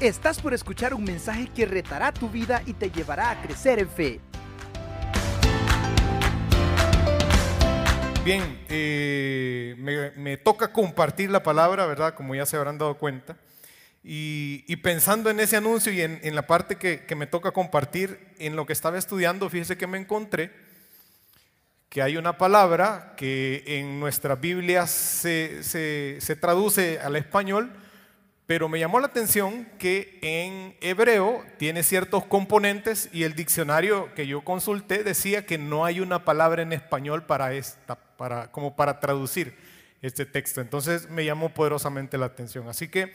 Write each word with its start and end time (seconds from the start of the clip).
Estás 0.00 0.40
por 0.40 0.54
escuchar 0.54 0.94
un 0.94 1.02
mensaje 1.02 1.48
que 1.52 1.66
retará 1.66 2.12
tu 2.12 2.30
vida 2.30 2.62
y 2.66 2.72
te 2.72 2.88
llevará 2.88 3.32
a 3.32 3.42
crecer 3.42 3.80
en 3.80 3.88
fe. 3.88 4.20
Bien, 8.24 8.60
eh, 8.68 10.14
me, 10.16 10.36
toca 10.36 10.72
compartir 10.72 11.30
la 11.30 11.42
palabra, 11.42 11.84
¿verdad? 11.86 12.14
Como 12.14 12.36
ya 12.36 12.46
se 12.46 12.56
habrán 12.56 12.78
dado 12.78 12.96
cuenta. 12.96 13.38
Y, 14.04 14.76
pensando 14.76 15.30
en 15.30 15.40
ese 15.40 15.56
anuncio 15.56 15.92
y 15.92 16.00
en, 16.00 16.34
la 16.36 16.46
parte 16.46 16.76
que, 16.76 17.16
me 17.16 17.26
toca 17.26 17.50
compartir, 17.50 18.20
en 18.38 18.54
lo 18.54 18.66
que 18.66 18.74
estaba 18.74 18.98
estudiando, 18.98 19.50
fíjese 19.50 19.76
que 19.76 19.88
me 19.88 19.98
encontré 19.98 20.52
que 21.88 22.02
hay 22.02 22.16
una 22.16 22.38
palabra 22.38 23.14
que 23.16 23.64
en 23.66 23.98
nuestra 23.98 24.36
Biblia 24.36 24.86
se, 24.86 25.64
se 25.64 26.36
traduce 26.36 27.00
al 27.00 27.16
español, 27.16 27.72
pero 28.48 28.66
me 28.70 28.78
llamó 28.78 28.98
la 28.98 29.08
atención 29.08 29.68
que 29.78 30.18
en 30.22 30.74
hebreo 30.80 31.44
tiene 31.58 31.82
ciertos 31.82 32.24
componentes 32.24 33.10
y 33.12 33.24
el 33.24 33.34
diccionario 33.34 34.08
que 34.14 34.26
yo 34.26 34.40
consulté 34.40 35.04
decía 35.04 35.44
que 35.44 35.58
no 35.58 35.84
hay 35.84 36.00
una 36.00 36.24
palabra 36.24 36.62
en 36.62 36.72
español 36.72 37.24
para 37.24 37.52
esta, 37.52 37.96
para, 37.96 38.50
como 38.50 38.74
para 38.74 39.00
traducir 39.00 39.54
este 40.00 40.24
texto. 40.24 40.62
Entonces 40.62 41.10
me 41.10 41.26
llamó 41.26 41.50
poderosamente 41.50 42.16
la 42.16 42.24
atención. 42.24 42.70
Así 42.70 42.88
que 42.88 43.12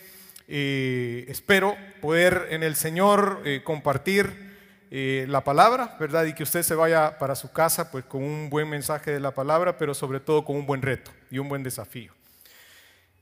eh, 0.48 1.26
espero 1.28 1.76
poder 2.00 2.50
en 2.52 2.62
el 2.62 2.76
Señor 2.76 3.42
eh, 3.44 3.62
compartir 3.64 4.54
eh, 4.92 5.26
la 5.28 5.44
palabra, 5.44 5.98
¿verdad? 6.00 6.26
Y 6.26 6.36
que 6.36 6.44
usted 6.44 6.62
se 6.62 6.76
vaya 6.76 7.18
para 7.18 7.34
su 7.34 7.52
casa 7.52 7.90
pues 7.90 8.06
con 8.06 8.24
un 8.24 8.52
buen 8.52 8.70
mensaje 8.70 9.10
de 9.10 9.20
la 9.20 9.32
palabra, 9.32 9.80
pero 9.80 9.96
sobre 9.96 10.20
todo 10.20 10.46
con 10.46 10.58
un 10.58 10.68
buen 10.68 10.84
reto 10.84 11.10
y 11.32 11.40
un 11.40 11.50
buen 11.50 11.64
desafío. 11.64 12.14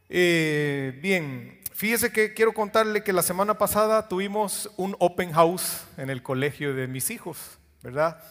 bien, 0.10 1.61
Fíjese 1.82 2.12
que 2.12 2.36
quiero 2.36 2.54
contarle 2.54 3.02
que 3.02 3.12
la 3.12 3.24
semana 3.24 3.58
pasada 3.58 4.08
tuvimos 4.08 4.70
un 4.78 4.96
open 5.00 5.32
house 5.32 5.84
en 5.98 6.12
el 6.12 6.22
colegio 6.22 6.76
de 6.76 6.86
mis 6.86 7.10
hijos, 7.10 7.58
¿verdad? 7.82 8.22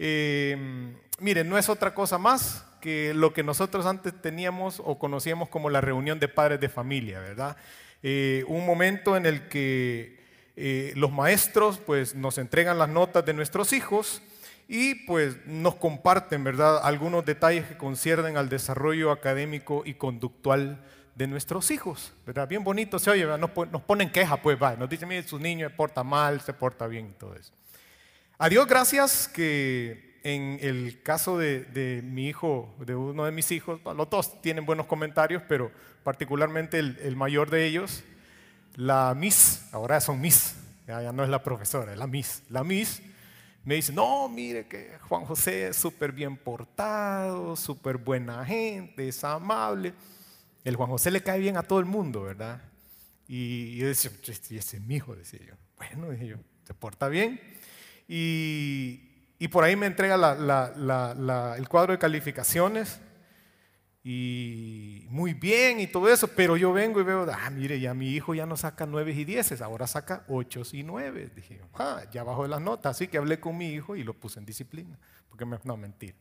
Eh, 0.00 0.96
miren, 1.20 1.48
no 1.48 1.56
es 1.58 1.68
otra 1.68 1.94
cosa 1.94 2.18
más 2.18 2.64
que 2.80 3.14
lo 3.14 3.32
que 3.32 3.44
nosotros 3.44 3.86
antes 3.86 4.20
teníamos 4.20 4.82
o 4.84 4.98
conocíamos 4.98 5.48
como 5.48 5.70
la 5.70 5.80
reunión 5.80 6.18
de 6.18 6.26
padres 6.26 6.58
de 6.58 6.68
familia, 6.68 7.20
¿verdad? 7.20 7.56
Eh, 8.02 8.42
un 8.48 8.66
momento 8.66 9.16
en 9.16 9.26
el 9.26 9.46
que 9.46 10.18
eh, 10.56 10.92
los 10.96 11.12
maestros 11.12 11.78
pues 11.78 12.16
nos 12.16 12.36
entregan 12.36 12.80
las 12.80 12.88
notas 12.88 13.24
de 13.24 13.32
nuestros 13.32 13.72
hijos 13.72 14.22
y 14.66 15.06
pues 15.06 15.36
nos 15.46 15.76
comparten, 15.76 16.42
¿verdad? 16.42 16.80
Algunos 16.82 17.24
detalles 17.24 17.64
que 17.64 17.76
conciernen 17.76 18.36
al 18.36 18.48
desarrollo 18.48 19.12
académico 19.12 19.84
y 19.86 19.94
conductual 19.94 20.82
de 21.18 21.26
nuestros 21.26 21.72
hijos, 21.72 22.12
¿verdad? 22.24 22.46
Bien 22.46 22.62
bonito 22.62 22.96
se 23.00 23.10
oye, 23.10 23.26
nos, 23.26 23.50
nos 23.72 23.82
ponen 23.82 24.08
queja, 24.08 24.36
pues 24.36 24.56
va, 24.62 24.76
nos 24.76 24.88
dicen, 24.88 25.08
mire, 25.08 25.24
su 25.24 25.36
niño 25.36 25.68
se 25.68 25.74
porta 25.74 26.04
mal, 26.04 26.40
se 26.40 26.52
porta 26.52 26.86
bien 26.86 27.08
y 27.08 27.18
todo 27.18 27.34
eso. 27.34 27.52
A 28.38 28.48
Dios 28.48 28.68
gracias 28.68 29.26
que 29.26 30.20
en 30.22 30.60
el 30.62 31.02
caso 31.02 31.36
de, 31.36 32.02
mi 32.04 32.28
hijo, 32.28 32.72
de 32.78 32.94
uno 32.94 33.24
de 33.24 33.32
mis 33.32 33.50
hijos, 33.50 33.80
los 33.96 34.08
dos 34.08 34.40
tienen 34.40 34.64
buenos 34.64 34.86
comentarios, 34.86 35.42
pero 35.48 35.72
particularmente 36.04 36.78
el, 36.78 37.16
mayor 37.16 37.50
de 37.50 37.66
ellos, 37.66 38.04
la 38.76 39.12
Miss, 39.16 39.66
ahora 39.72 40.00
son 40.00 40.20
Miss, 40.20 40.54
ya, 40.86 41.10
no 41.10 41.24
es 41.24 41.30
la 41.30 41.42
profesora, 41.42 41.92
es 41.92 41.98
la 41.98 42.06
Miss, 42.06 42.44
la 42.48 42.62
Miss 42.62 43.02
me 43.64 43.74
dice, 43.74 43.92
no, 43.92 44.28
mire 44.28 44.68
que 44.68 44.98
Juan 45.08 45.24
José 45.24 45.66
es 45.68 45.76
súper 45.76 46.12
bien 46.12 46.36
portado, 46.36 47.56
súper 47.56 47.96
buena 47.96 48.44
gente, 48.44 49.08
es 49.08 49.24
amable. 49.24 49.92
El 50.68 50.76
Juan 50.76 50.90
José 50.90 51.10
le 51.10 51.22
cae 51.22 51.38
bien 51.38 51.56
a 51.56 51.62
todo 51.62 51.80
el 51.80 51.86
mundo, 51.86 52.22
¿verdad? 52.24 52.60
Y 53.26 53.76
yo 53.76 53.86
decía, 53.86 54.10
este, 54.26 54.56
ese 54.56 54.76
es 54.76 54.82
mi 54.82 54.96
hijo, 54.96 55.16
decía 55.16 55.40
yo. 55.42 55.54
Bueno, 55.78 56.10
dije 56.10 56.26
yo, 56.26 56.36
se 56.64 56.74
porta 56.74 57.08
bien. 57.08 57.40
Y, 58.06 59.48
por 59.50 59.64
ahí 59.64 59.76
me 59.76 59.86
entrega 59.86 60.14
el 61.56 61.68
cuadro 61.68 61.92
de 61.92 61.98
calificaciones. 61.98 63.00
Y 64.04 65.06
muy 65.08 65.32
bien 65.32 65.80
y 65.80 65.86
todo 65.86 66.08
eso, 66.10 66.28
pero 66.28 66.56
yo 66.58 66.72
vengo 66.72 67.00
y 67.00 67.04
veo, 67.04 67.26
ah, 67.32 67.50
mire, 67.50 67.80
ya 67.80 67.94
mi 67.94 68.10
hijo 68.10 68.34
ya 68.34 68.44
no 68.44 68.56
saca 68.56 68.84
9 68.84 69.12
y 69.12 69.24
10, 69.24 69.62
ahora 69.62 69.86
saca 69.86 70.24
8 70.28 70.62
y 70.72 70.82
9. 70.82 71.30
Dije, 71.34 71.62
ah, 71.74 72.02
ya 72.12 72.24
bajó 72.24 72.42
de 72.42 72.50
las 72.50 72.60
notas. 72.60 72.96
Así 72.96 73.08
que 73.08 73.16
hablé 73.16 73.40
con 73.40 73.56
mi 73.56 73.70
hijo 73.70 73.96
y 73.96 74.04
lo 74.04 74.12
puse 74.12 74.38
en 74.38 74.44
disciplina. 74.44 74.98
Porque 75.30 75.46
me, 75.46 75.58
no, 75.64 75.78
mentira. 75.78 76.16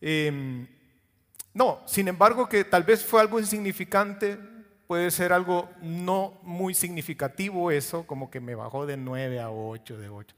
Eh, 0.00 0.66
no, 1.54 1.82
sin 1.86 2.08
embargo 2.08 2.48
que 2.48 2.64
tal 2.64 2.84
vez 2.84 3.04
fue 3.04 3.20
algo 3.20 3.38
insignificante, 3.38 4.38
puede 4.86 5.10
ser 5.10 5.32
algo 5.32 5.68
no 5.82 6.38
muy 6.42 6.74
significativo 6.74 7.70
eso, 7.70 8.06
como 8.06 8.30
que 8.30 8.40
me 8.40 8.54
bajó 8.54 8.86
de 8.86 8.96
9 8.96 9.40
a 9.40 9.50
8, 9.50 9.98
de 9.98 10.08
8. 10.08 10.34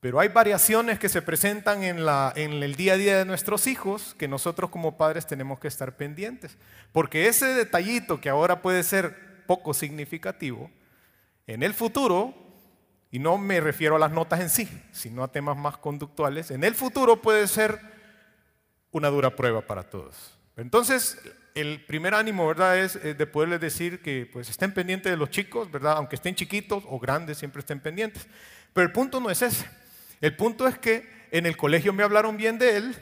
Pero 0.00 0.20
hay 0.20 0.28
variaciones 0.28 0.98
que 0.98 1.08
se 1.08 1.22
presentan 1.22 1.82
en, 1.82 1.98
en, 2.36 2.62
el 2.62 2.76
día 2.76 2.92
a 2.92 2.96
día 2.96 3.18
de 3.18 3.24
nuestros 3.24 3.66
hijos 3.66 4.14
que 4.18 4.28
nosotros 4.28 4.70
como 4.70 4.96
padres 4.96 5.26
tenemos 5.26 5.58
que 5.58 5.68
estar 5.68 5.96
pendientes. 5.96 6.58
Porque 6.92 7.26
ese 7.26 7.46
detallito 7.46 8.20
que 8.20 8.28
ahora 8.28 8.60
puede 8.60 8.82
ser 8.82 9.44
poco 9.46 9.72
significativo, 9.72 10.70
en 11.46 11.62
el 11.62 11.72
futuro, 11.72 12.34
y 13.10 13.18
no 13.18 13.38
me 13.38 13.60
refiero 13.60 13.96
a 13.96 13.98
las 13.98 14.10
notas 14.10 14.40
en 14.40 14.50
sí, 14.50 14.68
sino 14.92 15.24
a 15.24 15.32
temas 15.32 15.56
más 15.56 15.78
conductuales, 15.78 16.50
en 16.50 16.64
el 16.64 16.74
futuro 16.74 17.22
puede 17.22 17.46
ser 17.48 17.95
una 18.96 19.08
dura 19.08 19.36
prueba 19.36 19.60
para 19.60 19.82
todos. 19.82 20.36
Entonces, 20.56 21.18
el 21.54 21.84
primer 21.84 22.14
ánimo, 22.14 22.46
¿verdad?, 22.46 22.78
es 22.78 22.96
eh, 22.96 23.14
de 23.14 23.26
poderles 23.26 23.60
decir 23.60 24.00
que 24.00 24.28
pues 24.32 24.48
estén 24.48 24.72
pendientes 24.72 25.10
de 25.10 25.16
los 25.16 25.30
chicos, 25.30 25.70
¿verdad?, 25.70 25.94
aunque 25.96 26.16
estén 26.16 26.34
chiquitos 26.34 26.84
o 26.86 26.98
grandes, 26.98 27.38
siempre 27.38 27.60
estén 27.60 27.80
pendientes. 27.80 28.26
Pero 28.72 28.86
el 28.86 28.92
punto 28.92 29.20
no 29.20 29.30
es 29.30 29.42
ese. 29.42 29.66
El 30.20 30.34
punto 30.34 30.66
es 30.66 30.78
que 30.78 31.08
en 31.30 31.46
el 31.46 31.56
colegio 31.56 31.92
me 31.92 32.02
hablaron 32.02 32.36
bien 32.36 32.58
de 32.58 32.76
él, 32.76 32.96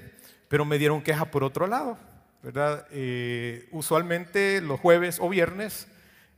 pero 0.49 0.65
me 0.65 0.79
dieron 0.79 1.03
queja 1.03 1.27
por 1.27 1.45
otro 1.45 1.67
lado, 1.67 1.99
¿verdad? 2.43 2.87
Eh, 2.91 3.69
usualmente 3.71 4.61
los 4.61 4.81
jueves 4.81 5.19
o 5.21 5.29
viernes 5.29 5.87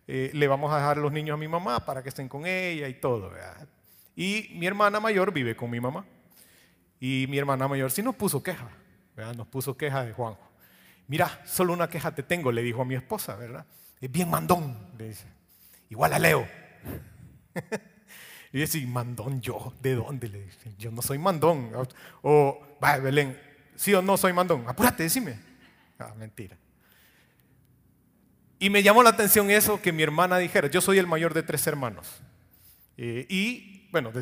eh, 0.07 0.31
le 0.35 0.49
vamos 0.49 0.73
a 0.73 0.77
dejar 0.77 0.99
los 0.99 1.13
niños 1.13 1.35
a 1.35 1.39
mi 1.39 1.49
mamá 1.49 1.85
para 1.85 2.03
que 2.03 2.11
estén 2.11 2.29
con 2.29 2.47
ella 2.47 2.89
y 2.89 2.95
todo, 2.95 3.31
¿verdad? 3.31 3.69
Y 4.15 4.51
mi 4.55 4.67
hermana 4.67 5.01
mayor 5.01 5.33
vive 5.33 5.57
con 5.57 5.71
mi 5.71 5.81
mamá. 5.81 6.05
Y 6.99 7.27
mi 7.29 7.39
hermana 7.39 7.69
mayor 7.69 7.91
sí 7.91 8.03
nos 8.03 8.15
puso 8.15 8.43
queja. 8.43 8.71
Nos 9.17 9.47
puso 9.47 9.77
queja 9.77 10.05
de 10.05 10.13
Juanjo. 10.13 10.47
Mira, 11.09 11.41
solo 11.47 11.73
una 11.73 11.89
queja 11.89 12.15
te 12.15 12.23
tengo, 12.23 12.53
le 12.53 12.63
dijo 12.63 12.83
a 12.83 12.85
mi 12.85 12.95
esposa, 12.95 13.37
¿verdad? 13.37 13.65
Es 14.01 14.11
bien 14.11 14.29
mandón, 14.29 14.77
le 14.99 15.09
dice. 15.09 15.27
Igual 15.89 16.13
a 16.13 16.19
Leo. 16.19 16.47
y 18.53 18.59
dice, 18.59 18.85
mandón 18.87 19.41
yo, 19.41 19.73
¿de 19.81 19.95
dónde? 19.95 20.29
Le 20.29 20.43
dice, 20.43 20.75
yo 20.79 20.91
no 20.91 21.01
soy 21.01 21.19
mandón. 21.19 21.71
O, 22.23 22.61
va, 22.83 22.99
Belén, 22.99 23.41
sí 23.75 23.95
o 23.95 24.03
no 24.03 24.17
soy 24.17 24.33
mandón. 24.33 24.69
Apúrate, 24.69 25.05
decime. 25.05 25.39
Ah, 25.99 26.13
mentira. 26.17 26.57
Y 28.59 28.71
me 28.71 28.83
llamó 28.83 29.03
la 29.03 29.11
atención 29.11 29.51
eso 29.51 29.81
que 29.81 29.93
mi 29.93 30.03
hermana 30.03 30.39
dijera. 30.39 30.69
Yo 30.69 30.81
soy 30.81 30.99
el 30.99 31.07
mayor 31.07 31.35
de 31.35 31.43
tres 31.43 31.67
hermanos. 31.67 32.21
Eh, 32.97 33.27
y, 33.29 33.89
bueno, 33.93 34.13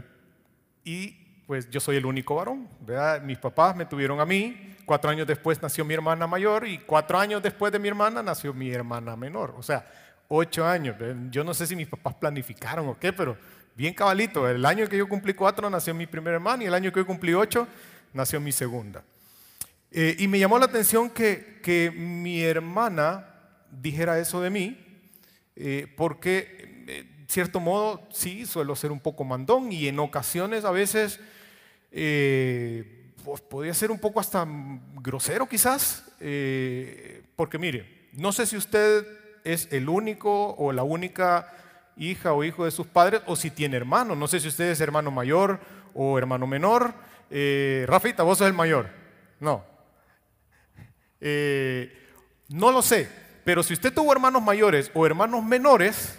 y 0.84 1.10
pues 1.46 1.70
yo 1.70 1.80
soy 1.80 1.96
el 1.96 2.06
único 2.06 2.34
varón. 2.34 2.68
¿verdad? 2.80 3.22
Mis 3.22 3.38
papás 3.38 3.76
me 3.76 3.86
tuvieron 3.86 4.20
a 4.20 4.26
mí, 4.26 4.73
Cuatro 4.84 5.10
años 5.10 5.26
después 5.26 5.60
nació 5.62 5.84
mi 5.84 5.94
hermana 5.94 6.26
mayor 6.26 6.66
y 6.66 6.78
cuatro 6.78 7.18
años 7.18 7.42
después 7.42 7.72
de 7.72 7.78
mi 7.78 7.88
hermana 7.88 8.22
nació 8.22 8.52
mi 8.52 8.70
hermana 8.70 9.16
menor. 9.16 9.54
O 9.56 9.62
sea, 9.62 9.86
ocho 10.28 10.66
años. 10.66 10.96
Yo 11.30 11.44
no 11.44 11.54
sé 11.54 11.66
si 11.66 11.74
mis 11.74 11.88
papás 11.88 12.14
planificaron 12.14 12.88
o 12.88 12.98
qué, 12.98 13.12
pero 13.12 13.36
bien 13.74 13.94
cabalito. 13.94 14.48
El 14.48 14.64
año 14.64 14.88
que 14.88 14.96
yo 14.96 15.08
cumplí 15.08 15.34
cuatro 15.34 15.70
nació 15.70 15.94
mi 15.94 16.06
primer 16.06 16.34
hermana 16.34 16.64
y 16.64 16.66
el 16.66 16.74
año 16.74 16.92
que 16.92 17.00
yo 17.00 17.06
cumplí 17.06 17.34
ocho 17.34 17.66
nació 18.12 18.40
mi 18.40 18.52
segunda. 18.52 19.02
Eh, 19.90 20.16
y 20.18 20.28
me 20.28 20.38
llamó 20.38 20.58
la 20.58 20.66
atención 20.66 21.08
que, 21.08 21.60
que, 21.62 21.90
mi 21.90 22.42
hermana 22.42 23.26
dijera 23.70 24.18
eso 24.18 24.40
de 24.40 24.50
mí, 24.50 24.80
eh, 25.54 25.86
porque, 25.96 26.82
de 26.84 27.06
cierto 27.28 27.60
modo, 27.60 28.08
sí, 28.12 28.44
suelo 28.44 28.74
ser 28.74 28.90
un 28.90 28.98
poco 28.98 29.22
mandón 29.22 29.70
y 29.72 29.88
en 29.88 29.98
ocasiones 29.98 30.64
a 30.64 30.70
veces... 30.70 31.20
Eh, 31.92 33.03
pues, 33.24 33.40
podría 33.40 33.74
ser 33.74 33.90
un 33.90 33.98
poco 33.98 34.20
hasta 34.20 34.46
grosero 35.00 35.48
quizás, 35.48 36.04
eh, 36.20 37.24
porque 37.36 37.58
mire, 37.58 38.08
no 38.12 38.32
sé 38.32 38.46
si 38.46 38.56
usted 38.56 39.06
es 39.44 39.68
el 39.72 39.88
único 39.88 40.54
o 40.56 40.72
la 40.72 40.82
única 40.82 41.50
hija 41.96 42.32
o 42.32 42.44
hijo 42.44 42.64
de 42.64 42.70
sus 42.70 42.86
padres 42.86 43.22
o 43.26 43.34
si 43.34 43.50
tiene 43.50 43.76
hermano, 43.76 44.14
no 44.14 44.28
sé 44.28 44.40
si 44.40 44.48
usted 44.48 44.70
es 44.70 44.80
hermano 44.80 45.10
mayor 45.10 45.58
o 45.94 46.18
hermano 46.18 46.46
menor. 46.46 46.92
Eh, 47.30 47.84
Rafita, 47.88 48.22
vos 48.22 48.38
sos 48.38 48.46
el 48.46 48.52
mayor. 48.52 48.90
No. 49.40 49.64
Eh, 51.20 52.10
no 52.48 52.72
lo 52.72 52.82
sé, 52.82 53.08
pero 53.44 53.62
si 53.62 53.72
usted 53.72 53.92
tuvo 53.92 54.12
hermanos 54.12 54.42
mayores 54.42 54.90
o 54.92 55.06
hermanos 55.06 55.42
menores, 55.42 56.18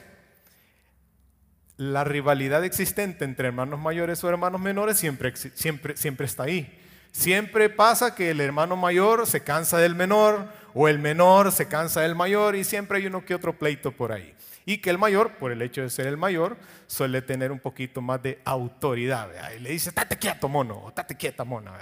la 1.77 2.03
rivalidad 2.03 2.63
existente 2.63 3.25
entre 3.25 3.47
hermanos 3.49 3.79
mayores 3.79 4.23
o 4.23 4.29
hermanos 4.29 4.59
menores 4.59 4.97
siempre, 4.97 5.35
siempre, 5.35 5.95
siempre 5.97 6.25
está 6.25 6.43
ahí. 6.43 6.81
Siempre 7.15 7.69
pasa 7.69 8.13
que 8.13 8.31
el 8.31 8.41
hermano 8.41 8.75
mayor 8.75 9.25
se 9.25 9.41
cansa 9.41 9.77
del 9.77 9.95
menor 9.95 10.49
o 10.73 10.89
el 10.89 10.99
menor 10.99 11.53
se 11.53 11.69
cansa 11.69 12.01
del 12.01 12.13
mayor 12.13 12.57
y 12.57 12.65
siempre 12.65 12.97
hay 12.97 13.07
uno 13.07 13.23
que 13.23 13.33
otro 13.33 13.57
pleito 13.57 13.93
por 13.93 14.11
ahí. 14.11 14.35
Y 14.65 14.79
que 14.79 14.89
el 14.89 14.97
mayor, 14.97 15.37
por 15.37 15.53
el 15.53 15.61
hecho 15.61 15.81
de 15.81 15.89
ser 15.89 16.07
el 16.07 16.17
mayor, 16.17 16.57
suele 16.87 17.21
tener 17.21 17.53
un 17.53 17.59
poquito 17.59 18.01
más 18.01 18.21
de 18.21 18.41
autoridad. 18.43 19.29
Y 19.55 19.59
le 19.59 19.69
dice, 19.69 19.89
estate 19.89 20.17
quieto, 20.17 20.49
mono, 20.49 20.75
o 20.75 20.89
estate 20.89 21.15
quieta, 21.15 21.45
mona. 21.45 21.79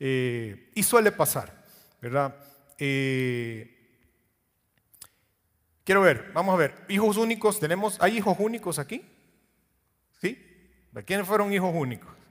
Eh, 0.00 0.72
y 0.74 0.82
suele 0.82 1.12
pasar, 1.12 1.64
¿verdad? 2.02 2.34
Eh, 2.76 3.72
quiero 5.84 6.00
ver, 6.00 6.32
vamos 6.34 6.54
a 6.54 6.58
ver, 6.58 6.74
hijos 6.88 7.16
únicos, 7.16 7.60
tenemos, 7.60 7.98
¿hay 8.00 8.18
hijos 8.18 8.36
únicos 8.40 8.80
aquí? 8.80 9.04
¿Sí? 10.20 10.36
¿De 10.90 11.04
quiénes 11.04 11.24
fueron 11.24 11.52
hijos 11.52 11.72
únicos? 11.72 12.25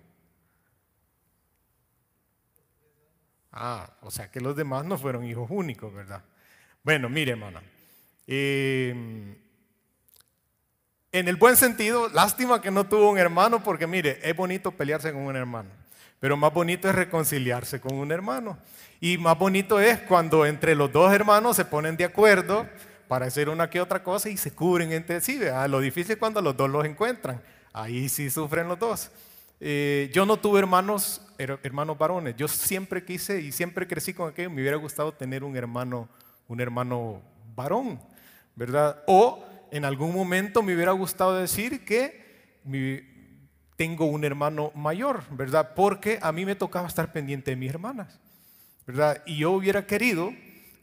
Ah, 3.55 3.89
o 4.01 4.11
sea 4.11 4.29
que 4.29 4.41
los 4.41 4.55
demás 4.55 4.83
no 4.83 4.97
fueron 4.97 5.25
hijos 5.25 5.47
únicos, 5.49 5.93
¿verdad? 5.93 6.21
Bueno, 6.83 7.07
mire, 7.07 7.31
hermana. 7.31 7.63
Eh, 8.27 9.37
en 11.13 11.27
el 11.29 11.37
buen 11.37 11.55
sentido, 11.55 12.09
lástima 12.09 12.61
que 12.61 12.69
no 12.69 12.85
tuvo 12.85 13.09
un 13.09 13.17
hermano, 13.17 13.63
porque 13.63 13.87
mire, 13.87 14.19
es 14.21 14.35
bonito 14.35 14.71
pelearse 14.71 15.13
con 15.13 15.21
un 15.21 15.37
hermano, 15.37 15.69
pero 16.19 16.35
más 16.35 16.53
bonito 16.53 16.89
es 16.89 16.95
reconciliarse 16.95 17.79
con 17.79 17.95
un 17.95 18.11
hermano. 18.11 18.57
Y 18.99 19.17
más 19.17 19.39
bonito 19.39 19.79
es 19.79 19.99
cuando 20.01 20.45
entre 20.45 20.75
los 20.75 20.91
dos 20.91 21.13
hermanos 21.13 21.55
se 21.55 21.63
ponen 21.63 21.95
de 21.95 22.03
acuerdo 22.03 22.67
para 23.07 23.27
hacer 23.27 23.47
una 23.47 23.69
que 23.69 23.79
otra 23.79 24.03
cosa 24.03 24.29
y 24.29 24.35
se 24.35 24.51
cubren 24.51 24.91
entre 24.91 25.21
sí. 25.21 25.39
Lo 25.69 25.79
difícil 25.79 26.13
es 26.13 26.17
cuando 26.17 26.41
los 26.41 26.57
dos 26.57 26.69
los 26.69 26.83
encuentran. 26.83 27.41
Ahí 27.71 28.09
sí 28.09 28.29
sufren 28.29 28.67
los 28.67 28.79
dos. 28.79 29.11
Eh, 29.59 30.09
yo 30.13 30.25
no 30.25 30.37
tuve 30.37 30.59
hermanos, 30.59 31.21
hermanos 31.37 31.97
varones. 31.97 32.35
Yo 32.35 32.47
siempre 32.47 33.03
quise 33.03 33.41
y 33.41 33.51
siempre 33.51 33.87
crecí 33.87 34.13
con 34.13 34.29
aquello. 34.29 34.49
Me 34.49 34.61
hubiera 34.61 34.77
gustado 34.77 35.13
tener 35.13 35.43
un 35.43 35.55
hermano, 35.55 36.09
un 36.47 36.59
hermano 36.61 37.21
varón, 37.55 37.99
¿verdad? 38.55 39.03
O 39.07 39.45
en 39.71 39.85
algún 39.85 40.13
momento 40.13 40.61
me 40.61 40.75
hubiera 40.75 40.91
gustado 40.91 41.35
decir 41.35 41.85
que 41.85 42.25
tengo 43.75 44.05
un 44.05 44.23
hermano 44.23 44.71
mayor, 44.75 45.23
¿verdad? 45.31 45.73
Porque 45.75 46.19
a 46.21 46.31
mí 46.31 46.45
me 46.45 46.55
tocaba 46.55 46.87
estar 46.87 47.11
pendiente 47.11 47.51
de 47.51 47.57
mis 47.57 47.69
hermanas, 47.69 48.19
¿verdad? 48.87 49.21
Y 49.25 49.37
yo 49.37 49.51
hubiera 49.51 49.85
querido 49.85 50.33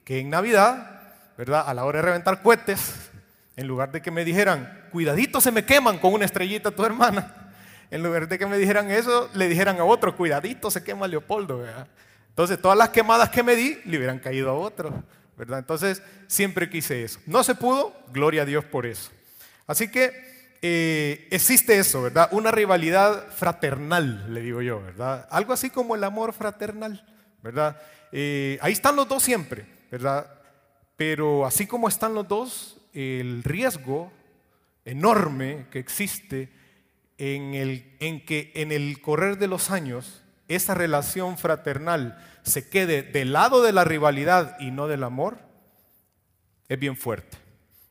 que 0.05 0.21
en 0.21 0.31
Navidad, 0.31 1.15
¿verdad? 1.39 1.65
A 1.67 1.75
la 1.75 1.85
hora 1.85 1.99
de 1.99 2.07
reventar 2.07 2.43
cohetes, 2.43 3.11
en 3.57 3.67
lugar 3.67 3.93
de 3.93 4.01
que 4.01 4.11
me 4.11 4.25
dijeran, 4.25 4.89
cuidadito 4.91 5.41
se 5.41 5.53
me 5.53 5.65
queman 5.65 5.99
con 5.99 6.13
una 6.13 6.25
estrellita 6.25 6.71
tu 6.71 6.85
hermana, 6.85 7.52
en 7.93 8.03
lugar 8.03 8.27
de 8.27 8.39
que 8.39 8.47
me 8.47 8.57
dijeran 8.57 8.91
eso, 8.91 9.29
le 9.35 9.49
dijeran 9.49 9.79
a 9.79 9.85
otro, 9.85 10.17
cuidadito 10.17 10.71
se 10.71 10.83
quema 10.83 11.07
Leopoldo, 11.07 11.59
¿verdad? 11.59 11.87
Entonces 12.31 12.59
todas 12.59 12.79
las 12.79 12.89
quemadas 12.89 13.29
que 13.29 13.43
me 13.43 13.55
di 13.55 13.79
le 13.85 13.99
hubieran 13.99 14.19
caído 14.19 14.49
a 14.49 14.55
otro. 14.55 15.05
Entonces, 15.39 16.03
siempre 16.27 16.71
quise 16.71 17.05
eso. 17.05 17.21
No 17.27 17.45
se 17.45 17.55
pudo, 17.55 17.95
gloria 18.11 18.43
a 18.43 18.45
Dios 18.47 18.65
por 18.65 18.87
eso. 18.87 19.11
Así 19.67 19.89
que 19.89 20.57
eh, 20.63 21.29
existe 21.31 21.79
eso, 21.79 22.01
¿verdad? 22.01 22.31
Una 22.31 22.51
rivalidad 22.51 23.29
fraternal, 23.29 24.33
le 24.33 24.41
digo 24.41 24.63
yo, 24.63 24.81
¿verdad? 24.81 25.29
Algo 25.31 25.53
así 25.53 25.69
como 25.69 25.95
el 25.95 26.05
amor 26.05 26.33
fraternal, 26.33 27.05
¿verdad? 27.43 27.79
Eh, 28.11 28.59
ahí 28.63 28.73
están 28.73 28.97
los 28.97 29.07
dos 29.07 29.23
siempre, 29.23 29.67
¿verdad? 29.91 30.27
Pero 30.97 31.45
así 31.45 31.67
como 31.67 31.89
están 31.89 32.15
los 32.15 32.27
dos, 32.27 32.79
el 32.95 33.43
riesgo 33.43 34.11
enorme 34.87 35.67
que 35.71 35.79
existe 35.79 36.62
en, 37.23 37.55
el, 37.55 37.97
en 38.01 38.25
que 38.25 38.51
en 38.57 38.73
el 38.73 39.01
correr 39.01 39.39
de 39.39 39.47
los 39.47 39.71
años 39.71 40.25
esa 40.49 40.75
relación 40.75 41.39
fraternal 41.39 42.19
se 42.43 42.69
quede 42.69 43.05
del 43.05 43.33
lado 43.33 43.63
de 43.63 43.73
la 43.73 43.85
rivalidad 43.85 44.59
y 44.59 44.73
no 44.73 44.89
del 44.89 45.05
amor, 45.05 45.39
es 46.69 46.81
bien 46.81 46.97
fuerte, 46.97 47.39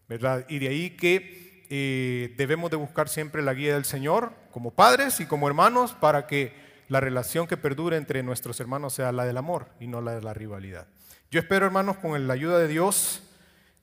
¿verdad? 0.10 0.46
Y 0.50 0.60
de 0.60 0.68
ahí 0.68 0.90
que 0.98 1.66
eh, 1.70 2.34
debemos 2.36 2.72
de 2.72 2.76
buscar 2.76 3.08
siempre 3.08 3.42
la 3.42 3.54
guía 3.54 3.76
del 3.76 3.86
Señor 3.86 4.34
como 4.52 4.72
padres 4.72 5.22
y 5.22 5.26
como 5.26 5.48
hermanos 5.48 5.94
para 5.94 6.28
que 6.28 6.54
la 6.90 7.00
relación 7.00 7.48
que 7.48 7.56
perdure 7.56 7.96
entre 7.96 8.24
nuestros 8.24 8.60
hermanos 8.60 8.96
sea 8.96 9.14
la 9.14 9.24
del 9.24 9.38
amor 9.38 9.70
y 9.80 9.88
no 9.88 10.02
la 10.02 10.14
de 10.14 10.22
la 10.22 10.34
rivalidad. 10.34 10.88
Yo 11.30 11.40
espero, 11.40 11.66
hermanos, 11.66 11.96
con 11.96 12.28
la 12.28 12.34
ayuda 12.34 12.60
de 12.60 12.68
Dios, 12.68 13.24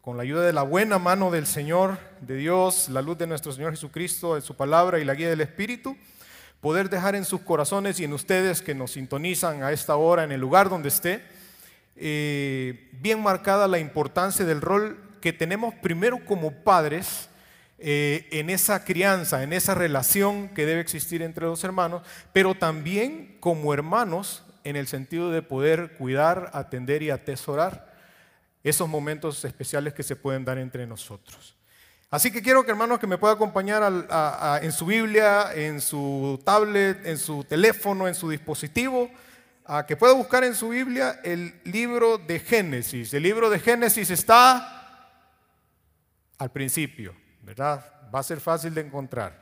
con 0.08 0.16
la 0.16 0.22
ayuda 0.22 0.46
de 0.46 0.54
la 0.54 0.62
buena 0.62 0.98
mano 0.98 1.30
del 1.30 1.46
Señor, 1.46 1.98
de 2.22 2.36
Dios, 2.36 2.88
la 2.88 3.02
luz 3.02 3.18
de 3.18 3.26
nuestro 3.26 3.52
Señor 3.52 3.72
Jesucristo, 3.72 4.36
de 4.36 4.40
su 4.40 4.56
palabra 4.56 4.98
y 4.98 5.04
la 5.04 5.14
guía 5.14 5.28
del 5.28 5.42
Espíritu, 5.42 5.98
poder 6.62 6.88
dejar 6.88 7.14
en 7.14 7.26
sus 7.26 7.42
corazones 7.42 8.00
y 8.00 8.04
en 8.04 8.14
ustedes 8.14 8.62
que 8.62 8.74
nos 8.74 8.92
sintonizan 8.92 9.62
a 9.62 9.70
esta 9.70 9.96
hora 9.96 10.24
en 10.24 10.32
el 10.32 10.40
lugar 10.40 10.70
donde 10.70 10.88
esté, 10.88 11.22
eh, 11.94 12.88
bien 12.92 13.22
marcada 13.22 13.68
la 13.68 13.78
importancia 13.78 14.46
del 14.46 14.62
rol 14.62 14.98
que 15.20 15.34
tenemos 15.34 15.74
primero 15.74 16.24
como 16.24 16.52
padres 16.52 17.28
eh, 17.78 18.28
en 18.30 18.48
esa 18.48 18.86
crianza, 18.86 19.42
en 19.42 19.52
esa 19.52 19.74
relación 19.74 20.48
que 20.48 20.64
debe 20.64 20.80
existir 20.80 21.20
entre 21.20 21.44
los 21.44 21.62
hermanos, 21.64 22.00
pero 22.32 22.54
también 22.54 23.36
como 23.40 23.74
hermanos 23.74 24.42
en 24.64 24.76
el 24.76 24.86
sentido 24.86 25.30
de 25.30 25.42
poder 25.42 25.96
cuidar, 25.98 26.50
atender 26.54 27.02
y 27.02 27.10
atesorar 27.10 27.87
esos 28.62 28.88
momentos 28.88 29.44
especiales 29.44 29.94
que 29.94 30.02
se 30.02 30.16
pueden 30.16 30.44
dar 30.44 30.58
entre 30.58 30.86
nosotros. 30.86 31.56
Así 32.10 32.30
que 32.30 32.42
quiero 32.42 32.64
que 32.64 32.70
hermanos 32.70 32.98
que 32.98 33.06
me 33.06 33.18
pueda 33.18 33.34
acompañar 33.34 33.82
en 34.62 34.72
su 34.72 34.86
Biblia, 34.86 35.52
en 35.54 35.80
su 35.80 36.40
tablet, 36.44 37.04
en 37.06 37.18
su 37.18 37.44
teléfono, 37.44 38.08
en 38.08 38.14
su 38.14 38.30
dispositivo, 38.30 39.10
a 39.66 39.84
que 39.84 39.96
pueda 39.96 40.14
buscar 40.14 40.42
en 40.44 40.54
su 40.54 40.70
Biblia 40.70 41.20
el 41.22 41.60
libro 41.64 42.16
de 42.16 42.40
Génesis. 42.40 43.12
El 43.12 43.24
libro 43.24 43.50
de 43.50 43.58
Génesis 43.58 44.08
está 44.08 44.74
al 46.38 46.50
principio, 46.50 47.14
¿verdad? 47.42 47.84
Va 48.14 48.20
a 48.20 48.22
ser 48.22 48.40
fácil 48.40 48.72
de 48.72 48.80
encontrar. 48.80 49.38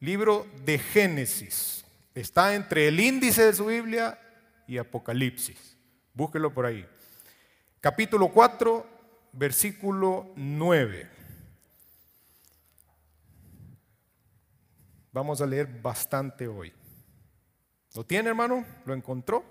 Libro 0.00 0.46
de 0.66 0.78
Génesis. 0.78 1.86
Está 2.14 2.54
entre 2.54 2.88
el 2.88 3.00
índice 3.00 3.46
de 3.46 3.54
su 3.54 3.64
Biblia 3.64 4.18
y 4.66 4.76
Apocalipsis. 4.76 5.78
Búsquelo 6.12 6.52
por 6.52 6.66
ahí. 6.66 6.86
Capítulo 7.82 8.28
4, 8.28 8.86
versículo 9.32 10.30
9. 10.36 11.10
Vamos 15.10 15.40
a 15.40 15.46
leer 15.46 15.66
bastante 15.66 16.46
hoy. 16.46 16.72
¿Lo 17.96 18.06
tiene, 18.06 18.28
hermano? 18.28 18.64
¿Lo 18.86 18.94
encontró? 18.94 19.44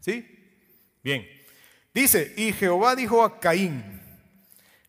¿Sí? 0.00 0.26
Bien. 1.04 1.28
Dice, 1.92 2.32
y 2.34 2.50
Jehová 2.54 2.96
dijo 2.96 3.22
a 3.22 3.38
Caín, 3.38 4.00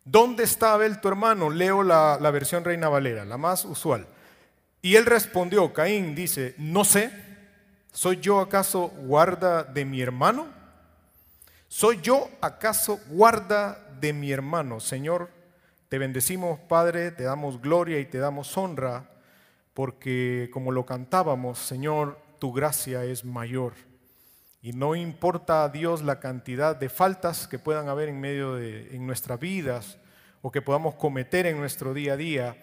¿dónde 0.02 0.44
está 0.44 0.72
Abel 0.72 1.02
tu 1.02 1.08
hermano? 1.08 1.50
Leo 1.50 1.82
la, 1.82 2.16
la 2.18 2.30
versión 2.30 2.64
Reina 2.64 2.88
Valera, 2.88 3.26
la 3.26 3.36
más 3.36 3.66
usual. 3.66 4.06
Y 4.80 4.96
él 4.96 5.04
respondió, 5.04 5.74
Caín 5.74 6.14
dice, 6.14 6.54
no 6.56 6.84
sé, 6.84 7.10
¿soy 7.92 8.16
yo 8.16 8.40
acaso 8.40 8.88
guarda 8.88 9.62
de 9.62 9.84
mi 9.84 10.00
hermano? 10.00 10.63
¿Soy 11.68 12.00
yo 12.02 12.28
acaso 12.40 13.00
guarda 13.08 13.78
de 14.00 14.12
mi 14.12 14.30
hermano? 14.30 14.80
Señor, 14.80 15.30
te 15.88 15.98
bendecimos, 15.98 16.60
Padre, 16.60 17.10
te 17.10 17.24
damos 17.24 17.60
gloria 17.60 17.98
y 18.00 18.04
te 18.06 18.18
damos 18.18 18.56
honra 18.56 19.10
porque 19.74 20.50
como 20.52 20.70
lo 20.70 20.86
cantábamos, 20.86 21.58
Señor, 21.58 22.18
tu 22.38 22.52
gracia 22.52 23.04
es 23.04 23.24
mayor. 23.24 23.74
Y 24.62 24.72
no 24.72 24.94
importa 24.94 25.64
a 25.64 25.68
Dios 25.68 26.02
la 26.02 26.20
cantidad 26.20 26.76
de 26.76 26.88
faltas 26.88 27.46
que 27.48 27.58
puedan 27.58 27.88
haber 27.88 28.08
en 28.08 28.20
medio 28.20 28.54
de 28.54 28.94
en 28.94 29.06
nuestras 29.06 29.38
vidas 29.38 29.98
o 30.42 30.50
que 30.50 30.62
podamos 30.62 30.94
cometer 30.94 31.46
en 31.46 31.58
nuestro 31.58 31.92
día 31.92 32.14
a 32.14 32.16
día, 32.16 32.56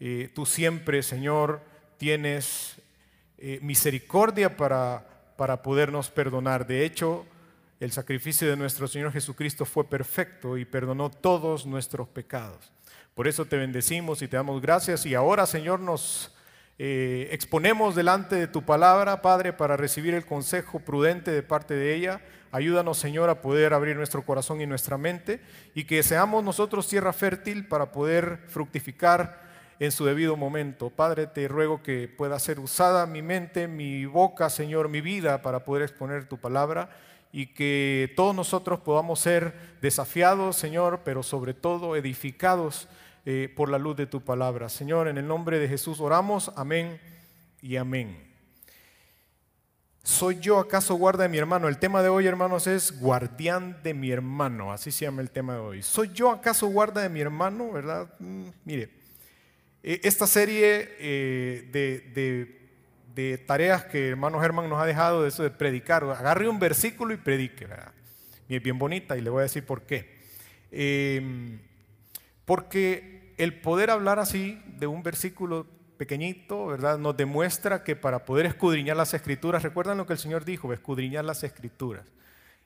eh, 0.00 0.30
tú 0.34 0.46
siempre, 0.46 1.02
Señor, 1.02 1.60
tienes 1.96 2.76
eh, 3.38 3.60
misericordia 3.62 4.56
para, 4.56 5.06
para 5.36 5.62
podernos 5.62 6.10
perdonar. 6.10 6.66
De 6.66 6.84
hecho, 6.84 7.24
el 7.80 7.92
sacrificio 7.92 8.48
de 8.48 8.56
nuestro 8.56 8.88
Señor 8.88 9.12
Jesucristo 9.12 9.64
fue 9.64 9.88
perfecto 9.88 10.56
y 10.56 10.64
perdonó 10.64 11.10
todos 11.10 11.64
nuestros 11.64 12.08
pecados. 12.08 12.72
Por 13.14 13.28
eso 13.28 13.44
te 13.44 13.56
bendecimos 13.56 14.20
y 14.22 14.28
te 14.28 14.36
damos 14.36 14.60
gracias. 14.60 15.06
Y 15.06 15.14
ahora, 15.14 15.46
Señor, 15.46 15.78
nos 15.80 16.34
eh, 16.78 17.28
exponemos 17.30 17.94
delante 17.94 18.34
de 18.36 18.48
tu 18.48 18.64
palabra, 18.64 19.22
Padre, 19.22 19.52
para 19.52 19.76
recibir 19.76 20.14
el 20.14 20.26
consejo 20.26 20.80
prudente 20.80 21.30
de 21.30 21.42
parte 21.42 21.74
de 21.74 21.94
ella. 21.94 22.20
Ayúdanos, 22.50 22.98
Señor, 22.98 23.28
a 23.28 23.42
poder 23.42 23.74
abrir 23.74 23.96
nuestro 23.96 24.24
corazón 24.24 24.60
y 24.60 24.66
nuestra 24.66 24.98
mente 24.98 25.40
y 25.74 25.84
que 25.84 26.02
seamos 26.02 26.42
nosotros 26.42 26.88
tierra 26.88 27.12
fértil 27.12 27.68
para 27.68 27.92
poder 27.92 28.40
fructificar 28.48 29.46
en 29.78 29.92
su 29.92 30.04
debido 30.04 30.36
momento. 30.36 30.90
Padre, 30.90 31.28
te 31.28 31.46
ruego 31.46 31.82
que 31.82 32.08
pueda 32.08 32.38
ser 32.40 32.58
usada 32.58 33.06
mi 33.06 33.22
mente, 33.22 33.68
mi 33.68 34.06
boca, 34.06 34.50
Señor, 34.50 34.88
mi 34.88 35.00
vida 35.00 35.42
para 35.42 35.62
poder 35.64 35.82
exponer 35.82 36.28
tu 36.28 36.38
palabra 36.38 36.90
y 37.32 37.46
que 37.54 38.12
todos 38.16 38.34
nosotros 38.34 38.80
podamos 38.80 39.20
ser 39.20 39.54
desafiados, 39.80 40.56
Señor, 40.56 41.02
pero 41.04 41.22
sobre 41.22 41.54
todo 41.54 41.96
edificados 41.96 42.88
eh, 43.26 43.52
por 43.54 43.68
la 43.68 43.78
luz 43.78 43.96
de 43.96 44.06
tu 44.06 44.22
palabra. 44.22 44.68
Señor, 44.68 45.08
en 45.08 45.18
el 45.18 45.26
nombre 45.26 45.58
de 45.58 45.68
Jesús 45.68 46.00
oramos, 46.00 46.50
amén 46.56 47.00
y 47.60 47.76
amén. 47.76 48.28
¿Soy 50.02 50.38
yo 50.40 50.58
acaso 50.58 50.94
guarda 50.94 51.24
de 51.24 51.28
mi 51.28 51.36
hermano? 51.36 51.68
El 51.68 51.78
tema 51.78 52.02
de 52.02 52.08
hoy, 52.08 52.26
hermanos, 52.26 52.66
es 52.66 52.98
guardián 52.98 53.76
de 53.82 53.92
mi 53.92 54.10
hermano. 54.10 54.72
Así 54.72 54.90
se 54.90 55.04
llama 55.04 55.20
el 55.20 55.30
tema 55.30 55.52
de 55.52 55.60
hoy. 55.60 55.82
¿Soy 55.82 56.10
yo 56.14 56.30
acaso 56.30 56.66
guarda 56.68 57.02
de 57.02 57.10
mi 57.10 57.20
hermano? 57.20 57.70
¿Verdad? 57.70 58.08
Mm, 58.18 58.48
mire, 58.64 58.88
eh, 59.82 60.00
esta 60.02 60.26
serie 60.26 60.96
eh, 60.98 61.68
de, 61.70 62.57
tareas 63.46 63.84
que 63.84 64.10
hermano 64.10 64.40
Germán 64.40 64.68
nos 64.68 64.80
ha 64.80 64.86
dejado, 64.86 65.22
de 65.22 65.28
eso 65.28 65.42
de 65.42 65.50
predicar, 65.50 66.04
agarre 66.04 66.48
un 66.48 66.58
versículo 66.58 67.12
y 67.12 67.16
predique. 67.16 67.66
¿verdad? 67.66 67.92
Y 68.48 68.56
es 68.56 68.62
bien 68.62 68.78
bonita 68.78 69.16
y 69.16 69.20
le 69.20 69.30
voy 69.30 69.40
a 69.40 69.42
decir 69.42 69.64
por 69.64 69.82
qué. 69.82 70.18
Em, 70.70 71.60
porque 72.44 73.34
el 73.36 73.60
poder 73.60 73.90
hablar 73.90 74.18
así 74.18 74.62
de 74.78 74.86
un 74.86 75.02
versículo 75.02 75.66
pequeñito, 75.96 76.66
¿verdad? 76.66 76.98
Nos 76.98 77.16
demuestra 77.16 77.82
que 77.84 77.96
para 77.96 78.24
poder 78.24 78.46
escudriñar 78.46 78.96
las 78.96 79.12
escrituras, 79.12 79.62
recuerdan 79.62 79.98
lo 79.98 80.06
que 80.06 80.14
el 80.14 80.18
Señor 80.18 80.44
dijo, 80.44 80.72
escudriñar 80.72 81.24
las 81.24 81.42
escrituras. 81.44 82.06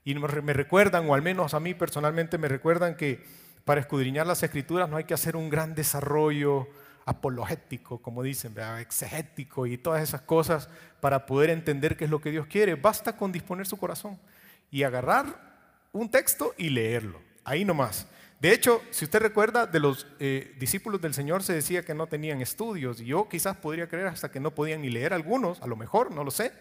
Y 0.05 0.15
me 0.15 0.53
recuerdan, 0.53 1.09
o 1.09 1.15
al 1.15 1.23
menos 1.23 1.55
a 1.55 1.61
mí 1.61 1.75
personalmente 1.75 2.37
me 2.37 2.49
recuerdan 2.49 2.97
que 2.97 3.25
para 3.65 3.81
escudriñar 3.81 4.27
las 4.27 4.43
escrituras 4.43 4.89
no 4.89 4.97
hay 4.97 5.05
que 5.05 5.15
hacer 5.15 5.37
un 5.37 5.49
gran 5.49 5.75
desarrollo 5.75 6.69
apologético, 7.05 7.99
como 8.01 8.23
dicen, 8.23 8.55
exegético 8.81 9.67
y 9.67 9.79
todas 9.79 10.03
esas 10.03 10.23
cosas 10.23 10.69
para 11.01 11.27
poder 11.27 11.51
entender 11.51 11.97
qué 11.97 12.05
es 12.05 12.11
lo 12.11 12.21
que 12.21 12.31
Dios 12.31 12.47
quiere. 12.47 12.75
Basta 12.75 13.17
con 13.17 13.33
disponer 13.33 13.67
su 13.67 13.77
corazón 13.77 14.19
y 14.71 14.83
agarrar 14.83 15.89
un 15.93 16.11
texto 16.11 16.55
y 16.57 16.71
leerlo. 16.71 17.21
Ahí 17.45 17.65
nomás. 17.65 18.07
De 18.41 18.53
hecho, 18.53 18.83
si 18.91 19.05
usted 19.05 19.21
recuerda, 19.21 19.67
de 19.67 19.79
los 19.79 20.07
eh, 20.19 20.55
discípulos 20.59 21.01
del 21.01 21.15
Señor 21.15 21.43
se 21.43 21.53
decía 21.53 21.85
que 21.85 21.95
no 21.95 22.07
tenían 22.07 22.41
estudios. 22.41 23.01
Y 23.01 23.07
yo 23.07 23.29
quizás 23.29 23.57
podría 23.57 23.89
creer 23.89 24.09
hasta 24.09 24.31
que 24.31 24.41
no 24.41 24.53
podían 24.53 24.83
ni 24.83 24.91
leer 24.91 25.13
algunos, 25.13 25.63
a 25.63 25.67
lo 25.67 25.77
mejor, 25.77 26.11
no 26.11 26.25
lo 26.25 26.31
sé. 26.31 26.53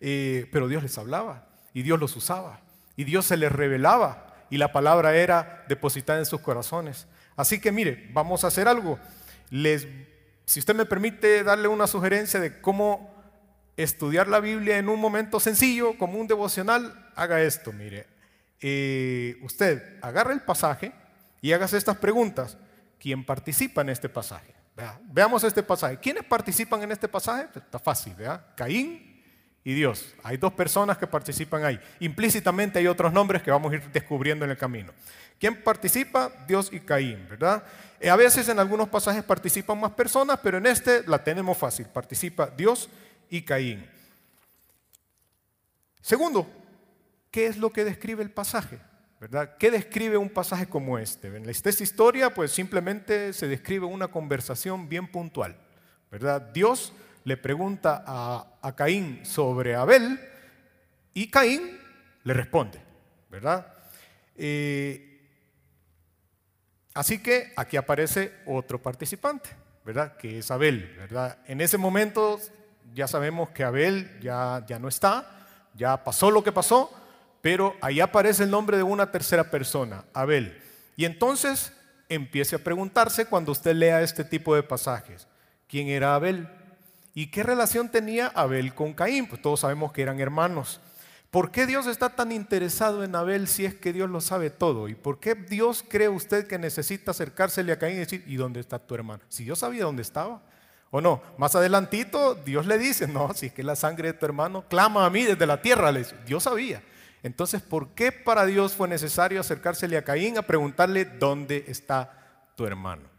Eh, 0.00 0.48
pero 0.52 0.68
Dios 0.68 0.82
les 0.82 0.98
hablaba 0.98 1.46
y 1.72 1.82
Dios 1.82 1.98
los 1.98 2.16
usaba 2.16 2.60
y 2.96 3.04
Dios 3.04 3.24
se 3.26 3.36
les 3.36 3.52
revelaba 3.52 4.34
y 4.50 4.58
la 4.58 4.72
palabra 4.72 5.14
era 5.16 5.64
depositada 5.68 6.18
en 6.18 6.26
sus 6.26 6.40
corazones. 6.40 7.06
Así 7.36 7.60
que 7.60 7.72
mire, 7.72 8.10
vamos 8.12 8.44
a 8.44 8.48
hacer 8.48 8.68
algo. 8.68 8.98
Les, 9.52 9.86
si 10.46 10.60
usted 10.60 10.74
me 10.74 10.86
permite 10.86 11.44
darle 11.44 11.68
una 11.68 11.86
sugerencia 11.86 12.40
de 12.40 12.60
cómo 12.60 13.14
estudiar 13.76 14.26
la 14.26 14.40
Biblia 14.40 14.78
en 14.78 14.88
un 14.88 14.98
momento 14.98 15.38
sencillo, 15.38 15.96
como 15.98 16.18
un 16.18 16.26
devocional, 16.26 17.10
haga 17.14 17.40
esto, 17.42 17.70
mire. 17.70 18.06
Eh, 18.60 19.36
usted 19.42 19.98
agarra 20.00 20.32
el 20.32 20.40
pasaje, 20.40 20.92
y 21.42 21.52
hagas 21.52 21.74
estas 21.74 21.98
preguntas. 21.98 22.56
¿Quién 22.98 23.26
participa 23.26 23.82
en 23.82 23.90
este 23.90 24.08
pasaje? 24.08 24.54
Veamos 25.10 25.44
este 25.44 25.62
pasaje. 25.62 25.98
¿Quiénes 25.98 26.24
participan 26.24 26.82
en 26.84 26.92
este 26.92 27.08
pasaje? 27.08 27.48
Está 27.54 27.78
fácil, 27.78 28.14
¿verdad? 28.14 28.46
Caín 28.56 29.11
y 29.64 29.74
Dios. 29.74 30.14
Hay 30.22 30.36
dos 30.36 30.52
personas 30.52 30.98
que 30.98 31.06
participan 31.06 31.64
ahí. 31.64 31.80
Implícitamente 32.00 32.78
hay 32.78 32.86
otros 32.86 33.12
nombres 33.12 33.42
que 33.42 33.50
vamos 33.50 33.72
a 33.72 33.76
ir 33.76 33.82
descubriendo 33.92 34.44
en 34.44 34.50
el 34.50 34.56
camino. 34.56 34.92
¿Quién 35.38 35.62
participa? 35.62 36.32
Dios 36.46 36.70
y 36.72 36.80
Caín, 36.80 37.26
¿verdad? 37.28 37.64
Eh, 38.00 38.10
a 38.10 38.16
veces 38.16 38.48
en 38.48 38.58
algunos 38.58 38.88
pasajes 38.88 39.22
participan 39.24 39.78
más 39.80 39.92
personas, 39.92 40.38
pero 40.42 40.58
en 40.58 40.66
este 40.66 41.02
la 41.06 41.22
tenemos 41.22 41.56
fácil. 41.56 41.86
Participa 41.86 42.46
Dios 42.46 42.88
y 43.30 43.42
Caín. 43.42 43.86
Segundo, 46.00 46.48
¿qué 47.30 47.46
es 47.46 47.56
lo 47.56 47.72
que 47.72 47.84
describe 47.84 48.22
el 48.22 48.30
pasaje? 48.30 48.78
¿verdad? 49.22 49.56
¿Qué 49.56 49.70
describe 49.70 50.16
un 50.16 50.28
pasaje 50.28 50.66
como 50.66 50.98
este? 50.98 51.28
En 51.28 51.48
esta 51.48 51.70
historia, 51.70 52.34
pues 52.34 52.50
simplemente 52.50 53.32
se 53.32 53.46
describe 53.46 53.86
una 53.86 54.08
conversación 54.08 54.88
bien 54.88 55.06
puntual, 55.06 55.56
¿verdad? 56.10 56.40
Dios 56.40 56.92
le 57.24 57.36
pregunta 57.36 58.04
a, 58.06 58.74
Caín 58.74 59.24
sobre 59.24 59.74
Abel 59.74 60.18
y 61.14 61.30
Caín 61.30 61.78
le 62.24 62.34
responde, 62.34 62.80
¿verdad? 63.30 63.66
Eh, 64.36 65.20
así 66.94 67.18
que 67.18 67.52
aquí 67.56 67.76
aparece 67.76 68.32
otro 68.46 68.80
participante, 68.80 69.50
¿verdad? 69.84 70.16
Que 70.16 70.38
es 70.38 70.50
Abel, 70.50 70.94
¿verdad? 70.96 71.38
En 71.46 71.60
ese 71.60 71.78
momento 71.78 72.40
ya 72.94 73.06
sabemos 73.06 73.50
que 73.50 73.64
Abel 73.64 74.18
ya, 74.20 74.64
ya 74.66 74.78
no 74.78 74.88
está, 74.88 75.26
ya 75.74 76.02
pasó 76.02 76.30
lo 76.30 76.42
que 76.42 76.52
pasó, 76.52 76.90
pero 77.40 77.76
ahí 77.80 78.00
aparece 78.00 78.44
el 78.44 78.50
nombre 78.50 78.76
de 78.76 78.82
una 78.82 79.10
tercera 79.10 79.50
persona, 79.50 80.04
Abel. 80.12 80.60
Y 80.96 81.04
entonces 81.04 81.72
empiece 82.08 82.56
a 82.56 82.58
preguntarse 82.58 83.26
cuando 83.26 83.52
usted 83.52 83.74
lea 83.74 84.02
este 84.02 84.24
tipo 84.24 84.54
de 84.54 84.62
pasajes, 84.62 85.26
¿quién 85.68 85.88
era 85.88 86.14
Abel? 86.14 86.48
¿Y 87.14 87.26
qué 87.26 87.42
relación 87.42 87.90
tenía 87.90 88.28
Abel 88.28 88.74
con 88.74 88.94
Caín? 88.94 89.26
Pues 89.26 89.42
todos 89.42 89.60
sabemos 89.60 89.92
que 89.92 90.02
eran 90.02 90.20
hermanos. 90.20 90.80
¿Por 91.30 91.50
qué 91.50 91.66
Dios 91.66 91.86
está 91.86 92.10
tan 92.10 92.30
interesado 92.30 93.04
en 93.04 93.16
Abel 93.16 93.48
si 93.48 93.64
es 93.64 93.74
que 93.74 93.92
Dios 93.92 94.10
lo 94.10 94.20
sabe 94.20 94.50
todo? 94.50 94.88
¿Y 94.88 94.94
por 94.94 95.18
qué 95.18 95.34
Dios 95.34 95.84
cree 95.88 96.08
usted 96.08 96.46
que 96.46 96.58
necesita 96.58 97.12
acercársele 97.12 97.72
a 97.72 97.78
Caín 97.78 97.96
y 97.96 98.00
decir, 98.00 98.22
¿y 98.26 98.36
dónde 98.36 98.60
está 98.60 98.78
tu 98.78 98.94
hermano? 98.94 99.22
Si 99.28 99.44
Dios 99.44 99.58
sabía 99.58 99.84
dónde 99.84 100.02
estaba. 100.02 100.42
¿O 100.90 101.00
no? 101.00 101.22
Más 101.38 101.54
adelantito 101.54 102.34
Dios 102.34 102.66
le 102.66 102.76
dice, 102.76 103.08
no, 103.08 103.32
si 103.32 103.46
es 103.46 103.52
que 103.54 103.62
la 103.62 103.76
sangre 103.76 104.12
de 104.12 104.18
tu 104.18 104.26
hermano 104.26 104.66
clama 104.68 105.06
a 105.06 105.10
mí 105.10 105.24
desde 105.24 105.46
la 105.46 105.62
tierra. 105.62 105.90
Dios 106.26 106.42
sabía. 106.42 106.82
Entonces, 107.22 107.62
¿por 107.62 107.94
qué 107.94 108.12
para 108.12 108.44
Dios 108.44 108.74
fue 108.74 108.88
necesario 108.88 109.40
acercársele 109.40 109.96
a 109.96 110.04
Caín 110.04 110.36
a 110.36 110.42
preguntarle 110.42 111.04
dónde 111.04 111.64
está 111.68 112.50
tu 112.56 112.66
hermano? 112.66 113.11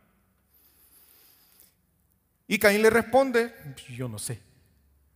Y 2.54 2.60
Caín 2.60 2.84
le 2.84 2.92
responde, 2.92 3.52
yo 3.98 4.08
no 4.08 4.20
sé, 4.20 4.40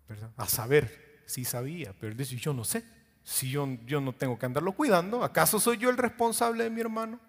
¿verdad? 0.09 0.31
A 0.37 0.47
saber, 0.47 1.21
sí 1.27 1.45
sabía, 1.45 1.93
pero 1.93 2.11
él 2.11 2.17
dice, 2.17 2.35
yo 2.35 2.51
no 2.51 2.63
sé, 2.63 2.83
si 3.23 3.51
yo, 3.51 3.77
yo 3.85 4.01
no 4.01 4.11
tengo 4.11 4.39
que 4.39 4.47
andarlo 4.47 4.71
cuidando, 4.71 5.23
¿acaso 5.23 5.59
soy 5.59 5.77
yo 5.77 5.91
el 5.91 5.97
responsable 5.97 6.63
de 6.63 6.71
mi 6.71 6.81
hermano? 6.81 7.19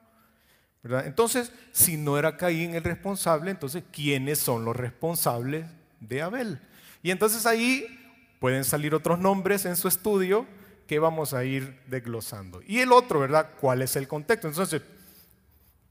¿verdad? 0.83 1.07
Entonces, 1.07 1.53
si 1.73 1.99
no 1.99 2.19
era 2.19 2.39
Caín 2.39 2.75
el 2.75 2.85
responsable, 2.85 3.51
entonces, 3.51 3.85
¿quiénes 3.93 4.39
son 4.39 4.65
los 4.65 4.75
responsables 4.75 5.67
de 6.01 6.23
Abel? 6.23 6.59
Y 7.03 7.11
entonces 7.11 7.45
ahí 7.45 7.85
pueden 8.41 8.65
salir 8.65 8.95
otros 8.95 9.19
nombres 9.19 9.67
en 9.67 9.77
su 9.77 9.89
estudio 9.89 10.47
que 10.87 10.99
vamos 10.99 11.35
a 11.35 11.45
ir 11.45 11.83
desglosando. 11.87 12.63
Y 12.67 12.79
el 12.79 12.93
otro, 12.93 13.21
¿verdad? 13.21 13.51
¿Cuál 13.61 13.83
es 13.83 13.95
el 13.95 14.09
contexto? 14.09 14.49
Entonces, 14.49 14.81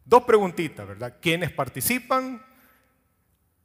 dos 0.05 0.23
preguntitas, 0.23 0.87
¿verdad? 0.87 1.17
¿Quiénes 1.21 1.51
participan? 1.51 2.46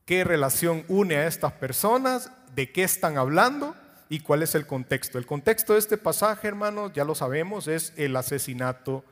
¿Qué 0.04 0.25
relación 0.25 0.85
une 0.88 1.16
a 1.16 1.26
estas 1.26 1.52
personas? 1.52 2.30
¿De 2.54 2.73
qué 2.73 2.85
están 2.85 3.18
hablando? 3.18 3.76
¿Y 4.09 4.21
cuál 4.21 4.42
es 4.42 4.54
el 4.54 4.66
contexto? 4.66 5.18
El 5.18 5.26
contexto 5.26 5.73
de 5.73 5.78
este 5.78 5.97
pasaje, 5.97 6.49
hermanos, 6.49 6.92
ya 6.92 7.04
lo 7.04 7.14
sabemos, 7.14 7.68
es 7.68 7.92
el 7.97 8.14
asesinato 8.16 9.04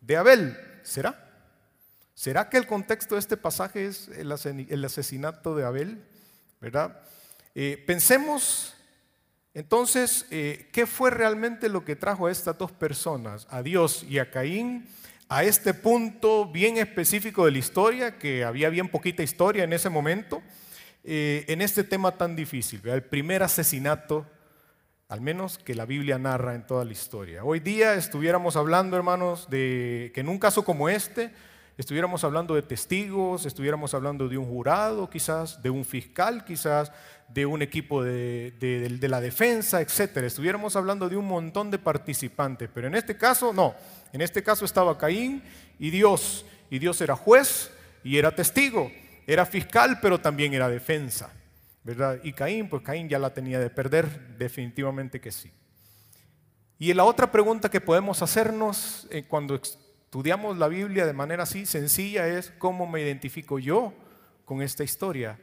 de 0.00 0.16
Abel. 0.16 0.58
¿Será? 0.82 1.30
¿Será 2.14 2.48
que 2.48 2.58
el 2.58 2.66
contexto 2.66 3.14
de 3.14 3.20
este 3.20 3.36
pasaje 3.36 3.86
es 3.86 4.08
el 4.08 4.84
asesinato 4.84 5.56
de 5.56 5.64
Abel? 5.64 6.04
¿Verdad? 6.60 7.00
Eh, 7.54 7.82
pensemos 7.86 8.74
entonces, 9.54 10.26
eh, 10.30 10.68
¿qué 10.72 10.86
fue 10.86 11.10
realmente 11.10 11.68
lo 11.68 11.84
que 11.84 11.94
trajo 11.94 12.26
a 12.26 12.32
estas 12.32 12.56
dos 12.56 12.72
personas, 12.72 13.46
a 13.50 13.62
Dios 13.62 14.04
y 14.08 14.18
a 14.18 14.30
Caín, 14.30 14.88
a 15.34 15.44
este 15.44 15.72
punto 15.72 16.44
bien 16.44 16.76
específico 16.76 17.46
de 17.46 17.52
la 17.52 17.58
historia, 17.58 18.18
que 18.18 18.44
había 18.44 18.68
bien 18.68 18.90
poquita 18.90 19.22
historia 19.22 19.64
en 19.64 19.72
ese 19.72 19.88
momento, 19.88 20.42
eh, 21.04 21.46
en 21.48 21.62
este 21.62 21.84
tema 21.84 22.18
tan 22.18 22.36
difícil? 22.36 22.86
El 22.86 23.02
primer 23.02 23.42
asesinato, 23.42 24.26
al 25.08 25.22
menos 25.22 25.56
que 25.56 25.74
la 25.74 25.86
Biblia 25.86 26.18
narra 26.18 26.54
en 26.54 26.66
toda 26.66 26.84
la 26.84 26.92
historia. 26.92 27.44
Hoy 27.44 27.60
día 27.60 27.94
estuviéramos 27.94 28.56
hablando, 28.56 28.94
hermanos, 28.94 29.48
de 29.48 30.12
que 30.14 30.20
en 30.20 30.28
un 30.28 30.38
caso 30.38 30.66
como 30.66 30.90
este, 30.90 31.32
estuviéramos 31.78 32.24
hablando 32.24 32.54
de 32.54 32.62
testigos, 32.62 33.46
estuviéramos 33.46 33.94
hablando 33.94 34.28
de 34.28 34.36
un 34.38 34.46
jurado 34.46 35.08
quizás, 35.08 35.62
de 35.62 35.70
un 35.70 35.84
fiscal 35.84 36.44
quizás, 36.44 36.92
de 37.28 37.46
un 37.46 37.62
equipo 37.62 38.02
de, 38.02 38.98
la 39.00 39.20
defensa, 39.20 39.80
etcétera. 39.80 40.26
Estuviéramos 40.26 40.76
hablando 40.76 41.08
de 41.08 41.16
un 41.16 41.26
montón 41.26 41.70
de 41.70 41.78
participantes, 41.78 42.68
pero 42.72 42.86
en 42.88 42.94
este 42.94 43.16
caso 43.16 43.52
no. 43.52 43.74
En 44.12 44.20
este 44.20 44.42
caso 44.42 44.64
estaba 44.64 44.98
Caín 44.98 45.42
y 45.78 45.90
Dios, 45.90 46.44
y 46.70 46.78
Dios 46.78 47.00
era 47.00 47.16
juez 47.16 47.70
y 48.04 48.18
era 48.18 48.34
testigo, 48.34 48.90
era 49.26 49.46
fiscal, 49.46 49.98
pero 50.00 50.20
también 50.20 50.52
era 50.52 50.68
defensa, 50.68 51.32
¿verdad? 51.84 52.18
Y 52.22 52.32
Caín, 52.32 52.68
pues 52.68 52.82
Caín 52.82 53.08
ya 53.08 53.18
la 53.18 53.32
tenía 53.32 53.58
de 53.58 53.70
perder, 53.70 54.36
definitivamente 54.36 55.20
que 55.20 55.32
sí. 55.32 55.50
Y 56.78 56.92
la 56.94 57.04
otra 57.04 57.30
pregunta 57.30 57.70
que 57.70 57.80
podemos 57.80 58.22
hacernos 58.22 59.06
eh, 59.10 59.24
cuando 59.28 59.54
estudiamos 60.12 60.58
la 60.58 60.68
Biblia 60.68 61.06
de 61.06 61.14
manera 61.14 61.44
así 61.44 61.64
sencilla 61.64 62.28
es 62.28 62.52
cómo 62.58 62.86
me 62.86 63.00
identifico 63.00 63.58
yo 63.58 63.94
con 64.44 64.60
esta 64.60 64.84
historia 64.84 65.38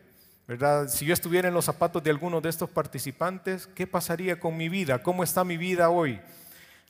¿verdad? 0.48 0.90
Si 0.90 1.08
yo 1.08 1.14
estuviera 1.16 1.48
en 1.48 1.56
los 1.56 1.66
zapatos 1.66 2.04
de 2.04 2.12
alguno 2.12 2.40
de 2.40 2.50
estos 2.50 2.70
participantes, 2.70 3.66
¿qué 3.66 3.88
pasaría 3.88 4.40
con 4.40 4.56
mi 4.56 4.70
vida? 4.70 5.02
¿Cómo 5.02 5.24
está 5.24 5.44
mi 5.44 5.58
vida 5.58 5.90
hoy? 5.90 6.22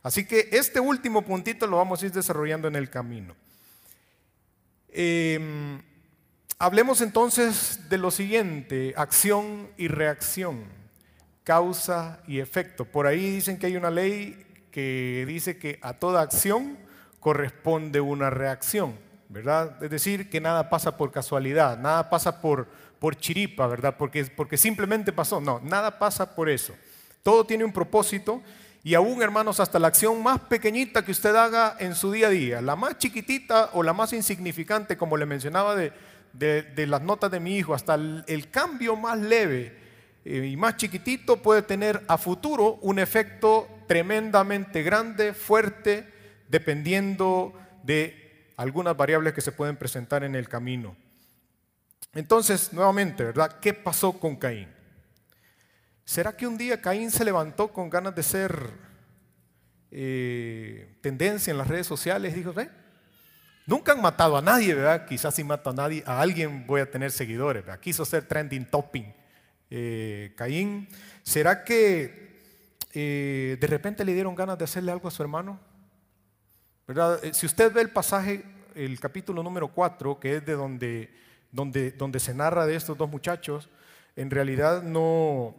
Así 0.04 0.26
que 0.26 0.50
este 0.52 0.82
último 0.82 1.22
puntito 1.22 1.68
lo 1.68 1.78
vamos 1.78 2.04
a 2.04 2.08
ir 2.08 2.12
desarrollando 2.12 2.68
en 2.68 2.76
el 2.76 2.90
camino. 2.90 3.34
Em, 4.90 5.82
hablemos 6.58 7.00
entonces 7.00 7.88
de 7.88 7.98
lo 7.98 8.12
siguiente, 8.12 8.94
acción 8.98 9.70
y 9.78 9.88
reacción. 9.88 10.66
causa 11.46 12.22
y 12.28 12.40
efecto. 12.40 12.84
Por 12.84 13.08
ahí 13.08 13.32
dicen 13.32 13.58
que 13.58 13.68
hay 13.68 13.78
una 13.78 13.90
ley 13.90 14.46
que 14.70 15.24
dice 15.26 15.58
que 15.58 15.80
a 15.82 15.94
toda 15.94 16.22
acción 16.22 16.89
corresponde 17.20 18.02
una 18.02 18.30
reacción, 18.30 18.96
¿verdad? 19.30 19.82
Es 19.84 19.90
decir, 19.90 20.30
que 20.30 20.42
nada 20.42 20.70
pasa 20.70 20.98
por 20.98 21.12
casualidad, 21.12 21.78
nada 21.78 22.10
pasa 22.10 22.42
por, 22.42 22.68
por 23.00 23.16
chiripa, 23.16 23.68
¿verdad? 23.68 23.96
Porque, 23.98 24.26
porque 24.26 24.58
simplemente 24.58 25.12
pasó. 25.12 25.42
No, 25.42 25.60
nada 25.64 26.00
pasa 26.00 26.36
por 26.36 26.50
eso. 26.50 26.74
Todo 27.24 27.46
tiene 27.46 27.66
un 27.66 27.74
propósito 27.74 28.42
y 28.84 28.94
aún, 28.94 29.22
hermanos, 29.22 29.60
hasta 29.60 29.78
la 29.78 29.90
acción 29.90 30.24
más 30.24 30.40
pequeñita 30.42 31.04
que 31.04 31.12
usted 31.12 31.36
haga 31.36 31.76
en 31.80 31.96
su 31.96 32.12
día 32.12 32.28
a 32.28 32.30
día, 32.30 32.62
la 32.62 32.76
más 32.76 32.98
chiquitita 32.98 33.72
o 33.74 33.84
la 33.84 33.94
más 33.94 34.14
insignificante, 34.14 34.98
como 34.98 35.18
le 35.18 35.26
mencionaba 35.26 35.76
de, 35.76 35.92
de, 36.34 36.88
las 36.88 37.02
notas 37.02 37.30
de 37.30 37.40
mi 37.40 37.58
hijo, 37.58 37.74
hasta 37.74 37.96
el, 37.96 38.48
cambio 38.50 38.96
más 38.96 39.18
leve 39.18 39.78
eh, 40.24 40.48
y 40.52 40.56
más 40.56 40.78
chiquitito 40.78 41.38
puede 41.38 41.62
tener 41.62 42.04
a 42.08 42.18
futuro 42.18 42.80
un 42.82 43.00
efecto 43.00 43.68
tremendamente 43.88 44.82
grande, 44.82 45.34
fuerte, 45.34 46.08
dependiendo 46.50 47.54
de 47.84 48.52
algunas 48.58 48.98
variables 48.98 49.34
que 49.34 49.42
se 49.42 49.54
pueden 49.54 49.78
presentar 49.78 50.24
en 50.26 50.36
el 50.36 50.50
camino. 50.50 50.98
Entonces, 52.14 52.74
nuevamente, 52.74 53.24
¿verdad? 53.24 53.60
¿Qué 53.62 53.74
pasó 53.74 54.20
con 54.20 54.36
Caín? 54.36 54.68
¿Será 56.04 56.36
que 56.36 56.48
un 56.48 56.58
día 56.58 56.82
Caín 56.82 57.12
se 57.12 57.24
levantó 57.24 57.72
con 57.72 57.90
ganas 57.90 58.16
de 58.16 58.24
ser 58.24 58.72
eh, 59.92 60.98
tendencia 61.02 61.52
en 61.52 61.58
las 61.60 61.68
redes 61.68 61.86
sociales? 61.86 62.34
Dijo, 62.34 62.52
ve, 62.52 62.70
nunca 63.68 63.92
han 63.92 64.02
matado 64.02 64.36
a 64.36 64.42
nadie, 64.42 64.74
¿verdad? 64.74 65.06
Quizás 65.06 65.36
si 65.36 65.44
mato 65.44 65.70
a 65.70 65.74
nadie, 65.74 66.04
a 66.06 66.20
alguien 66.20 66.66
voy 66.66 66.82
a 66.82 66.90
tener 66.90 67.12
seguidores. 67.12 67.64
Quiso 67.80 68.04
ser 68.06 68.28
trending 68.28 68.66
topping. 68.66 69.14
Eh, 69.70 70.34
Caín, 70.36 70.90
¿será 71.22 71.64
que 71.64 72.40
eh, 72.92 73.58
de 73.62 73.68
repente 73.68 74.04
le 74.04 74.16
dieron 74.16 74.34
ganas 74.34 74.58
de 74.58 74.64
hacerle 74.64 74.92
algo 74.92 75.08
a 75.08 75.12
su 75.12 75.22
hermano? 75.22 75.60
¿Verdad? 76.90 77.20
Si 77.34 77.46
usted 77.46 77.72
ve 77.72 77.82
el 77.82 77.92
pasaje, 77.92 78.44
el 78.74 79.00
capítulo 79.00 79.44
número 79.44 79.68
4, 79.68 80.20
que 80.20 80.38
es 80.38 80.46
de 80.48 80.54
donde, 80.54 81.14
donde, 81.52 81.92
donde 81.92 82.20
se 82.20 82.34
narra 82.34 82.66
de 82.66 82.76
estos 82.76 82.98
dos 82.98 83.08
muchachos, 83.08 83.70
en 84.16 84.32
realidad 84.32 84.82
no, 84.82 85.56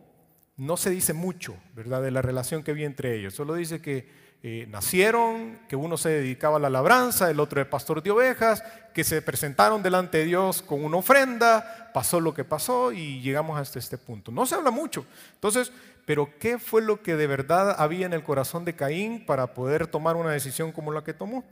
no 0.56 0.76
se 0.76 0.90
dice 0.90 1.12
mucho, 1.12 1.54
¿verdad?, 1.76 2.02
de 2.02 2.10
la 2.10 2.20
relación 2.20 2.64
que 2.64 2.72
había 2.72 2.86
entre 2.86 3.14
ellos. 3.14 3.32
Solo 3.32 3.54
dice 3.54 3.80
que 3.80 4.08
eh, 4.42 4.66
nacieron, 4.70 5.60
que 5.68 5.76
uno 5.76 5.96
se 5.96 6.08
dedicaba 6.08 6.56
a 6.56 6.60
la 6.60 6.68
labranza, 6.68 7.30
el 7.30 7.38
otro 7.38 7.60
de 7.60 7.64
pastor 7.66 8.02
de 8.02 8.10
ovejas, 8.10 8.64
que 8.92 9.04
se 9.04 9.22
presentaron 9.22 9.84
delante 9.84 10.18
de 10.18 10.24
Dios 10.24 10.62
con 10.62 10.82
una 10.84 10.96
ofrenda, 10.96 11.92
pasó 11.94 12.18
lo 12.18 12.34
que 12.34 12.42
pasó 12.42 12.90
y 12.90 13.20
llegamos 13.20 13.56
hasta 13.56 13.78
este 13.78 13.98
punto. 13.98 14.32
No 14.32 14.46
se 14.46 14.56
habla 14.56 14.72
mucho. 14.72 15.06
Entonces, 15.34 15.70
pero 16.06 16.38
¿qué 16.38 16.58
fue 16.58 16.82
lo 16.82 17.02
que 17.02 17.16
de 17.16 17.26
verdad 17.26 17.76
había 17.78 18.06
en 18.06 18.12
el 18.12 18.22
corazón 18.22 18.64
de 18.64 18.74
Caín 18.74 19.24
para 19.24 19.54
poder 19.54 19.86
tomar 19.86 20.16
una 20.16 20.30
decisión 20.30 20.72
como 20.72 20.92
la 20.92 21.04
que 21.04 21.14
tomó? 21.14 21.44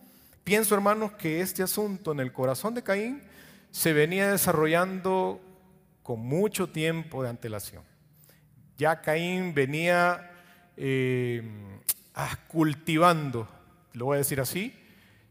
Pienso, 0.45 0.75
hermanos, 0.75 1.13
que 1.13 1.41
este 1.41 1.63
asunto 1.63 2.13
en 2.13 2.21
el 2.21 2.33
corazón 2.33 2.75
de 2.75 2.83
Caín 2.83 3.23
se 3.71 3.93
venía 3.93 4.31
desarrollando 4.31 5.41
con 6.03 6.21
mucho 6.21 6.69
tiempo 6.69 7.23
de 7.23 7.29
antelación. 7.29 7.83
Ya 8.79 9.01
Caín 9.03 9.55
venía 9.55 10.31
eh, 10.77 11.43
ah, 12.15 12.39
cultivando, 12.49 13.49
lo 13.93 14.07
voy 14.07 14.15
a 14.15 14.19
decir 14.19 14.41
así, 14.41 14.75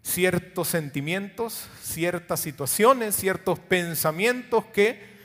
ciertos 0.03 0.67
sentimientos, 0.67 1.67
ciertas 1.81 2.39
situaciones, 2.39 3.15
ciertos 3.15 3.59
pensamientos 3.59 4.65
que 4.65 5.16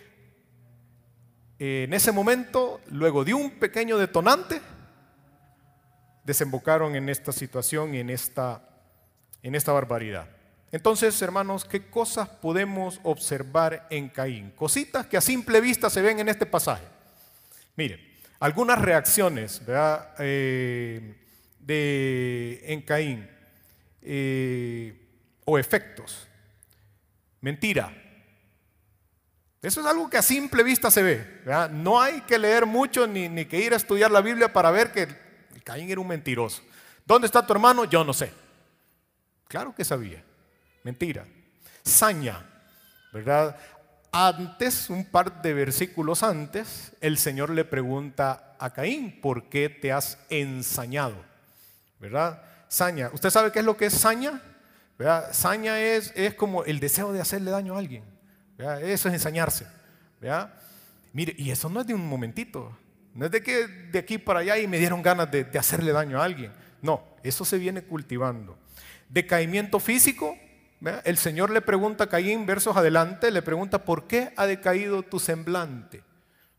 en 1.65 1.95
ese 1.95 2.11
momento, 2.11 2.81
luego 2.91 3.25
de 3.25 3.35
un 3.35 3.53
pequeño 3.53 3.97
detonante, 3.97 4.61
desembocaron 6.25 6.97
en 6.97 7.09
esta 7.09 7.31
situación 7.31 7.95
y 7.95 8.01
en 8.01 8.11
esta, 8.11 8.69
en 9.45 9.55
esta 9.55 9.71
barbaridad. 9.71 10.29
Entonces, 10.73 11.23
hermanos, 11.23 11.65
¿qué 11.65 11.87
cosas 11.89 12.29
podemos 12.29 12.99
observar 13.05 13.87
en 13.91 14.09
Caín? 14.09 14.51
Cositas 14.57 15.07
que 15.07 15.17
a 15.17 15.21
simple 15.21 15.61
vista 15.61 15.89
se 15.89 16.03
ven 16.03 16.19
en 16.19 16.29
este 16.29 16.47
pasaje. 16.47 16.83
Miren, 17.77 18.01
algunas 18.41 18.81
reacciones 18.81 19.63
eh, 20.19 21.15
de, 21.61 22.61
en 22.65 22.83
Caín 22.83 23.31
eh, 24.01 25.01
o 25.45 25.61
efectos. 25.61 26.27
Mentira. 27.41 28.03
Eso 29.63 29.81
es 29.81 29.87
algo 29.87 30.11
que 30.11 30.19
a 30.19 30.23
simple 30.23 30.65
vista 30.65 30.91
se 30.91 31.03
ve. 31.03 31.43
No 31.71 32.01
hay 32.01 32.23
que 32.23 32.37
leer 32.37 32.67
mucho 32.67 33.07
ni, 33.07 33.29
ni, 33.29 33.45
que 33.45 33.61
ir 33.61 33.73
a 33.73 33.77
estudiar 33.77 34.11
la 34.11 34.21
Biblia 34.21 34.53
para 34.53 34.73
ver 34.73 34.91
que 34.91 35.07
Caín 35.63 35.89
era 35.89 36.01
un 36.01 36.09
mentiroso. 36.09 36.63
¿Dónde 37.07 37.27
está 37.27 37.47
tu 37.47 37.53
hermano? 37.53 37.85
Yo 37.85 38.03
no 38.03 38.13
sé. 38.13 38.33
Claro 39.47 39.73
que 39.73 39.85
sabía. 39.85 40.23
Mentira. 40.83 41.25
Saña. 41.85 42.45
¿Verdad? 43.13 43.57
Antes, 44.11 44.91
un 44.91 45.05
par 45.05 45.43
de 45.43 45.55
versículos 45.55 46.25
antes, 46.25 46.93
el 47.01 47.17
Señor 47.17 47.51
le 47.51 47.65
pregunta 47.65 48.57
a 48.59 48.73
Caín, 48.73 49.21
¿por 49.21 49.49
qué 49.49 49.69
te 49.69 49.93
has 49.93 50.19
ensañado? 50.29 51.17
¿Verdad? 52.01 52.43
Saña. 52.69 53.11
¿Usted 53.13 53.31
sabe 53.31 53.53
qué 53.53 53.61
es 53.61 53.65
lo 53.65 53.77
que 53.77 53.87
es 53.87 53.95
saña? 53.95 54.43
¿Verdad? 54.99 55.33
Saña 55.33 55.79
es, 55.79 56.13
es 56.17 56.35
como 56.35 56.65
el 56.65 56.81
deseo 56.81 57.13
de 57.13 57.21
hacerle 57.21 57.53
daño 57.53 57.77
a 57.77 57.79
alguien. 57.79 58.12
Eso 58.83 59.09
es 59.09 59.15
ensañarse. 59.15 59.67
Mire, 61.13 61.35
y 61.37 61.51
eso 61.51 61.69
no 61.69 61.81
es 61.81 61.87
de 61.87 61.95
un 61.95 62.07
momentito. 62.07 62.77
No 63.15 63.27
es 63.27 63.31
de 63.31 63.43
que 63.43 63.67
de 63.67 63.99
aquí 63.99 64.19
para 64.19 64.41
allá 64.41 64.59
y 64.59 64.67
me 64.67 64.79
dieron 64.79 65.03
ganas 65.03 65.31
de, 65.31 65.45
de 65.45 65.59
hacerle 65.59 65.93
daño 65.93 66.21
a 66.21 66.25
alguien. 66.25 66.53
No, 66.81 67.03
eso 67.23 67.45
se 67.45 67.59
viene 67.59 67.83
cultivando. 67.83 68.59
Decaimiento 69.09 69.79
físico, 69.79 70.37
el 71.05 71.17
Señor 71.17 71.51
le 71.51 71.61
pregunta 71.61 72.05
a 72.05 72.07
Caín, 72.09 72.45
versos 72.45 72.77
adelante, 72.77 73.31
le 73.31 73.43
pregunta, 73.43 73.85
¿por 73.85 74.09
qué 74.09 74.33
ha 74.37 74.47
decaído 74.47 75.03
tu 75.03 75.21
semblante? 75.21 76.03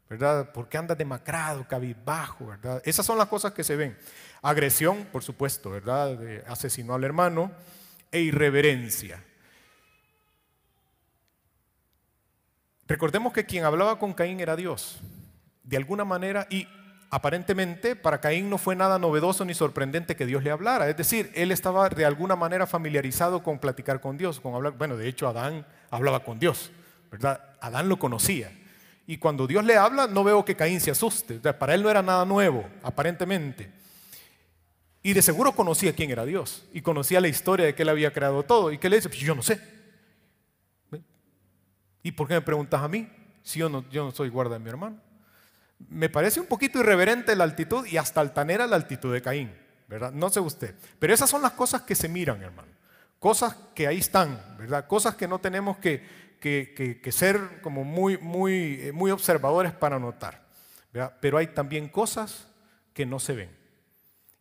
¿Verdad? 0.09 0.53
¿Por 0.53 0.69
qué 0.69 0.77
andas 0.77 0.97
demacrado, 0.97 1.67
cabizbajo? 1.67 2.47
¿verdad? 2.47 2.81
Esas 2.85 3.05
son 3.05 3.17
las 3.17 3.27
cosas 3.27 3.51
que 3.53 3.63
se 3.63 3.75
ven. 3.75 3.97
Agresión, 4.41 5.07
por 5.11 5.23
supuesto, 5.23 5.71
¿verdad? 5.71 6.17
asesinó 6.47 6.93
al 6.93 7.03
hermano 7.03 7.51
e 8.11 8.21
irreverencia. 8.21 9.21
Recordemos 12.87 13.33
que 13.33 13.45
quien 13.45 13.63
hablaba 13.63 13.97
con 13.99 14.13
Caín 14.13 14.39
era 14.39 14.55
Dios. 14.55 14.99
De 15.63 15.77
alguna 15.77 16.03
manera, 16.03 16.47
y 16.49 16.67
Aparentemente, 17.13 17.95
para 17.95 18.19
Caín 18.19 18.49
no 18.49 18.57
fue 18.57 18.75
nada 18.75 18.97
novedoso 18.97 19.45
ni 19.45 19.53
sorprendente 19.53 20.15
que 20.15 20.25
Dios 20.25 20.43
le 20.43 20.49
hablara. 20.49 20.89
Es 20.89 20.97
decir, 20.97 21.31
él 21.35 21.51
estaba 21.51 21.87
de 21.87 22.05
alguna 22.05 22.35
manera 22.35 22.65
familiarizado 22.65 23.43
con 23.43 23.59
platicar 23.59 24.01
con 24.01 24.17
Dios, 24.17 24.39
con 24.39 24.55
hablar. 24.55 24.73
Bueno, 24.79 24.97
de 24.97 25.07
hecho, 25.07 25.27
Adán 25.27 25.63
hablaba 25.91 26.23
con 26.23 26.39
Dios, 26.39 26.71
¿verdad? 27.11 27.39
Adán 27.61 27.87
lo 27.87 27.99
conocía. 27.99 28.51
Y 29.05 29.17
cuando 29.17 29.45
Dios 29.45 29.63
le 29.63 29.77
habla, 29.77 30.07
no 30.07 30.23
veo 30.23 30.43
que 30.43 30.55
Caín 30.55 30.81
se 30.81 30.89
asuste. 30.89 31.35
Para 31.53 31.75
él 31.75 31.83
no 31.83 31.91
era 31.91 32.01
nada 32.01 32.25
nuevo, 32.25 32.67
aparentemente. 32.81 33.71
Y 35.03 35.13
de 35.13 35.21
seguro 35.21 35.51
conocía 35.51 35.93
quién 35.93 36.09
era 36.09 36.25
Dios. 36.25 36.65
Y 36.73 36.81
conocía 36.81 37.21
la 37.21 37.27
historia 37.27 37.67
de 37.67 37.75
que 37.75 37.83
él 37.83 37.89
había 37.89 38.11
creado 38.11 38.41
todo. 38.41 38.71
¿Y 38.71 38.79
qué 38.79 38.89
le 38.89 38.95
dice? 38.95 39.09
Pues 39.09 39.21
yo 39.21 39.35
no 39.35 39.43
sé. 39.43 39.61
¿Y 42.03 42.11
por 42.11 42.27
qué 42.27 42.35
me 42.35 42.41
preguntas 42.41 42.81
a 42.81 42.87
mí? 42.87 43.09
Si 43.41 43.59
yo 43.59 43.69
no, 43.69 43.89
yo 43.89 44.03
no 44.03 44.11
soy 44.11 44.29
guarda 44.29 44.55
de 44.55 44.59
mi 44.59 44.69
hermano 44.69 44.99
me 45.89 46.09
parece 46.09 46.39
un 46.39 46.47
poquito 46.47 46.79
irreverente 46.79 47.35
la 47.35 47.43
altitud 47.43 47.85
y 47.85 47.97
hasta 47.97 48.21
altanera 48.21 48.67
la 48.67 48.75
altitud 48.75 49.13
de 49.13 49.21
Caín, 49.21 49.51
¿verdad? 49.87 50.11
No 50.11 50.29
sé 50.29 50.39
usted. 50.39 50.75
Pero 50.99 51.13
esas 51.13 51.29
son 51.29 51.41
las 51.41 51.53
cosas 51.53 51.81
que 51.83 51.95
se 51.95 52.07
miran, 52.07 52.41
hermano. 52.41 52.69
Cosas 53.19 53.55
que 53.73 53.87
ahí 53.87 53.99
están, 53.99 54.39
¿verdad? 54.57 54.87
Cosas 54.87 55.15
que 55.15 55.27
no 55.27 55.39
tenemos 55.39 55.77
que, 55.77 56.03
que, 56.39 57.11
ser 57.11 57.61
como 57.61 57.83
muy, 57.83 58.17
muy, 58.17 58.79
eh, 58.81 58.91
muy 58.91 59.11
observadores 59.11 59.71
para 59.71 59.99
notar. 59.99 60.43
Pero 61.21 61.37
hay 61.37 61.47
también 61.47 61.87
cosas 61.87 62.47
que 62.93 63.05
no 63.05 63.19
se 63.19 63.33
ven. 63.33 63.49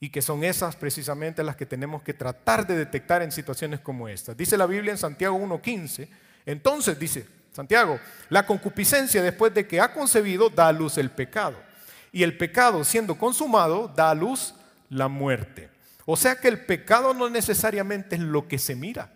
Y 0.00 0.10
que 0.10 0.20
son 0.20 0.42
esas 0.42 0.74
precisamente 0.74 1.44
las 1.44 1.54
que 1.54 1.64
tenemos 1.64 2.02
que 2.02 2.12
tratar 2.12 2.66
de 2.66 2.76
detectar 2.76 3.22
en 3.22 3.30
situaciones 3.30 3.78
como 3.80 4.08
estas. 4.08 4.36
Dice 4.36 4.56
la 4.56 4.66
Biblia 4.66 4.90
en 4.90 4.98
Santiago 4.98 5.38
1.15. 5.38 6.08
Entonces 6.44 6.98
dice, 6.98 7.26
Santiago, 7.52 8.00
la 8.30 8.46
concupiscencia 8.46 9.22
después 9.22 9.52
de 9.52 9.66
que 9.66 9.80
ha 9.80 9.92
concebido 9.92 10.48
da 10.48 10.68
a 10.68 10.72
luz 10.72 10.96
el 10.98 11.10
pecado. 11.10 11.56
Y 12.10 12.22
el 12.22 12.36
pecado 12.36 12.84
siendo 12.84 13.16
consumado 13.16 13.88
da 13.88 14.10
a 14.10 14.14
luz 14.14 14.54
la 14.88 15.08
muerte. 15.08 15.70
O 16.04 16.16
sea 16.16 16.36
que 16.36 16.48
el 16.48 16.64
pecado 16.64 17.14
no 17.14 17.30
necesariamente 17.30 18.16
es 18.16 18.22
lo 18.22 18.48
que 18.48 18.58
se 18.58 18.74
mira, 18.74 19.10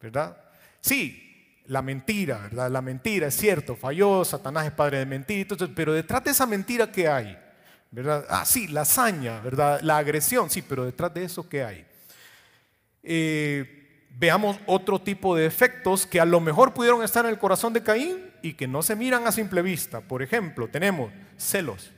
¿verdad? 0.00 0.36
Sí, 0.80 1.60
la 1.66 1.82
mentira, 1.82 2.38
¿verdad? 2.38 2.70
La 2.70 2.80
mentira 2.80 3.26
es 3.26 3.34
cierto, 3.34 3.76
falló, 3.76 4.24
Satanás 4.24 4.66
es 4.66 4.72
padre 4.72 4.98
de 4.98 5.06
mentira, 5.06 5.56
pero 5.74 5.92
detrás 5.92 6.22
de 6.24 6.30
esa 6.30 6.46
mentira 6.46 6.90
¿qué 6.90 7.08
hay? 7.08 7.38
¿Verdad? 7.90 8.24
Ah, 8.28 8.44
sí, 8.44 8.68
la 8.68 8.82
hazaña, 8.82 9.40
¿verdad? 9.40 9.80
La 9.82 9.96
agresión, 9.96 10.50
sí, 10.50 10.62
pero 10.62 10.84
detrás 10.84 11.12
de 11.14 11.24
eso 11.24 11.48
¿qué 11.48 11.64
hay? 11.64 11.86
Eh, 13.02 13.77
veamos 14.18 14.58
otro 14.66 15.00
tipo 15.00 15.36
de 15.36 15.46
efectos 15.46 16.04
que 16.04 16.20
a 16.20 16.24
lo 16.24 16.40
mejor 16.40 16.74
pudieron 16.74 17.02
estar 17.02 17.24
en 17.24 17.30
el 17.30 17.38
corazón 17.38 17.72
de 17.72 17.82
Caín 17.82 18.30
y 18.42 18.54
que 18.54 18.66
no 18.66 18.82
se 18.82 18.96
miran 18.96 19.26
a 19.26 19.32
simple 19.32 19.62
vista. 19.62 20.00
Por 20.00 20.22
ejemplo, 20.22 20.68
tenemos 20.68 21.12
celos. 21.36 21.92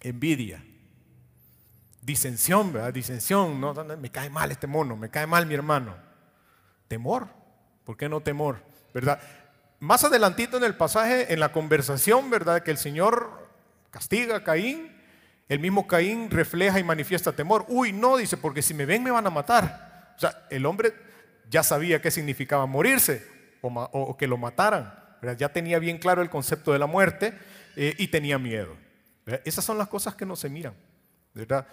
envidia, 0.00 0.64
disensión, 2.00 2.72
¿verdad? 2.72 2.94
Disensión, 2.94 3.60
no, 3.60 3.74
me 3.74 4.10
cae 4.10 4.30
mal 4.30 4.50
este 4.50 4.66
mono, 4.66 4.96
me 4.96 5.10
cae 5.10 5.26
mal 5.26 5.44
mi 5.44 5.54
hermano. 5.54 5.94
Temor, 6.88 7.28
¿por 7.84 7.96
qué 7.96 8.08
no 8.08 8.20
temor? 8.20 8.64
¿Verdad? 8.94 9.20
Más 9.80 10.04
adelantito 10.04 10.56
en 10.56 10.64
el 10.64 10.76
pasaje, 10.76 11.32
en 11.32 11.40
la 11.40 11.52
conversación, 11.52 12.30
¿verdad? 12.30 12.62
Que 12.62 12.70
el 12.70 12.78
Señor 12.78 13.50
castiga 13.90 14.36
a 14.36 14.44
Caín, 14.44 14.96
el 15.48 15.58
mismo 15.58 15.86
Caín 15.86 16.30
refleja 16.30 16.78
y 16.78 16.84
manifiesta 16.84 17.32
temor. 17.32 17.64
Uy, 17.68 17.92
no, 17.92 18.16
dice, 18.16 18.36
porque 18.36 18.62
si 18.62 18.72
me 18.72 18.86
ven 18.86 19.02
me 19.02 19.10
van 19.10 19.26
a 19.26 19.30
matar. 19.30 19.89
O 20.20 20.28
sea, 20.28 20.46
el 20.50 20.66
hombre 20.66 20.92
ya 21.48 21.62
sabía 21.62 22.02
qué 22.02 22.10
significaba 22.10 22.66
morirse 22.66 23.26
o, 23.62 24.16
que 24.18 24.26
lo 24.26 24.36
mataran. 24.36 24.92
Ya 25.38 25.48
tenía 25.48 25.78
bien 25.78 25.96
claro 25.96 26.20
el 26.20 26.28
concepto 26.28 26.74
de 26.74 26.78
la 26.78 26.86
muerte 26.86 27.32
eh, 27.74 27.94
y 27.96 28.08
tenía 28.08 28.38
miedo. 28.38 28.76
Esas 29.46 29.64
son 29.64 29.78
las 29.78 29.88
cosas 29.88 30.14
que 30.14 30.26
no 30.26 30.36
se 30.36 30.50
miran. 30.50 30.74
¿verdad? 31.32 31.66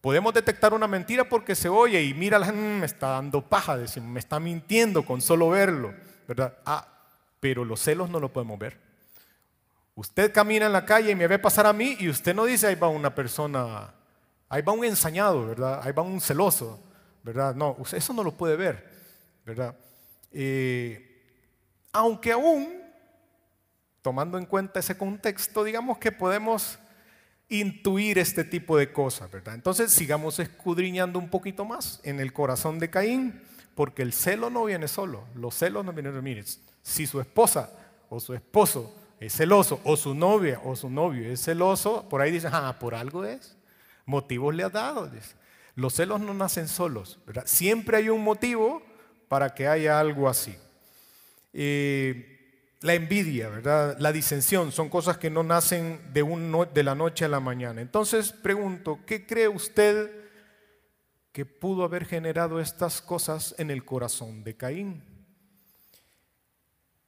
Podemos 0.00 0.34
detectar 0.34 0.74
una 0.74 0.88
mentira 0.88 1.28
porque 1.28 1.54
se 1.54 1.68
oye 1.68 2.02
y 2.02 2.12
mira, 2.12 2.40
mm, 2.40 2.80
me 2.80 2.86
está 2.86 3.10
dando 3.10 3.40
paja, 3.40 3.78
me 4.02 4.18
está 4.18 4.40
mintiendo 4.40 5.04
con 5.04 5.20
solo 5.20 5.50
verlo, 5.50 5.94
¿verdad? 6.26 6.58
Ah, 6.66 6.88
pero 7.38 7.64
los 7.64 7.80
celos 7.80 8.10
no 8.10 8.18
lo 8.18 8.32
podemos 8.32 8.58
ver. 8.58 8.78
Usted 9.94 10.32
camina 10.32 10.66
en 10.66 10.72
la 10.72 10.84
calle 10.84 11.12
y 11.12 11.14
me 11.14 11.28
ve 11.28 11.38
pasar 11.38 11.66
a 11.66 11.72
mí 11.72 11.96
y 12.00 12.08
usted 12.08 12.34
no 12.34 12.46
dice, 12.46 12.66
ahí 12.66 12.74
va 12.74 12.88
una 12.88 13.14
persona, 13.14 13.94
ahí 14.48 14.60
va 14.62 14.72
un 14.72 14.84
ensañado, 14.84 15.46
¿verdad? 15.46 15.82
Ahí 15.84 15.92
va 15.92 16.02
un 16.02 16.20
celoso, 16.20 16.82
¿verdad? 17.22 17.54
No, 17.54 17.76
eso 17.92 18.12
no 18.12 18.22
lo 18.22 18.36
puede 18.36 18.56
ver, 18.56 18.88
¿verdad? 19.44 19.76
Eh, 20.32 21.22
aunque 21.92 22.32
aún, 22.32 22.82
tomando 24.02 24.38
en 24.38 24.46
cuenta 24.46 24.80
ese 24.80 24.96
contexto, 24.96 25.64
digamos 25.64 25.98
que 25.98 26.12
podemos 26.12 26.78
intuir 27.48 28.18
este 28.18 28.44
tipo 28.44 28.76
de 28.76 28.92
cosas, 28.92 29.30
¿verdad? 29.30 29.54
Entonces 29.54 29.92
sigamos 29.92 30.38
escudriñando 30.38 31.18
un 31.18 31.28
poquito 31.28 31.64
más 31.64 32.00
en 32.04 32.20
el 32.20 32.32
corazón 32.32 32.78
de 32.78 32.90
Caín, 32.90 33.42
porque 33.74 34.02
el 34.02 34.12
celo 34.12 34.50
no 34.50 34.64
viene 34.64 34.88
solo, 34.88 35.24
los 35.34 35.54
celos 35.54 35.84
no 35.84 35.92
vienen, 35.92 36.22
mire, 36.22 36.44
si 36.82 37.06
su 37.06 37.20
esposa 37.20 37.70
o 38.08 38.20
su 38.20 38.34
esposo 38.34 38.94
es 39.18 39.34
celoso, 39.34 39.80
o 39.84 39.96
su 39.96 40.14
novia 40.14 40.60
o 40.64 40.76
su 40.76 40.88
novio 40.88 41.30
es 41.30 41.42
celoso, 41.42 42.08
por 42.08 42.20
ahí 42.20 42.30
dicen, 42.30 42.50
ah, 42.52 42.76
por 42.78 42.94
algo 42.94 43.24
es, 43.24 43.56
motivos 44.06 44.54
le 44.54 44.62
ha 44.62 44.70
dado. 44.70 45.10
Los 45.74 45.94
celos 45.94 46.20
no 46.20 46.34
nacen 46.34 46.68
solos. 46.68 47.18
Siempre 47.44 47.98
hay 47.98 48.08
un 48.08 48.22
motivo 48.22 48.82
para 49.28 49.54
que 49.54 49.68
haya 49.68 50.00
algo 50.00 50.28
así. 50.28 50.56
Eh, 51.52 52.40
la 52.82 52.94
envidia, 52.94 53.48
¿verdad? 53.48 53.96
La 53.98 54.12
disensión 54.12 54.72
son 54.72 54.88
cosas 54.88 55.18
que 55.18 55.30
no 55.30 55.42
nacen 55.42 56.00
de, 56.12 56.22
un 56.22 56.66
de 56.72 56.82
la 56.82 56.94
noche 56.94 57.24
a 57.24 57.28
la 57.28 57.40
mañana. 57.40 57.80
Entonces 57.80 58.32
pregunto, 58.32 59.00
¿qué 59.06 59.26
cree 59.26 59.48
usted 59.48 60.10
que 61.32 61.44
pudo 61.44 61.84
haber 61.84 62.06
generado 62.06 62.60
estas 62.60 63.02
cosas 63.02 63.54
en 63.58 63.70
el 63.70 63.84
corazón 63.84 64.42
de 64.42 64.56
Caín? 64.56 65.02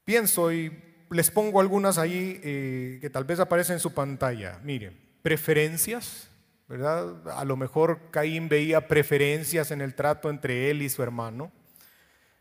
Pienso 0.04 0.52
y 0.52 0.72
les 1.10 1.30
pongo 1.30 1.60
algunas 1.60 1.98
ahí 1.98 2.40
eh, 2.42 2.98
que 3.00 3.10
tal 3.10 3.24
vez 3.24 3.40
aparecen 3.40 3.74
en 3.74 3.80
su 3.80 3.94
pantalla. 3.94 4.60
Miren, 4.62 4.98
preferencias, 5.22 6.28
¿verdad? 6.68 7.28
A 7.36 7.44
lo 7.44 7.56
mejor 7.56 8.10
Caín 8.10 8.48
veía 8.48 8.88
preferencias 8.88 9.70
en 9.70 9.80
el 9.80 9.94
trato 9.94 10.30
entre 10.30 10.70
él 10.70 10.82
y 10.82 10.88
su 10.88 11.02
hermano. 11.02 11.52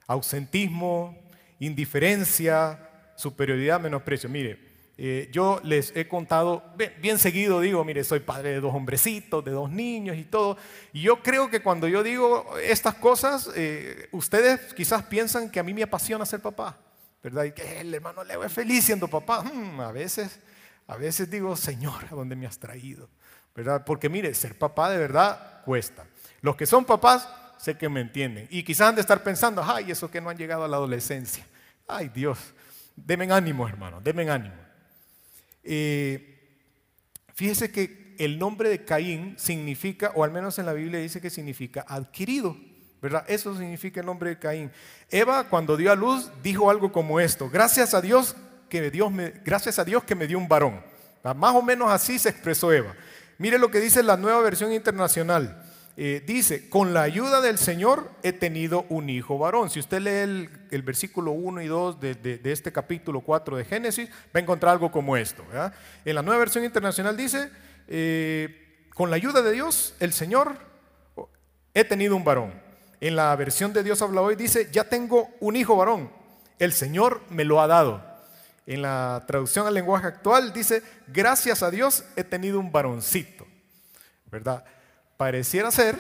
Ausentismo, 0.08 1.18
indiferencia, 1.60 2.90
superioridad, 3.16 3.80
menosprecio. 3.80 4.30
Mire, 4.30 4.72
eh, 4.98 5.30
yo 5.32 5.60
les 5.64 5.96
he 5.96 6.08
contado, 6.08 6.64
bien, 7.02 7.18
seguido 7.18 7.60
digo, 7.60 7.84
mire, 7.84 8.04
soy 8.04 8.20
padre 8.20 8.50
de 8.52 8.60
dos 8.60 8.76
hombrecitos, 8.76 9.44
de 9.44 9.50
dos 9.50 9.70
niños 9.70 10.18
y 10.18 10.24
todo. 10.24 10.58
Y 10.94 11.02
yo 11.02 11.24
creo 11.24 11.50
que 11.50 11.62
cuando 11.62 11.88
yo 11.88 12.04
digo 12.04 12.46
estas 12.62 12.96
cosas, 12.96 13.50
eh, 13.56 14.10
ustedes 14.12 14.74
quizás 14.76 15.04
piensan 15.04 15.50
que 15.50 15.60
a 15.60 15.64
mí 15.64 15.74
me 15.74 15.84
apasiona 15.84 16.26
ser 16.26 16.42
papá, 16.42 16.78
¿verdad? 17.24 17.46
Y 17.46 17.52
que 17.52 17.80
el 17.80 17.94
hermano 17.94 18.24
Leo 18.24 18.44
es 18.44 18.54
feliz 18.54 18.86
siendo 18.86 19.08
papá. 19.08 19.42
Hmm, 19.42 19.80
a 19.80 19.92
veces, 19.92 20.40
a 20.86 20.98
veces 20.98 21.30
digo, 21.32 21.56
Señor, 21.56 22.06
¿a 22.12 22.14
dónde 22.14 22.36
me 22.36 22.46
has 22.46 22.60
traído? 22.60 23.10
Porque 23.86 24.10
mire, 24.10 24.34
ser 24.34 24.58
papá 24.58 24.90
de 24.90 24.98
verdad 24.98 25.62
cuesta. 25.64 26.06
Los 26.42 26.56
que 26.56 26.66
son 26.66 26.86
papás, 26.86 27.28
sé 27.58 27.78
que 27.78 27.90
me 27.90 28.02
entienden. 28.02 28.48
Y 28.50 28.64
quizás 28.64 28.90
han 28.90 28.96
de 28.96 29.02
estar 29.02 29.24
pensando, 29.24 29.64
ay, 29.64 29.92
eso 29.92 30.10
que 30.10 30.22
no 30.22 30.30
han 30.30 30.38
llegado 30.38 30.64
a 30.64 30.68
la 30.68 30.78
adolescencia. 30.78 31.46
Ay, 31.88 32.10
Dios. 32.10 32.54
Denme 32.96 33.32
ánimo, 33.32 33.68
hermano, 33.68 34.02
denme 34.02 34.30
ánimo. 34.30 34.56
Eh, 35.64 36.58
fíjese 37.34 37.72
que 37.72 38.16
el 38.18 38.38
nombre 38.38 38.70
de 38.70 38.84
Caín 38.84 39.36
significa, 39.38 40.12
o 40.16 40.24
al 40.24 40.32
menos 40.32 40.60
en 40.60 40.66
la 40.66 40.74
Biblia 40.74 41.00
dice 41.00 41.22
que 41.22 41.30
significa 41.30 41.86
adquirido, 41.88 42.56
¿verdad? 43.02 43.26
Eso 43.28 43.56
significa 43.58 44.00
el 44.00 44.06
nombre 44.06 44.30
de 44.32 44.40
Caín. 44.40 44.72
Eva, 45.10 45.50
cuando 45.50 45.76
dio 45.76 45.92
a 45.92 45.96
luz, 45.96 46.32
dijo 46.44 46.70
algo 46.70 46.92
como 46.92 47.20
esto: 47.20 47.50
Gracias 47.50 47.94
a 47.94 48.02
Dios 48.02 48.36
que 48.70 48.90
Dios 48.92 49.12
gracias 49.44 49.80
a 49.80 49.84
Dios 49.84 50.04
que 50.04 50.16
me 50.16 50.28
dio 50.28 50.38
un 50.38 50.48
varón. 50.48 50.82
Más 51.24 51.56
o 51.56 51.62
menos 51.62 51.92
así 51.92 52.18
se 52.18 52.30
expresó 52.30 52.72
Eva. 52.72 52.96
Mire 53.42 53.58
lo 53.58 53.72
que 53.72 53.80
dice 53.80 54.04
la 54.04 54.18
nueva 54.18 54.40
versión 54.42 54.72
internacional. 54.72 55.64
Eh, 55.98 56.24
dice, 56.28 56.70
con 56.70 56.94
la 56.94 57.02
ayuda 57.02 57.42
del 57.42 57.58
Señor 57.58 58.12
he 58.22 58.34
tenido 58.34 58.86
un 58.90 59.10
hijo 59.10 59.40
varón. 59.40 59.72
Si 59.72 59.80
usted 59.80 60.00
lee 60.00 60.48
el, 60.70 60.82
versículo 60.84 61.32
1 61.32 61.64
y 61.64 61.68
2 61.68 62.00
de, 62.00 62.40
este 62.44 62.72
capítulo 62.72 63.22
4 63.22 63.58
de 63.58 63.66
Génesis, 63.66 64.10
va 64.28 64.36
a 64.36 64.40
encontrar 64.42 64.74
algo 64.74 64.92
como 64.92 65.18
esto. 65.18 65.44
En 66.06 66.14
la 66.14 66.22
nueva 66.22 66.38
versión 66.38 66.64
internacional 66.64 67.18
dice, 67.18 67.50
eh, 67.88 68.86
con 68.94 69.10
la 69.10 69.16
ayuda 69.16 69.42
de 69.42 69.54
Dios, 69.54 69.96
el 70.00 70.14
Señor, 70.14 70.56
he 71.74 71.84
tenido 71.84 72.16
un 72.16 72.24
varón. 72.24 72.54
En 73.00 73.16
la 73.16 73.36
versión 73.36 73.74
de 73.74 73.82
Dios 73.82 74.04
habla 74.04 74.22
hoy 74.22 74.36
dice, 74.36 74.70
ya 74.72 74.84
tengo 74.84 75.32
un 75.40 75.56
hijo 75.56 75.76
varón, 75.76 76.12
el 76.60 76.74
Señor 76.74 77.22
me 77.32 77.44
lo 77.44 77.60
ha 77.60 77.66
dado. 77.66 78.11
En 78.66 78.82
la 78.82 79.24
traducción 79.28 79.68
al 79.68 79.74
lenguaje 79.74 80.08
actual 80.08 80.54
dice, 80.54 80.84
gracias 81.08 81.64
a 81.64 81.72
Dios 81.72 82.06
he 82.16 82.24
tenido 82.24 82.60
un 82.60 82.72
varoncito, 82.72 83.48
¿verdad? 84.32 84.64
pareciera 85.22 85.70
ser 85.70 86.00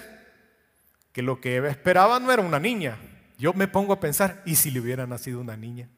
que 1.11 1.21
lo 1.21 1.39
que 1.39 1.57
Eva 1.57 1.69
esperaba 1.69 2.19
no 2.19 2.31
era 2.31 2.41
una 2.41 2.59
niña. 2.59 2.97
Yo 3.37 3.53
me 3.53 3.67
pongo 3.67 3.93
a 3.93 3.99
pensar, 3.99 4.41
¿y 4.47 4.55
si 4.55 4.71
le 4.71 4.79
hubiera 4.79 5.05
nacido 5.05 5.39
una 5.39 5.55
niña? 5.55 5.89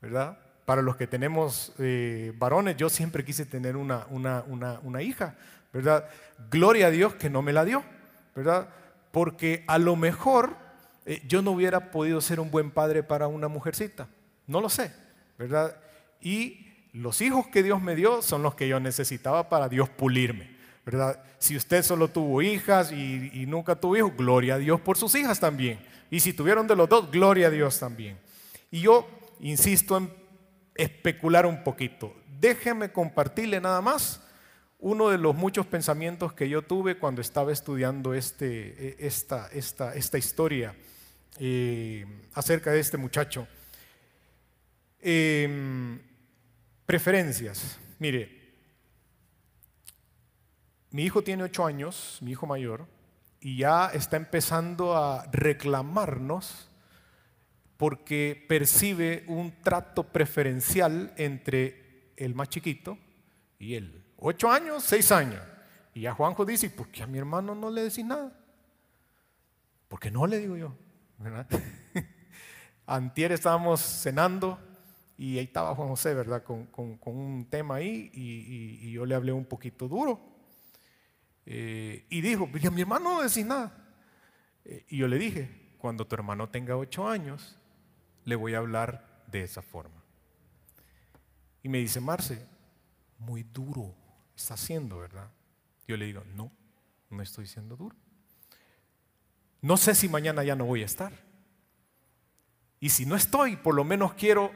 ¿Verdad? 0.00 0.38
Para 0.64 0.82
los 0.82 0.94
que 0.94 1.08
tenemos 1.08 1.72
eh, 1.80 2.32
varones, 2.36 2.76
yo 2.76 2.88
siempre 2.90 3.24
quise 3.24 3.44
tener 3.44 3.76
una, 3.76 4.06
una, 4.08 5.02
hija, 5.02 5.34
¿verdad? 5.72 6.08
Gloria 6.48 6.86
a 6.86 6.90
Dios 6.90 7.16
que 7.16 7.28
no 7.28 7.42
me 7.42 7.52
la 7.52 7.64
dio, 7.64 7.82
¿verdad? 8.36 8.68
Porque 9.10 9.64
a 9.66 9.78
lo 9.78 9.96
mejor 9.96 10.56
eh, 11.04 11.24
yo 11.26 11.42
no 11.42 11.50
hubiera 11.50 11.90
podido 11.90 12.20
ser 12.20 12.38
un 12.38 12.52
buen 12.52 12.70
padre 12.70 13.02
para 13.02 13.26
una 13.26 13.48
mujercita, 13.48 14.06
no 14.46 14.60
lo 14.60 14.68
sé, 14.68 14.94
¿verdad? 15.42 15.76
Y 16.20 16.68
los 16.92 17.20
hijos 17.20 17.48
que 17.48 17.62
Dios 17.62 17.82
me 17.82 17.96
dio 17.96 18.22
son 18.22 18.42
los 18.42 18.54
que 18.54 18.68
yo 18.68 18.78
necesitaba 18.78 19.48
para 19.48 19.68
Dios 19.68 19.88
pulirme. 19.88 20.56
¿verdad? 20.84 21.20
Si 21.38 21.56
usted 21.56 21.82
solo 21.82 22.08
tuvo 22.08 22.42
hijas 22.42 22.92
y, 22.92 23.44
nunca 23.46 23.74
tuvo 23.74 23.96
hijos, 23.96 24.16
gloria 24.16 24.54
a 24.54 24.58
Dios 24.58 24.80
por 24.80 24.96
sus 24.96 25.14
hijas 25.14 25.40
también. 25.40 25.80
Y 26.10 26.20
si 26.20 26.32
tuvieron 26.32 26.66
de 26.66 26.76
los 26.76 26.88
dos, 26.88 27.10
gloria 27.10 27.48
a 27.48 27.50
Dios 27.50 27.78
también. 27.78 28.18
Y 28.70 28.80
yo 28.80 29.08
insisto 29.40 29.96
en 29.96 30.12
especular 30.74 31.44
un 31.46 31.64
poquito. 31.64 32.14
Déjeme 32.40 32.92
compartirle 32.92 33.60
nada 33.60 33.80
más 33.80 34.20
uno 34.78 35.10
de 35.10 35.18
los 35.18 35.34
muchos 35.34 35.66
pensamientos 35.66 36.32
que 36.32 36.48
yo 36.48 36.62
tuve 36.62 36.98
cuando 36.98 37.20
estaba 37.20 37.52
estudiando 37.52 38.14
este, 38.14 38.96
e, 39.00 39.06
esta, 39.06 39.48
esta, 39.52 39.94
esta 39.94 40.18
historia 40.18 40.74
eh, 41.38 42.04
acerca 42.34 42.72
de 42.72 42.80
este 42.80 42.96
muchacho. 42.96 43.46
Em, 45.04 46.00
preferencias. 46.86 47.78
Mire, 47.98 48.54
mi 50.90 51.02
hijo 51.02 51.22
tiene 51.22 51.42
ocho 51.42 51.66
años, 51.66 52.18
mi 52.20 52.30
hijo 52.30 52.46
mayor, 52.46 52.86
y 53.40 53.56
ya 53.56 53.88
está 53.88 54.16
empezando 54.16 54.96
a 54.96 55.26
reclamarnos 55.32 56.68
porque 57.76 58.44
percibe 58.48 59.24
un 59.26 59.60
trato 59.60 60.04
preferencial 60.04 61.12
entre 61.16 62.12
el 62.16 62.36
más 62.36 62.48
chiquito 62.48 62.96
y 63.58 63.74
él. 63.74 64.04
Ocho 64.18 64.52
años, 64.52 64.84
seis 64.84 65.10
años. 65.10 65.42
Y 65.92 66.02
ya 66.02 66.14
Juanjo 66.14 66.44
dice, 66.44 66.70
¿por 66.70 66.88
qué 66.88 67.02
a 67.02 67.08
mi 67.08 67.18
hermano 67.18 67.56
no 67.56 67.70
le 67.70 67.82
decís 67.82 68.04
nada? 68.04 68.32
Porque 69.88 70.12
no 70.12 70.28
le 70.28 70.38
digo 70.38 70.56
yo. 70.56 70.76
¿verdad? 71.18 71.48
Antier 72.86 73.32
estábamos 73.32 73.80
cenando 73.80 74.58
y 75.22 75.38
ahí 75.38 75.44
estaba 75.44 75.72
Juan 75.76 75.88
José, 75.88 76.14
¿verdad? 76.14 76.42
Con, 76.42 76.68
un 77.04 77.46
tema 77.48 77.76
ahí 77.76 78.10
y 78.12 78.90
yo 78.90 79.06
le 79.06 79.14
hablé 79.14 79.30
un 79.30 79.44
poquito 79.44 79.86
duro. 79.86 80.20
Eh, 81.46 82.06
y 82.10 82.20
dijo, 82.20 82.48
a 82.52 82.70
mi 82.70 82.80
hermano 82.80 83.14
no 83.14 83.22
decís 83.22 83.46
nada. 83.46 83.72
Eh, 84.64 84.84
y 84.88 84.96
yo 84.96 85.06
le 85.06 85.18
dije, 85.18 85.76
cuando 85.78 86.08
tu 86.08 86.16
hermano 86.16 86.48
tenga 86.48 86.76
ocho 86.76 87.08
años, 87.08 87.56
le 88.24 88.34
voy 88.34 88.54
a 88.54 88.58
hablar 88.58 89.22
de 89.28 89.44
esa 89.44 89.62
forma. 89.62 90.02
Y 91.62 91.68
me 91.68 91.78
dice, 91.78 92.00
Marce, 92.00 92.44
muy 93.16 93.44
duro, 93.44 93.94
está 94.34 94.56
siendo, 94.56 94.98
¿verdad? 94.98 95.30
Yo 95.86 95.96
le 95.96 96.06
digo, 96.06 96.24
no, 96.34 96.50
no 97.10 97.22
estoy 97.22 97.46
siendo 97.46 97.76
duro. 97.76 97.94
No 99.60 99.76
sé 99.76 99.94
si 99.94 100.08
mañana 100.08 100.42
ya 100.42 100.56
no 100.56 100.64
voy 100.64 100.82
a 100.82 100.86
estar. 100.86 101.12
Y 102.80 102.88
si 102.88 103.06
no 103.06 103.14
estoy, 103.14 103.54
por 103.54 103.76
lo 103.76 103.84
menos 103.84 104.14
quiero 104.14 104.50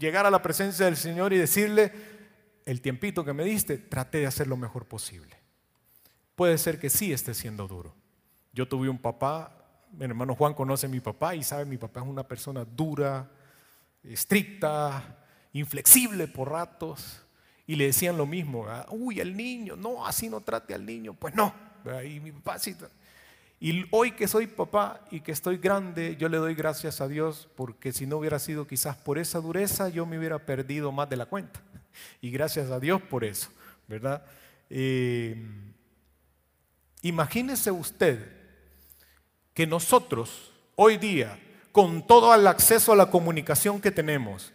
llegar 0.00 0.26
a 0.26 0.30
la 0.30 0.42
presencia 0.42 0.86
del 0.86 0.96
Señor 0.96 1.32
y 1.32 1.38
decirle, 1.38 1.92
el 2.64 2.80
tiempito 2.80 3.24
que 3.24 3.34
me 3.34 3.44
diste, 3.44 3.76
traté 3.76 4.18
de 4.18 4.26
hacer 4.26 4.48
lo 4.48 4.56
mejor 4.56 4.86
posible. 4.86 5.36
Puede 6.34 6.56
ser 6.58 6.80
que 6.80 6.88
sí 6.88 7.12
esté 7.12 7.34
siendo 7.34 7.68
duro. 7.68 7.94
Yo 8.52 8.66
tuve 8.66 8.88
un 8.88 8.98
papá, 8.98 9.86
mi 9.92 10.06
hermano 10.06 10.34
Juan 10.34 10.54
conoce 10.54 10.86
a 10.86 10.88
mi 10.88 11.00
papá 11.00 11.34
y 11.34 11.44
sabe, 11.44 11.66
mi 11.66 11.76
papá 11.76 12.00
es 12.00 12.06
una 12.06 12.26
persona 12.26 12.64
dura, 12.64 13.30
estricta, 14.02 15.18
inflexible 15.52 16.26
por 16.26 16.50
ratos. 16.50 17.22
Y 17.66 17.76
le 17.76 17.84
decían 17.84 18.16
lo 18.16 18.26
mismo, 18.26 18.66
uy, 18.88 19.20
el 19.20 19.36
niño, 19.36 19.76
no, 19.76 20.04
así 20.04 20.28
no 20.28 20.40
trate 20.40 20.74
al 20.74 20.84
niño. 20.84 21.12
Pues 21.12 21.34
no, 21.34 21.54
y 22.04 22.18
mi 22.20 22.32
papá 22.32 22.58
sí. 22.58 22.74
Y 23.62 23.84
hoy 23.90 24.12
que 24.12 24.26
soy 24.26 24.46
papá 24.46 25.04
y 25.10 25.20
que 25.20 25.32
estoy 25.32 25.58
grande, 25.58 26.16
yo 26.16 26.30
le 26.30 26.38
doy 26.38 26.54
gracias 26.54 27.02
a 27.02 27.08
Dios 27.08 27.46
porque 27.56 27.92
si 27.92 28.06
no 28.06 28.16
hubiera 28.16 28.38
sido 28.38 28.66
quizás 28.66 28.96
por 28.96 29.18
esa 29.18 29.38
dureza, 29.38 29.90
yo 29.90 30.06
me 30.06 30.18
hubiera 30.18 30.38
perdido 30.38 30.90
más 30.92 31.10
de 31.10 31.16
la 31.18 31.26
cuenta. 31.26 31.60
Y 32.22 32.30
gracias 32.30 32.70
a 32.70 32.80
Dios 32.80 33.02
por 33.02 33.22
eso, 33.22 33.50
¿verdad? 33.86 34.24
Eh, 34.70 35.36
imagínese 37.02 37.70
usted 37.70 38.32
que 39.52 39.66
nosotros 39.66 40.52
hoy 40.74 40.96
día, 40.96 41.38
con 41.70 42.06
todo 42.06 42.34
el 42.34 42.46
acceso 42.46 42.92
a 42.92 42.96
la 42.96 43.10
comunicación 43.10 43.78
que 43.78 43.90
tenemos, 43.90 44.54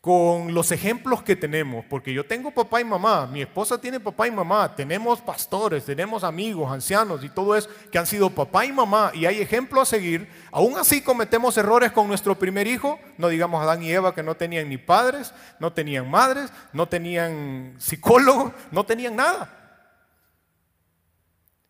con 0.00 0.54
los 0.54 0.70
ejemplos 0.70 1.22
que 1.24 1.34
tenemos, 1.34 1.84
porque 1.86 2.12
yo 2.12 2.24
tengo 2.24 2.52
papá 2.52 2.80
y 2.80 2.84
mamá, 2.84 3.26
mi 3.26 3.42
esposa 3.42 3.80
tiene 3.80 3.98
papá 3.98 4.28
y 4.28 4.30
mamá, 4.30 4.76
tenemos 4.76 5.20
pastores, 5.20 5.84
tenemos 5.84 6.22
amigos, 6.22 6.70
ancianos 6.70 7.24
y 7.24 7.28
todo 7.28 7.56
eso 7.56 7.68
que 7.90 7.98
han 7.98 8.06
sido 8.06 8.30
papá 8.30 8.64
y 8.64 8.72
mamá 8.72 9.10
y 9.12 9.26
hay 9.26 9.40
ejemplos 9.40 9.88
a 9.88 9.96
seguir, 9.96 10.28
aún 10.52 10.76
así 10.78 11.02
cometemos 11.02 11.56
errores 11.56 11.90
con 11.90 12.06
nuestro 12.06 12.38
primer 12.38 12.68
hijo, 12.68 13.00
no 13.16 13.26
digamos 13.26 13.60
Adán 13.60 13.82
y 13.82 13.90
Eva 13.90 14.14
que 14.14 14.22
no 14.22 14.36
tenían 14.36 14.68
ni 14.68 14.78
padres, 14.78 15.34
no 15.58 15.72
tenían 15.72 16.08
madres, 16.08 16.52
no 16.72 16.86
tenían 16.86 17.74
psicólogo, 17.78 18.52
no 18.70 18.86
tenían 18.86 19.16
nada. 19.16 19.54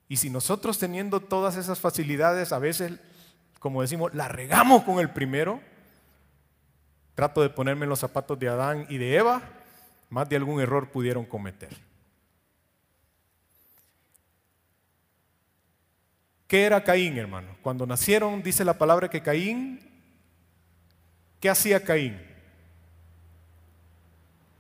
Y 0.06 0.16
si 0.16 0.28
nosotros 0.28 0.78
teniendo 0.78 1.20
todas 1.20 1.56
esas 1.56 1.80
facilidades, 1.80 2.52
a 2.52 2.58
veces, 2.58 2.92
como 3.58 3.80
decimos, 3.80 4.14
la 4.14 4.28
regamos 4.28 4.84
con 4.84 5.00
el 5.00 5.10
primero, 5.10 5.60
trato 7.18 7.42
de 7.42 7.50
ponerme 7.50 7.82
en 7.82 7.88
los 7.88 7.98
zapatos 7.98 8.38
de 8.38 8.48
Adán 8.48 8.86
y 8.88 8.96
de 8.96 9.16
Eva, 9.16 9.42
más 10.08 10.28
de 10.28 10.36
algún 10.36 10.60
error 10.60 10.88
pudieron 10.88 11.24
cometer. 11.24 11.76
¿Qué 16.46 16.64
era 16.64 16.84
Caín, 16.84 17.18
hermano? 17.18 17.56
Cuando 17.60 17.88
nacieron, 17.88 18.40
dice 18.44 18.64
la 18.64 18.78
palabra 18.78 19.10
que 19.10 19.20
Caín, 19.20 19.80
¿qué 21.40 21.50
hacía 21.50 21.82
Caín? 21.82 22.22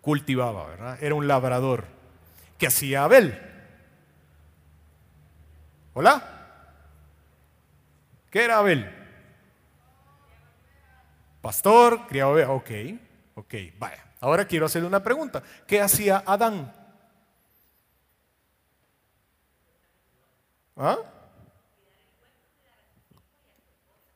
Cultivaba, 0.00 0.66
¿verdad? 0.66 0.98
Era 1.00 1.14
un 1.14 1.28
labrador. 1.28 1.84
¿Qué 2.58 2.66
hacía 2.66 3.04
Abel? 3.04 3.40
¿Hola? 5.94 6.24
¿Qué 8.32 8.42
era 8.42 8.58
Abel? 8.58 8.97
Pastor, 11.40 12.06
criado 12.06 12.32
ovejas. 12.32 12.50
Ok, 12.50 12.70
ok, 13.34 13.54
vaya. 13.78 14.04
Ahora 14.20 14.46
quiero 14.46 14.66
hacerle 14.66 14.88
una 14.88 15.02
pregunta. 15.02 15.42
¿Qué 15.66 15.80
hacía 15.80 16.22
Adán? 16.26 16.72
¿Ah? 20.76 20.98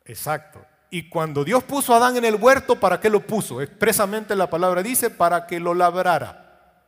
Exacto. 0.04 0.64
Y 0.90 1.08
cuando 1.08 1.44
Dios 1.44 1.64
puso 1.64 1.94
a 1.94 1.96
Adán 1.96 2.16
en 2.16 2.24
el 2.24 2.35
huerto, 2.35 2.78
¿para 2.78 3.00
qué 3.00 3.08
lo 3.08 3.20
puso? 3.26 3.62
Expresamente 3.62 4.37
la 4.37 4.50
palabra 4.50 4.82
dice, 4.82 5.08
para 5.08 5.46
que 5.46 5.58
lo 5.58 5.74
labrara. 5.74 6.82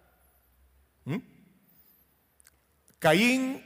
¿Mm? 1.05 1.19
Caín, 2.99 3.63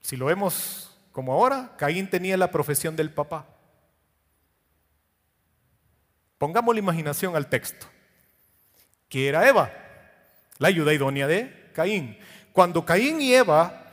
si 0.00 0.16
lo 0.16 0.26
vemos 0.26 0.96
como 1.12 1.32
ahora, 1.32 1.74
Caín 1.76 2.08
tenía 2.08 2.36
la 2.36 2.50
profesión 2.50 2.96
del 2.96 3.10
papá. 3.12 3.46
Pongamos 6.38 6.74
la 6.74 6.78
imaginación 6.78 7.36
al 7.36 7.48
texto. 7.48 7.86
Que 9.08 9.28
era 9.28 9.48
Eva, 9.48 9.72
la 10.58 10.68
ayuda 10.68 10.94
idónea 10.94 11.26
de 11.26 11.70
Caín. 11.74 12.16
Cuando 12.52 12.84
Caín 12.84 13.20
y 13.20 13.34
Eva 13.34 13.84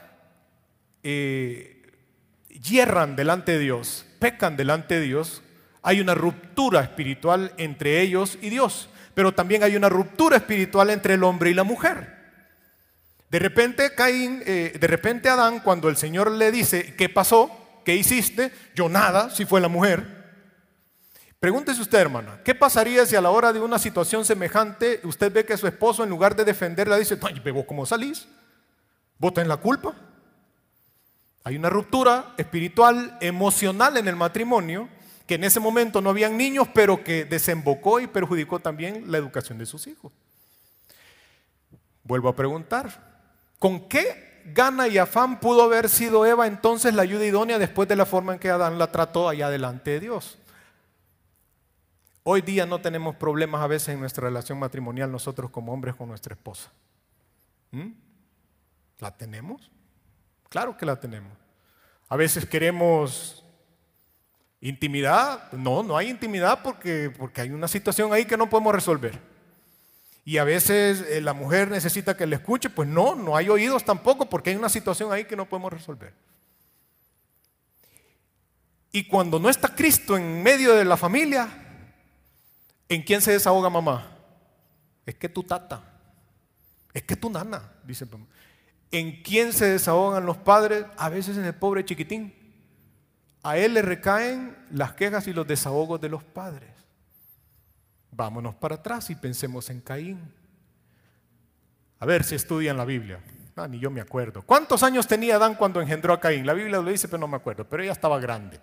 eh, 1.04 1.82
hierran 2.48 3.16
delante 3.16 3.54
de 3.54 3.60
Dios, 3.60 4.06
pecan 4.20 4.58
delante 4.58 4.96
de 4.96 5.02
Dios, 5.02 5.42
hay 5.82 6.02
una 6.02 6.16
ruptura 6.16 6.82
espiritual 6.82 7.54
entre 7.58 8.02
ellos 8.02 8.38
y 8.42 8.50
Dios. 8.50 8.90
Pero 9.14 9.34
también 9.34 9.64
hay 9.64 9.76
una 9.76 9.90
ruptura 9.90 10.38
espiritual 10.38 10.90
entre 10.90 11.14
el 11.14 11.24
hombre 11.24 11.52
y 11.52 11.54
la 11.54 11.64
mujer. 11.64 12.16
De 13.30 13.40
repente 13.40 13.94
Caín, 13.96 14.44
eh, 14.46 14.78
de 14.80 14.88
repente 14.88 15.30
Adán, 15.30 15.60
cuando 15.60 15.90
el 15.90 15.98
Señor 15.98 16.32
le 16.32 16.52
dice, 16.52 16.96
¿qué 16.96 17.10
pasó? 17.10 17.82
¿Qué 17.86 17.96
hiciste? 17.96 18.52
Yo 18.76 18.90
nada, 18.90 19.30
si 19.30 19.46
fue 19.46 19.62
la 19.62 19.68
mujer. 19.68 20.14
Pregúntese 21.46 21.80
usted, 21.80 22.00
hermana, 22.00 22.40
¿qué 22.44 22.56
pasaría 22.56 23.06
si 23.06 23.16
a 23.16 23.22
la 23.22 23.30
hora 23.30 23.54
de 23.54 23.60
una 23.60 23.78
situación 23.78 24.26
semejante 24.26 25.00
usted 25.04 25.32
ve 25.32 25.46
que 25.46 25.56
su 25.58 25.68
esposo 25.68 26.04
en 26.04 26.10
lugar 26.10 26.36
de 26.36 26.44
defenderla 26.44 26.98
dice, 26.98 27.20
ay, 27.22 27.40
¿vos 27.52 27.66
cómo 27.68 27.86
salís? 27.86 28.28
¿Vos 29.20 29.32
la 29.36 29.58
culpa? 29.58 29.94
Hay 31.44 31.56
una 31.56 31.70
ruptura 31.70 32.34
espiritual, 32.38 33.16
emocional 33.22 33.96
en 33.98 34.08
el 34.08 34.16
matrimonio, 34.16 34.90
que 35.28 35.36
en 35.36 35.44
ese 35.44 35.60
momento 35.60 36.02
no 36.02 36.10
habían 36.10 36.36
niños, 36.36 36.68
pero 36.74 37.04
que 37.04 37.26
desembocó 37.26 38.00
y 38.00 38.08
perjudicó 38.08 38.58
también 38.58 39.12
la 39.12 39.20
educación 39.20 39.60
de 39.60 39.68
sus 39.68 39.86
hijos. 39.86 40.12
Vuelvo 42.04 42.28
a 42.28 42.36
preguntar, 42.36 43.22
¿con 43.60 43.88
qué 43.88 44.42
gana 44.46 44.88
y 44.88 44.98
afán 44.98 45.40
pudo 45.40 45.62
haber 45.62 45.90
sido 45.90 46.26
Eva 46.26 46.48
entonces 46.48 46.96
la 46.96 47.04
ayuda 47.04 47.24
idónea 47.24 47.60
después 47.60 47.88
de 47.88 47.98
la 47.98 48.08
forma 48.08 48.34
en 48.34 48.40
que 48.40 48.50
Adán 48.50 48.80
la 48.80 48.92
trató 48.92 49.30
allá 49.30 49.52
delante 49.52 49.92
de 49.92 50.00
Dios? 50.00 50.40
Hoy 52.28 52.42
día 52.42 52.66
no 52.66 52.82
tenemos 52.82 53.16
problemas 53.18 53.62
a 53.62 53.68
veces 53.68 53.90
en 53.90 54.00
nuestra 54.00 54.28
relación 54.28 54.58
matrimonial 54.58 55.12
nosotros 55.12 55.52
como 55.52 55.72
hombres 55.72 55.94
con 55.94 56.08
nuestra 56.08 56.34
esposa. 56.34 56.72
¿Mm? 57.70 57.92
¿La 58.98 59.16
tenemos? 59.16 59.70
Claro 60.50 60.76
que 60.76 60.88
la 60.88 61.00
tenemos. 61.00 61.32
A 62.10 62.16
veces 62.16 62.48
queremos 62.48 63.46
intimidad. 64.60 65.52
No, 65.52 65.84
no 65.84 65.96
hay 65.96 66.10
intimidad 66.10 66.64
porque, 66.64 67.14
porque 67.16 67.42
hay 67.42 67.52
una 67.52 67.68
situación 67.68 68.12
ahí 68.12 68.26
que 68.26 68.38
no 68.38 68.50
podemos 68.50 68.74
resolver. 68.74 69.20
Y 70.24 70.40
a 70.40 70.44
veces 70.46 71.02
eh, 71.02 71.22
la 71.22 71.34
mujer 71.34 71.70
necesita 71.70 72.18
que 72.18 72.26
le 72.26 72.38
escuche. 72.38 72.72
Pues 72.72 72.90
no, 72.90 73.14
no 73.14 73.38
hay 73.38 73.50
oídos 73.50 73.86
tampoco 73.86 74.28
porque 74.28 74.50
hay 74.50 74.56
una 74.56 74.70
situación 74.70 75.14
ahí 75.14 75.26
que 75.26 75.36
no 75.36 75.48
podemos 75.48 75.72
resolver. 75.72 76.12
Y 78.92 79.04
cuando 79.08 79.40
no 79.40 79.48
está 79.48 79.76
Cristo 79.76 80.18
en 80.18 80.42
medio 80.42 80.74
de 80.74 80.86
la 80.86 80.98
familia, 80.98 81.62
¿En 82.88 83.02
quién 83.02 83.21
se 83.21 83.32
desahoga 83.32 83.69
mamá? 83.69 84.12
Es 85.06 85.15
que 85.15 85.30
tu 85.30 85.43
tata. 85.43 85.84
Es 86.93 87.04
que 87.04 87.15
tu 87.15 87.30
nana, 87.30 87.71
dice 87.84 88.06
mamá. 88.06 88.26
¿En 88.91 89.21
quién 89.24 89.52
se 89.54 89.65
desahogan 89.65 90.26
los 90.26 90.38
padres? 90.38 90.86
A 90.98 91.10
veces 91.10 91.38
en 91.38 91.45
el 91.45 91.56
pobre 91.56 91.84
chiquitín. 91.84 92.34
A 93.43 93.58
él 93.58 93.74
le 93.74 93.82
recaen 93.82 94.58
las 94.71 94.93
quejas 94.93 95.28
y 95.28 95.34
los 95.34 95.45
desahogos 95.45 96.00
de 96.02 96.10
los 96.10 96.24
padres. 96.24 96.71
Vámonos 98.12 98.56
para 98.56 98.76
atrás 98.76 99.10
y 99.10 99.15
pensemos 99.15 99.69
en 99.69 99.82
Caín. 99.82 100.34
A 102.00 102.06
ver 102.06 102.24
si 102.24 102.36
estudian 102.36 102.78
la 102.78 102.86
Biblia. 102.86 103.19
Ah, 103.56 103.67
ni 103.67 103.80
yo 103.80 103.89
me 103.89 104.02
acuerdo. 104.02 104.41
¿Cuántos 104.41 104.84
años 104.84 105.08
tenía 105.08 105.36
Adán 105.36 105.56
cuando 105.56 105.82
engendró 105.82 106.13
a 106.13 106.19
Caín? 106.19 106.45
La 106.45 106.54
Biblia 106.54 106.82
lo 106.82 106.89
dice, 106.89 107.08
pero 107.08 107.19
no 107.19 107.28
me 107.28 107.38
acuerdo. 107.38 107.67
Pero 107.67 107.84
ella 107.84 107.91
estaba 107.91 108.19
grande. 108.19 108.60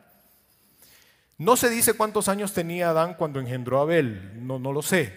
No 1.43 1.57
se 1.57 1.69
dice 1.69 1.95
cuántos 1.95 2.29
años 2.29 2.53
tenía 2.53 2.91
Adán 2.91 3.15
cuando 3.15 3.41
engendró 3.41 3.81
a 3.81 3.83
Abel, 3.83 4.47
no, 4.47 4.61
no 4.61 4.73
lo 4.73 4.81
sé. 4.81 5.13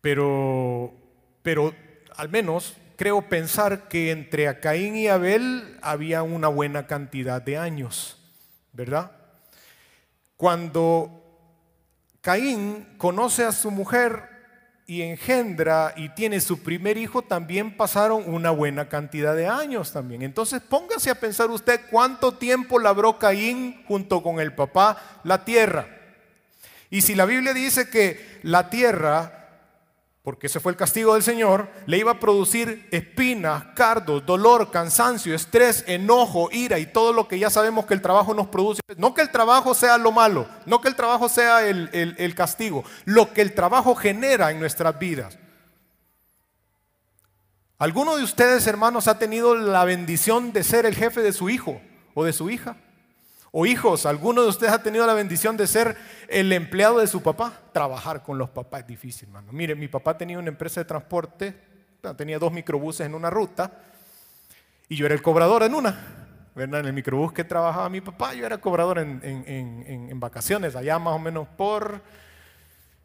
Pero, 0.00 0.94
pero 1.42 1.74
al 2.14 2.28
menos 2.28 2.74
creo 2.94 3.22
pensar 3.22 3.88
que 3.88 4.12
entre 4.12 4.60
Caín 4.60 4.94
y 4.94 5.08
Abel 5.08 5.76
había 5.82 6.22
una 6.22 6.46
buena 6.46 6.86
cantidad 6.86 7.42
de 7.42 7.58
años, 7.58 8.16
¿verdad? 8.72 9.10
Cuando 10.36 11.20
Caín 12.20 12.94
conoce 12.96 13.42
a 13.42 13.50
su 13.50 13.72
mujer 13.72 14.29
y 14.90 15.02
engendra 15.02 15.94
y 15.96 16.08
tiene 16.08 16.40
su 16.40 16.64
primer 16.64 16.98
hijo, 16.98 17.22
también 17.22 17.76
pasaron 17.76 18.24
una 18.26 18.50
buena 18.50 18.88
cantidad 18.88 19.36
de 19.36 19.46
años 19.46 19.92
también. 19.92 20.20
Entonces 20.22 20.60
póngase 20.60 21.10
a 21.10 21.14
pensar 21.14 21.48
usted 21.48 21.80
cuánto 21.92 22.32
tiempo 22.32 22.80
labró 22.80 23.16
Caín 23.16 23.84
junto 23.86 24.20
con 24.20 24.40
el 24.40 24.52
papá 24.52 25.20
la 25.22 25.44
tierra. 25.44 25.86
Y 26.90 27.02
si 27.02 27.14
la 27.14 27.24
Biblia 27.24 27.54
dice 27.54 27.88
que 27.88 28.40
la 28.42 28.68
tierra, 28.68 29.39
porque 30.30 30.46
ese 30.46 30.60
fue 30.60 30.70
el 30.70 30.78
castigo 30.78 31.14
del 31.14 31.24
Señor, 31.24 31.68
le 31.86 31.98
iba 31.98 32.12
a 32.12 32.20
producir 32.20 32.86
espinas, 32.92 33.64
cardos, 33.74 34.24
dolor, 34.24 34.70
cansancio, 34.70 35.34
estrés, 35.34 35.82
enojo, 35.88 36.50
ira 36.52 36.78
y 36.78 36.86
todo 36.86 37.12
lo 37.12 37.26
que 37.26 37.36
ya 37.36 37.50
sabemos 37.50 37.84
que 37.84 37.94
el 37.94 38.00
trabajo 38.00 38.32
nos 38.32 38.46
produce. 38.46 38.80
No 38.96 39.12
que 39.12 39.22
el 39.22 39.32
trabajo 39.32 39.74
sea 39.74 39.98
lo 39.98 40.12
malo, 40.12 40.46
no 40.66 40.80
que 40.80 40.86
el 40.86 40.94
trabajo 40.94 41.28
sea 41.28 41.66
el, 41.66 41.90
el 41.92 42.34
castigo, 42.36 42.84
lo 43.06 43.32
que 43.32 43.42
el 43.42 43.56
trabajo 43.56 43.96
genera 43.96 44.52
en 44.52 44.60
nuestras 44.60 44.96
vidas. 45.00 45.36
¿Alguno 47.76 48.16
de 48.16 48.22
ustedes, 48.22 48.64
hermanos, 48.68 49.08
ha 49.08 49.18
tenido 49.18 49.56
la 49.56 49.84
bendición 49.84 50.52
de 50.52 50.62
ser 50.62 50.86
el 50.86 50.94
jefe 50.94 51.22
de 51.22 51.32
su 51.32 51.50
hijo 51.50 51.82
o 52.14 52.22
de 52.22 52.32
su 52.32 52.50
hija? 52.50 52.76
O 53.52 53.66
hijos, 53.66 54.06
¿alguno 54.06 54.42
de 54.42 54.48
ustedes 54.48 54.72
ha 54.72 54.82
tenido 54.82 55.06
la 55.06 55.14
bendición 55.14 55.56
de 55.56 55.66
ser 55.66 55.96
el 56.28 56.52
empleado 56.52 56.98
de 56.98 57.06
su 57.08 57.20
papá? 57.20 57.52
Trabajar 57.72 58.22
con 58.22 58.38
los 58.38 58.50
papás 58.50 58.82
es 58.82 58.86
difícil, 58.86 59.28
hermano. 59.28 59.52
Mire, 59.52 59.74
mi 59.74 59.88
papá 59.88 60.16
tenía 60.16 60.38
una 60.38 60.48
empresa 60.48 60.80
de 60.80 60.84
transporte, 60.84 61.56
tenía 62.16 62.38
dos 62.38 62.52
microbuses 62.52 63.06
en 63.06 63.14
una 63.14 63.28
ruta 63.28 63.72
y 64.88 64.96
yo 64.96 65.06
era 65.06 65.14
el 65.14 65.22
cobrador 65.22 65.64
en 65.64 65.74
una. 65.74 66.16
En 66.56 66.74
el 66.74 66.92
microbús 66.92 67.32
que 67.32 67.44
trabajaba 67.44 67.88
mi 67.88 68.00
papá, 68.00 68.34
yo 68.34 68.44
era 68.44 68.58
cobrador 68.58 68.98
en, 68.98 69.20
en, 69.22 70.20
vacaciones, 70.20 70.76
allá 70.76 70.98
más 70.98 71.14
o 71.14 71.18
menos 71.18 71.48
por... 71.48 72.02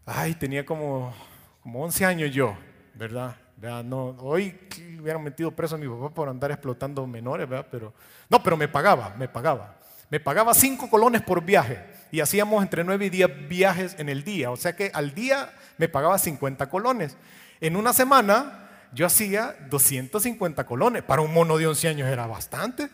Ay, 0.06 0.36
tenía 0.36 0.66
como, 0.66 1.14
como 1.62 1.84
11 1.84 2.06
años 2.06 2.32
yo, 2.32 2.56
¿verdad? 2.94 3.36
No, 3.84 4.10
hoy 4.20 4.60
hubieran 5.00 5.24
metido 5.24 5.52
preso 5.52 5.76
a 5.76 5.78
mi 5.78 5.88
papá 5.88 6.14
por 6.14 6.30
andar 6.30 6.52
explotando 6.52 7.08
menores, 7.08 7.48
¿verdad? 7.48 7.68
Pero, 7.72 7.94
no, 8.30 8.44
pero 8.44 8.58
me 8.58 8.68
pagaba, 8.68 9.16
me 9.18 9.28
pagaba. 9.28 9.76
Me 10.16 10.22
pagaba 10.22 10.54
cinco 10.54 10.90
colones 10.90 11.22
por 11.24 11.44
viaje 11.44 11.78
y 12.10 12.22
hacíamos 12.22 12.64
entre 12.64 12.86
nueve 12.86 13.08
y 13.08 13.10
diez 13.10 13.30
viajes 13.50 13.98
en 14.00 14.08
el 14.08 14.24
día. 14.24 14.50
O 14.50 14.56
sea 14.56 14.74
que 14.74 14.90
al 14.94 15.14
día 15.14 15.54
me 15.78 15.90
pagaba 15.90 16.18
50 16.18 16.70
colones. 16.70 17.18
En 17.60 17.76
una 17.76 17.92
semana 17.92 18.70
yo 18.94 19.06
hacía 19.06 19.58
250 19.70 20.66
colones. 20.66 21.04
Para 21.04 21.22
un 21.22 21.34
mono 21.34 21.58
de 21.58 21.68
11 21.68 21.90
años 21.90 22.08
era 22.08 22.28
bastante. 22.28 22.88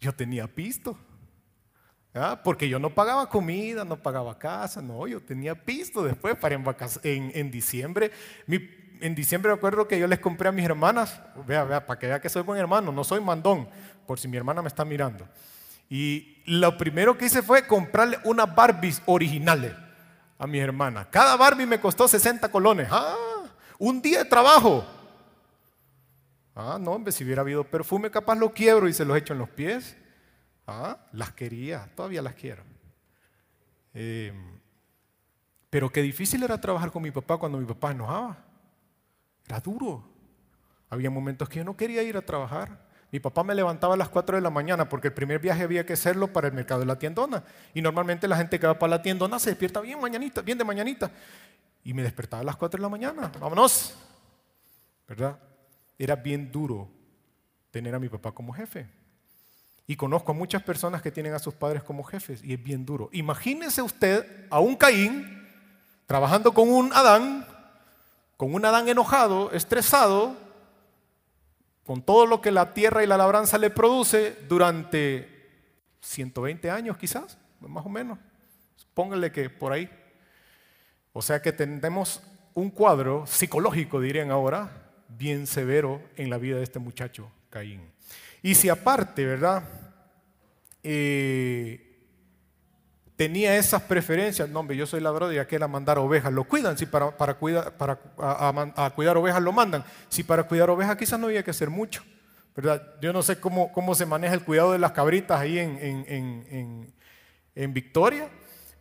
Yo 0.00 0.12
tenía 0.12 0.48
pisto. 0.48 0.98
Porque 2.42 2.68
yo 2.68 2.80
no 2.80 2.92
pagaba 2.92 3.28
comida, 3.28 3.84
no 3.84 4.02
pagaba 4.02 4.36
casa, 4.36 4.82
no, 4.82 5.06
yo 5.06 5.20
tenía 5.20 5.54
pisto 5.54 6.02
después 6.02 6.34
para 6.34 6.56
en, 6.56 7.30
en, 7.36 7.50
diciembre. 7.52 8.10
en 8.48 9.14
diciembre 9.14 9.52
recuerdo 9.52 9.86
que 9.86 10.00
yo 10.00 10.08
les 10.08 10.18
compré 10.18 10.48
a 10.48 10.52
mis 10.52 10.64
hermanas, 10.64 11.20
vea, 11.46 11.62
vea, 11.62 11.86
para 11.86 12.00
que 12.00 12.08
vea 12.08 12.20
que 12.20 12.28
soy 12.28 12.42
buen 12.42 12.58
hermano, 12.58 12.90
no 12.90 13.04
soy 13.04 13.20
mandón, 13.20 13.68
por 14.08 14.18
si 14.18 14.26
mi 14.26 14.36
hermana 14.36 14.60
me 14.60 14.66
está 14.66 14.84
mirando. 14.84 15.24
Y 15.88 16.42
lo 16.46 16.76
primero 16.76 17.16
que 17.16 17.26
hice 17.26 17.42
fue 17.42 17.66
comprarle 17.66 18.18
unas 18.24 18.54
Barbies 18.54 19.02
originales 19.06 19.72
a 20.38 20.46
mi 20.46 20.58
hermana. 20.58 21.08
Cada 21.10 21.36
Barbie 21.36 21.66
me 21.66 21.80
costó 21.80 22.06
60 22.06 22.50
colones. 22.50 22.88
Ah, 22.90 23.16
un 23.78 24.00
día 24.00 24.20
de 24.20 24.24
trabajo. 24.24 24.84
Ah, 26.54 26.78
no, 26.80 26.92
hombre, 26.92 27.12
si 27.12 27.24
hubiera 27.24 27.42
habido 27.42 27.64
perfume, 27.64 28.10
capaz 28.10 28.34
lo 28.34 28.52
quiebro 28.52 28.88
y 28.88 28.92
se 28.92 29.04
los 29.04 29.16
echo 29.16 29.32
en 29.32 29.38
los 29.38 29.48
pies. 29.48 29.96
Ah, 30.66 30.98
las 31.12 31.32
quería, 31.32 31.88
todavía 31.94 32.20
las 32.20 32.34
quiero. 32.34 32.62
Eh, 33.94 34.32
pero 35.70 35.90
qué 35.90 36.02
difícil 36.02 36.42
era 36.42 36.60
trabajar 36.60 36.90
con 36.90 37.02
mi 37.02 37.10
papá 37.10 37.36
cuando 37.36 37.58
mi 37.58 37.66
papá 37.66 37.92
enojaba. 37.92 38.44
Era 39.46 39.60
duro. 39.60 40.04
Había 40.90 41.10
momentos 41.10 41.48
que 41.48 41.58
yo 41.58 41.64
no 41.64 41.76
quería 41.76 42.02
ir 42.02 42.16
a 42.16 42.22
trabajar. 42.22 42.87
Mi 43.10 43.20
papá 43.20 43.42
me 43.42 43.54
levantaba 43.54 43.94
a 43.94 43.96
las 43.96 44.08
4 44.08 44.36
de 44.36 44.42
la 44.42 44.50
mañana 44.50 44.88
porque 44.88 45.08
el 45.08 45.14
primer 45.14 45.38
viaje 45.38 45.62
había 45.62 45.86
que 45.86 45.94
hacerlo 45.94 46.32
para 46.32 46.48
el 46.48 46.52
mercado 46.52 46.80
de 46.80 46.86
la 46.86 46.98
tiendona. 46.98 47.42
Y 47.72 47.80
normalmente 47.80 48.28
la 48.28 48.36
gente 48.36 48.60
que 48.60 48.66
va 48.66 48.78
para 48.78 48.90
la 48.90 49.02
tiendona 49.02 49.38
se 49.38 49.50
despierta 49.50 49.80
bien 49.80 50.00
mañanita, 50.00 50.42
bien 50.42 50.58
de 50.58 50.64
mañanita. 50.64 51.10
Y 51.84 51.94
me 51.94 52.02
despertaba 52.02 52.42
a 52.42 52.44
las 52.44 52.56
4 52.56 52.76
de 52.76 52.82
la 52.82 52.88
mañana. 52.88 53.32
Vámonos. 53.40 53.94
¿Verdad? 55.08 55.38
Era 55.98 56.16
bien 56.16 56.52
duro 56.52 56.90
tener 57.70 57.94
a 57.94 57.98
mi 57.98 58.10
papá 58.10 58.32
como 58.32 58.52
jefe. 58.52 58.86
Y 59.86 59.96
conozco 59.96 60.32
a 60.32 60.34
muchas 60.34 60.62
personas 60.62 61.00
que 61.00 61.10
tienen 61.10 61.32
a 61.32 61.38
sus 61.38 61.54
padres 61.54 61.82
como 61.82 62.04
jefes 62.04 62.44
y 62.44 62.52
es 62.52 62.62
bien 62.62 62.84
duro. 62.84 63.08
Imagínese 63.12 63.80
usted 63.80 64.46
a 64.50 64.60
un 64.60 64.76
Caín 64.76 65.48
trabajando 66.04 66.52
con 66.52 66.68
un 66.68 66.92
Adán, 66.92 67.46
con 68.36 68.52
un 68.52 68.66
Adán 68.66 68.86
enojado, 68.86 69.50
estresado, 69.52 70.36
con 71.88 72.02
todo 72.02 72.26
lo 72.26 72.42
que 72.42 72.50
la 72.50 72.74
tierra 72.74 73.02
y 73.02 73.06
la 73.06 73.16
labranza 73.16 73.56
le 73.56 73.70
produce 73.70 74.36
durante 74.46 75.26
120 76.02 76.70
años 76.70 76.98
quizás, 76.98 77.38
más 77.60 77.86
o 77.86 77.88
menos. 77.88 78.18
Póngale 78.92 79.32
que 79.32 79.48
por 79.48 79.72
ahí. 79.72 79.88
O 81.14 81.22
sea 81.22 81.40
que 81.40 81.50
tenemos 81.50 82.22
un 82.52 82.68
cuadro 82.68 83.26
psicológico, 83.26 84.02
dirían 84.02 84.30
ahora, 84.30 84.90
bien 85.08 85.46
severo 85.46 86.02
en 86.16 86.28
la 86.28 86.36
vida 86.36 86.58
de 86.58 86.64
este 86.64 86.78
muchacho, 86.78 87.32
Caín. 87.48 87.80
Y 88.42 88.54
si 88.54 88.68
aparte, 88.68 89.24
¿verdad? 89.24 89.62
Eh, 90.82 91.87
tenía 93.18 93.56
esas 93.56 93.82
preferencias, 93.82 94.48
no 94.48 94.60
hombre, 94.60 94.76
yo 94.76 94.86
soy 94.86 95.00
ladrón 95.00 95.34
y 95.34 95.38
aquel 95.38 95.64
a 95.64 95.68
mandar 95.68 95.98
ovejas, 95.98 96.32
lo 96.32 96.44
cuidan, 96.44 96.78
si 96.78 96.86
para, 96.86 97.10
para, 97.10 97.34
cuidar, 97.34 97.76
para 97.76 97.98
a, 98.16 98.92
cuidar 98.94 99.16
ovejas 99.16 99.42
lo 99.42 99.50
mandan, 99.50 99.84
si 100.08 100.22
para 100.22 100.44
cuidar 100.44 100.70
ovejas 100.70 100.96
quizás 100.96 101.18
no 101.18 101.26
había 101.26 101.42
que 101.42 101.50
hacer 101.50 101.68
mucho, 101.68 102.04
¿verdad? 102.54 102.80
Yo 103.02 103.12
no 103.12 103.24
sé 103.24 103.40
cómo, 103.40 103.72
cómo 103.72 103.96
se 103.96 104.06
maneja 104.06 104.34
el 104.34 104.44
cuidado 104.44 104.70
de 104.70 104.78
las 104.78 104.92
cabritas 104.92 105.40
ahí 105.40 105.58
en, 105.58 105.78
en, 105.80 106.94
en, 107.56 107.74
Victoria, 107.74 108.28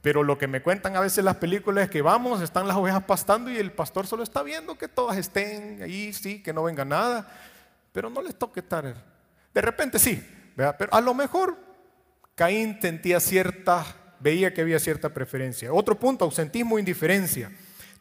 pero 0.04 0.22
lo 0.22 0.38
que 0.38 0.46
me 0.46 0.62
cuentan 0.62 0.96
a 0.96 1.00
veces 1.00 1.24
las 1.24 1.38
películas 1.38 1.86
es 1.86 1.90
que 1.90 2.04
vamos, 2.04 2.40
están 2.44 2.68
las 2.68 2.78
ovejas 2.78 3.06
pastando 3.06 3.50
y 3.50 3.58
el 3.58 3.72
pastor 3.72 4.06
solo 4.06 4.22
está 4.22 4.44
viendo 4.44 4.78
que 4.78 4.88
todas 4.88 5.18
estén 5.18 5.82
ahí, 5.82 6.14
sí, 6.14 6.44
que 6.44 6.54
no 6.54 6.62
venga 6.62 6.86
nada, 6.86 7.28
pero 7.92 8.12
no 8.12 8.22
les 8.22 8.36
toque 8.36 8.60
estar. 8.60 9.04
De 9.52 9.62
repente 9.62 9.98
sí, 9.98 10.24
¿verdad? 10.56 10.76
pero 10.78 10.94
a 10.94 11.02
lo 11.02 11.16
mejor 11.16 11.58
Caín 12.36 12.78
sentía 12.80 13.20
cierta 13.20 13.84
veía 14.20 14.54
que 14.54 14.62
había 14.62 14.80
cierta 14.80 15.14
preferencia. 15.14 15.74
Otro 15.74 16.00
punto, 16.00 16.26
ausentismo 16.26 16.78
e 16.78 16.82
indiferencia. 16.82 17.52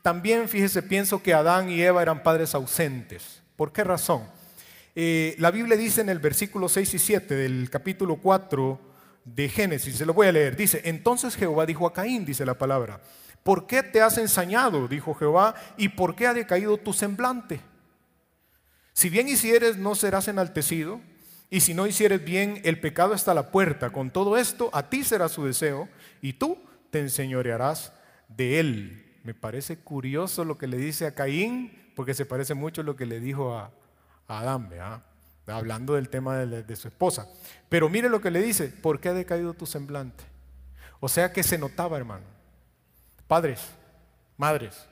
También, 0.02 0.48
fíjese, 0.48 0.82
pienso 0.82 1.22
que 1.22 1.34
Adán 1.34 1.68
y 1.68 1.82
Eva 1.82 2.02
eran 2.02 2.22
padres 2.22 2.54
ausentes. 2.54 3.42
¿Por 3.56 3.72
qué 3.72 3.84
razón? 3.84 4.22
Eh, 4.94 5.34
la 5.38 5.50
Biblia 5.50 5.76
dice 5.76 6.00
en 6.00 6.08
el 6.08 6.18
versículo 6.18 6.68
6 6.68 6.94
y 6.94 6.98
7 6.98 7.34
del 7.34 7.68
capítulo 7.68 8.16
4 8.16 8.80
de 9.24 9.48
Génesis, 9.48 9.96
se 9.96 10.06
lo 10.06 10.14
voy 10.14 10.28
a 10.28 10.32
leer, 10.32 10.56
dice, 10.56 10.80
entonces 10.84 11.34
Jehová 11.34 11.66
dijo 11.66 11.86
a 11.86 11.92
Caín, 11.92 12.24
dice 12.24 12.46
la 12.46 12.56
palabra, 12.56 13.00
¿por 13.42 13.66
qué 13.66 13.82
te 13.82 14.00
has 14.00 14.16
ensañado? 14.18 14.86
dijo 14.86 15.14
Jehová, 15.14 15.54
¿y 15.76 15.88
por 15.88 16.14
qué 16.14 16.28
ha 16.28 16.32
decaído 16.32 16.78
tu 16.78 16.92
semblante? 16.92 17.60
Si 18.92 19.10
bien 19.10 19.28
hicieres, 19.28 19.76
no 19.76 19.94
serás 19.94 20.28
enaltecido, 20.28 21.00
y 21.50 21.60
si 21.60 21.74
no 21.74 21.86
hicieres 21.86 22.24
bien, 22.24 22.60
el 22.64 22.80
pecado 22.80 23.14
está 23.14 23.32
a 23.32 23.34
la 23.34 23.50
puerta. 23.50 23.90
Con 23.90 24.10
todo 24.10 24.36
esto, 24.36 24.70
a 24.72 24.88
ti 24.88 25.04
será 25.04 25.28
su 25.28 25.44
deseo 25.44 25.88
y 26.20 26.34
tú 26.34 26.58
te 26.90 27.00
enseñorearás 27.00 27.92
de 28.28 28.60
él. 28.60 29.20
Me 29.24 29.34
parece 29.34 29.78
curioso 29.78 30.44
lo 30.44 30.58
que 30.58 30.66
le 30.66 30.76
dice 30.76 31.06
a 31.06 31.14
Caín, 31.14 31.92
porque 31.96 32.14
se 32.14 32.26
parece 32.26 32.54
mucho 32.54 32.80
a 32.80 32.84
lo 32.84 32.96
que 32.96 33.06
le 33.06 33.20
dijo 33.20 33.56
a, 33.56 33.72
Adán, 34.28 34.70
hablando 35.46 35.94
del 35.94 36.08
tema 36.08 36.38
de, 36.38 36.76
su 36.76 36.88
esposa. 36.88 37.28
Pero 37.68 37.88
mire 37.88 38.08
lo 38.08 38.20
que 38.20 38.30
le 38.30 38.42
dice, 38.42 38.68
¿por 38.68 39.00
qué 39.00 39.08
ha 39.08 39.14
decaído 39.14 39.54
tu 39.54 39.66
semblante? 39.66 40.24
O 41.00 41.08
sea 41.08 41.32
que 41.32 41.42
se 41.42 41.58
notaba, 41.58 41.96
hermano. 41.96 42.24
Padres, 43.26 43.60
madres, 44.36 44.86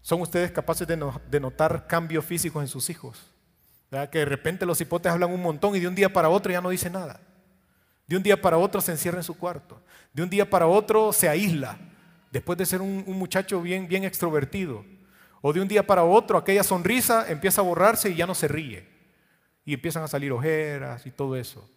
¿son 0.00 0.20
ustedes 0.20 0.50
capaces 0.50 0.86
de 0.86 1.40
notar 1.40 1.86
cambios 1.86 2.24
físicos 2.24 2.62
en 2.62 2.68
sus 2.68 2.88
hijos? 2.90 3.32
Que 4.10 4.20
de 4.20 4.24
repente 4.24 4.64
los 4.64 4.80
hipotes 4.80 5.12
hablan 5.12 5.30
un 5.30 5.42
montón 5.42 5.76
y 5.76 5.80
de 5.80 5.86
un 5.86 5.94
día 5.94 6.10
para 6.10 6.30
otro 6.30 6.50
ya 6.50 6.62
no 6.62 6.70
dice 6.70 6.88
nada. 6.88 7.20
De 8.06 8.16
un 8.16 8.22
día 8.22 8.40
para 8.40 8.58
otro 8.58 8.80
se 8.80 8.92
encierra 8.92 9.18
en 9.18 9.24
su 9.24 9.36
cuarto. 9.36 9.80
De 10.12 10.22
un 10.22 10.30
día 10.30 10.48
para 10.48 10.66
otro 10.66 11.12
se 11.12 11.28
aísla, 11.28 11.78
después 12.30 12.58
de 12.58 12.66
ser 12.66 12.80
un, 12.80 13.04
muchacho 13.06 13.60
bien, 13.62 13.88
bien 13.88 14.04
extrovertido. 14.04 14.84
O 15.40 15.52
de 15.52 15.60
un 15.60 15.68
día 15.68 15.86
para 15.86 16.04
otro 16.04 16.38
aquella 16.38 16.62
sonrisa 16.62 17.26
empieza 17.28 17.60
a 17.60 17.64
borrarse 17.64 18.10
y 18.10 18.14
ya 18.14 18.26
no 18.26 18.34
se 18.34 18.48
ríe. 18.48 18.88
Y 19.64 19.74
empiezan 19.74 20.02
a 20.02 20.08
salir 20.08 20.32
ojeras 20.32 21.06
y 21.06 21.10
todo 21.10 21.36
eso. 21.36 21.68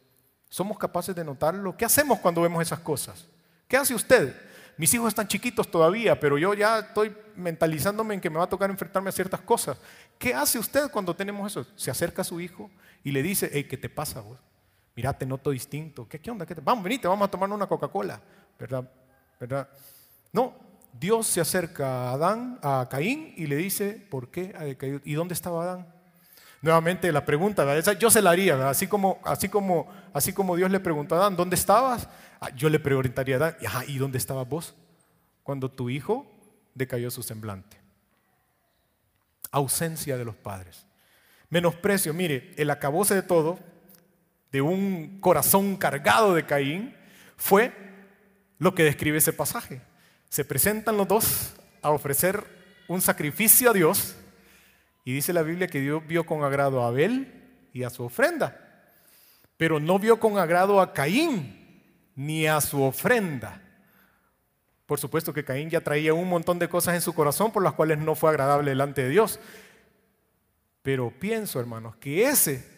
¿Somos 0.50 0.78
capaces 0.78 1.16
de 1.16 1.24
notarlo? 1.24 1.76
¿Qué 1.76 1.86
hacemos 1.86 2.20
cuando 2.20 2.42
vemos 2.42 2.62
esas 2.62 2.80
cosas? 2.80 3.28
¿Qué 3.68 3.78
hace 3.78 3.94
usted? 3.94 4.36
Mis 4.78 4.94
hijos 4.94 5.08
están 5.08 5.28
chiquitos 5.28 5.70
todavía, 5.70 6.20
pero 6.20 6.38
yo 6.38 6.54
ya 6.54 6.80
estoy 6.80 7.16
mentalizándome 7.36 8.14
en 8.14 8.22
que 8.22 8.30
me 8.30 8.38
va 8.38 8.44
a 8.44 8.50
tocar 8.50 8.70
enfrentarme 8.70 9.10
a 9.10 9.14
ciertas 9.14 9.42
cosas. 9.42 9.78
¿Qué 10.18 10.34
hace 10.34 10.60
usted 10.60 10.92
cuando 10.92 11.16
tenemos 11.16 11.50
eso? 11.52 11.66
Se 11.76 11.90
acerca 11.90 12.22
a 12.22 12.26
su 12.26 12.42
hijo 12.42 12.70
y 13.04 13.12
le 13.12 13.24
dice, 13.24 13.50
hey, 13.54 13.66
¿qué 13.66 13.78
te 13.78 13.90
pasa 13.90 14.20
vos? 14.20 14.38
Mira, 14.96 15.18
te 15.18 15.26
noto 15.26 15.52
distinto. 15.52 16.08
¿Qué, 16.08 16.32
onda? 16.32 16.46
¿Qué 16.46 16.56
te... 16.56 16.62
Vamos, 16.62 16.84
venite, 16.84 17.08
vamos 17.08 17.28
a 17.28 17.32
tomar 17.32 17.52
una 17.52 17.68
Coca-Cola. 17.68 18.20
¿Verdad? 18.58 19.68
No, 20.32 20.56
Dios 20.94 21.28
se 21.28 21.42
acerca 21.42 22.10
a 22.10 22.14
Adán, 22.14 22.60
a 22.62 22.88
Caín, 22.90 23.34
y 23.36 23.48
le 23.48 23.58
dice, 23.58 23.92
¿por 24.10 24.30
qué 24.30 24.54
ha 24.58 24.64
decaído? 24.64 25.02
¿Y 25.04 25.14
dónde 25.14 25.34
estaba 25.34 25.64
Adán? 25.64 25.94
Nuevamente 26.62 27.12
la 27.12 27.26
pregunta, 27.26 27.80
yo 27.94 28.10
se 28.10 28.22
la 28.22 28.32
haría, 28.32 28.70
Así 28.70 28.88
como, 28.88 29.20
así, 29.24 29.50
como, 29.50 29.88
así 30.14 30.34
como 30.34 30.56
Dios 30.56 30.72
le 30.72 30.80
preguntó 30.80 31.16
a 31.16 31.20
Adán, 31.20 31.36
¿dónde 31.36 31.56
estabas? 31.56 32.08
Ah, 32.40 32.50
yo 32.56 32.70
le 32.70 32.80
preguntaría 32.80 33.36
a 33.36 33.38
Adán, 33.38 33.56
¿y 33.88 33.98
dónde 33.98 34.18
estabas 34.18 34.48
vos? 34.48 34.74
Cuando 35.44 35.70
tu 35.70 35.90
hijo 35.90 36.26
decayó 36.74 37.12
su 37.12 37.22
semblante. 37.22 37.78
ausencia 39.52 40.18
de 40.18 40.26
los 40.26 40.36
padres. 40.36 40.86
Menosprecio, 41.50 42.14
mire, 42.14 42.54
el 42.58 42.70
acabose 42.70 43.14
de 43.14 43.22
todo, 43.22 43.60
de 44.52 44.62
un 44.62 45.20
corazón 45.20 45.76
cargado 45.76 46.34
de 46.34 46.46
Caín, 46.46 46.96
fue 47.38 47.74
lo 48.58 48.74
que 48.74 48.84
describe 48.84 49.18
ese 49.18 49.34
pasaje. 49.34 49.82
Se 50.30 50.46
presentan 50.46 50.98
los 50.98 51.08
dos 51.08 51.54
a 51.82 51.92
ofrecer 51.92 52.44
un 52.88 53.02
sacrificio 53.02 53.70
a 53.70 53.74
Dios 53.74 54.16
y 55.04 55.14
dice 55.14 55.34
la 55.34 55.44
Biblia 55.44 55.68
que 55.68 55.82
Dios 55.82 56.06
vio 56.08 56.26
con 56.26 56.44
agrado 56.44 56.84
a 56.84 56.88
Abel 56.88 57.44
y 57.74 57.84
a 57.84 57.90
su 57.90 58.04
ofrenda, 58.04 58.60
pero 59.58 59.80
no 59.80 60.00
vio 60.00 60.20
con 60.20 60.38
agrado 60.38 60.82
a 60.82 60.94
Caín 60.94 61.84
ni 62.16 62.48
a 62.48 62.62
su 62.62 62.82
ofrenda. 62.82 63.62
Por 64.86 65.00
supuesto 65.00 65.34
que 65.34 65.44
Caín 65.44 65.70
ya 65.70 65.82
traía 65.82 66.14
un 66.14 66.30
montón 66.30 66.60
de 66.60 66.70
cosas 66.70 66.96
en 66.96 67.02
su 67.02 67.14
corazón 67.14 67.52
por 67.52 67.64
las 67.64 67.74
cuales 67.74 67.98
no 67.98 68.16
fue 68.16 68.30
agradable 68.30 68.72
delante 68.72 69.04
de 69.04 69.10
Dios. 69.10 69.40
Pero 70.82 71.12
pienso, 71.12 71.60
hermanos, 71.60 71.96
que 71.96 72.28
ese, 72.28 72.75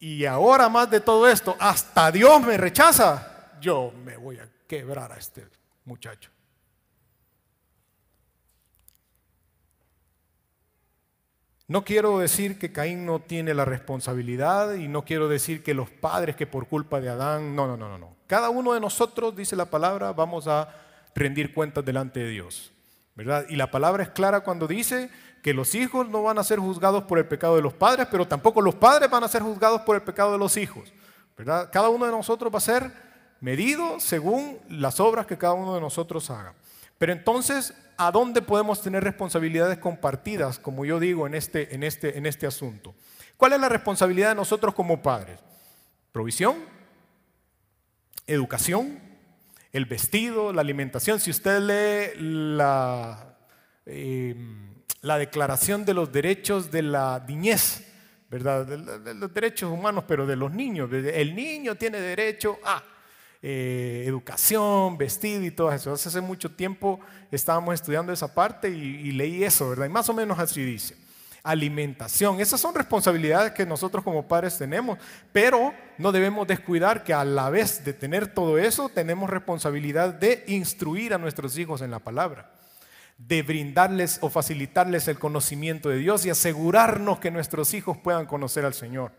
y 0.00 0.24
ahora 0.24 0.68
más 0.68 0.90
de 0.90 1.00
todo 1.00 1.28
esto, 1.28 1.56
hasta 1.58 2.10
Dios 2.12 2.40
me 2.42 2.56
rechaza, 2.56 3.56
yo 3.60 3.92
me 4.04 4.16
voy 4.16 4.38
a 4.38 4.48
quebrar 4.66 5.12
a 5.12 5.16
este 5.16 5.46
muchacho. 5.84 6.30
No 11.66 11.84
quiero 11.84 12.18
decir 12.18 12.58
que 12.58 12.72
Caín 12.72 13.04
no 13.04 13.20
tiene 13.20 13.52
la 13.52 13.66
responsabilidad 13.66 14.74
y 14.74 14.88
no 14.88 15.04
quiero 15.04 15.28
decir 15.28 15.62
que 15.62 15.74
los 15.74 15.90
padres 15.90 16.34
que 16.34 16.46
por 16.46 16.66
culpa 16.66 16.98
de 17.00 17.10
Adán, 17.10 17.54
no, 17.54 17.66
no, 17.66 17.76
no, 17.76 17.98
no. 17.98 18.16
Cada 18.26 18.48
uno 18.48 18.72
de 18.72 18.80
nosotros, 18.80 19.36
dice 19.36 19.54
la 19.54 19.66
palabra, 19.66 20.12
vamos 20.12 20.48
a 20.48 20.74
rendir 21.14 21.52
cuentas 21.52 21.84
delante 21.84 22.20
de 22.20 22.30
Dios. 22.30 22.72
¿verdad? 23.18 23.46
Y 23.48 23.56
la 23.56 23.70
palabra 23.70 24.04
es 24.04 24.10
clara 24.10 24.40
cuando 24.40 24.68
dice 24.68 25.10
que 25.48 25.54
los 25.54 25.74
hijos 25.74 26.06
no 26.10 26.22
van 26.22 26.36
a 26.36 26.44
ser 26.44 26.58
juzgados 26.58 27.04
por 27.04 27.16
el 27.16 27.26
pecado 27.26 27.56
de 27.56 27.62
los 27.62 27.72
padres, 27.72 28.06
pero 28.10 28.28
tampoco 28.28 28.60
los 28.60 28.74
padres 28.74 29.08
van 29.08 29.24
a 29.24 29.28
ser 29.28 29.40
juzgados 29.40 29.80
por 29.80 29.96
el 29.96 30.02
pecado 30.02 30.32
de 30.32 30.36
los 30.36 30.58
hijos. 30.58 30.92
¿verdad? 31.38 31.70
Cada 31.72 31.88
uno 31.88 32.04
de 32.04 32.10
nosotros 32.12 32.52
va 32.52 32.58
a 32.58 32.60
ser 32.60 32.92
medido 33.40 33.98
según 33.98 34.58
las 34.68 35.00
obras 35.00 35.24
que 35.24 35.38
cada 35.38 35.54
uno 35.54 35.74
de 35.74 35.80
nosotros 35.80 36.28
haga. 36.28 36.52
Pero 36.98 37.14
entonces, 37.14 37.72
¿a 37.96 38.10
dónde 38.10 38.42
podemos 38.42 38.82
tener 38.82 39.02
responsabilidades 39.02 39.78
compartidas, 39.78 40.58
como 40.58 40.84
yo 40.84 41.00
digo, 41.00 41.26
en 41.26 41.32
este, 41.32 41.74
en 41.74 41.82
este, 41.82 42.18
en 42.18 42.26
este 42.26 42.46
asunto? 42.46 42.94
¿Cuál 43.38 43.54
es 43.54 43.60
la 43.60 43.70
responsabilidad 43.70 44.28
de 44.28 44.34
nosotros 44.34 44.74
como 44.74 45.00
padres? 45.00 45.40
Provisión, 46.12 46.56
educación, 48.26 49.00
el 49.72 49.86
vestido, 49.86 50.52
la 50.52 50.60
alimentación. 50.60 51.18
Si 51.18 51.30
usted 51.30 51.58
lee 51.60 52.20
la, 52.20 53.34
em, 53.86 54.68
la 55.02 55.18
declaración 55.18 55.84
de 55.84 55.94
los 55.94 56.12
derechos 56.12 56.70
de 56.70 56.82
la 56.82 57.24
niñez, 57.26 57.84
¿verdad? 58.30 58.66
De, 58.66 59.14
los 59.14 59.32
derechos 59.32 59.70
humanos, 59.70 60.04
pero 60.06 60.26
de 60.26 60.36
los 60.36 60.52
niños. 60.52 60.90
El 60.92 61.34
niño 61.34 61.76
tiene 61.76 62.00
derecho 62.00 62.58
a 62.64 62.82
eh, 63.40 64.04
educación, 64.06 64.98
vestido 64.98 65.44
y 65.44 65.50
todo 65.50 65.72
eso. 65.72 65.92
Hace 65.92 66.20
mucho 66.20 66.50
tiempo 66.50 67.00
estábamos 67.30 67.74
estudiando 67.74 68.12
esa 68.12 68.32
parte 68.32 68.68
y, 68.68 69.08
y 69.08 69.12
leí 69.12 69.44
eso, 69.44 69.70
¿verdad? 69.70 69.86
Y 69.86 69.90
más 69.90 70.08
o 70.08 70.14
menos 70.14 70.38
así 70.38 70.62
dice 70.62 71.08
alimentación. 71.42 72.40
Esas 72.40 72.60
son 72.60 72.74
responsabilidades 72.74 73.52
que 73.52 73.64
nosotros 73.64 74.04
como 74.04 74.26
padres 74.26 74.58
tenemos, 74.58 74.98
pero 75.32 75.72
no 75.96 76.12
debemos 76.12 76.46
descuidar 76.46 77.04
que 77.04 77.14
a 77.14 77.24
la 77.24 77.48
vez 77.48 77.84
de 77.84 77.94
tener 77.94 78.26
todo 78.26 78.58
eso, 78.58 78.88
tenemos 78.88 79.30
responsabilidad 79.30 80.12
de 80.12 80.44
instruir 80.48 81.14
a 81.14 81.18
nuestros 81.18 81.56
hijos 81.56 81.80
en 81.80 81.90
la 81.90 82.00
palabra, 82.00 82.52
de 83.18 83.42
brindarles 83.42 84.18
o 84.22 84.30
facilitarles 84.30 85.08
el 85.08 85.18
conocimiento 85.18 85.88
de 85.88 85.98
Dios 85.98 86.24
y 86.24 86.30
asegurarnos 86.30 87.18
que 87.18 87.32
nuestros 87.32 87.74
hijos 87.74 87.98
puedan 87.98 88.26
conocer 88.26 88.64
al 88.64 88.74
Señor. 88.74 89.12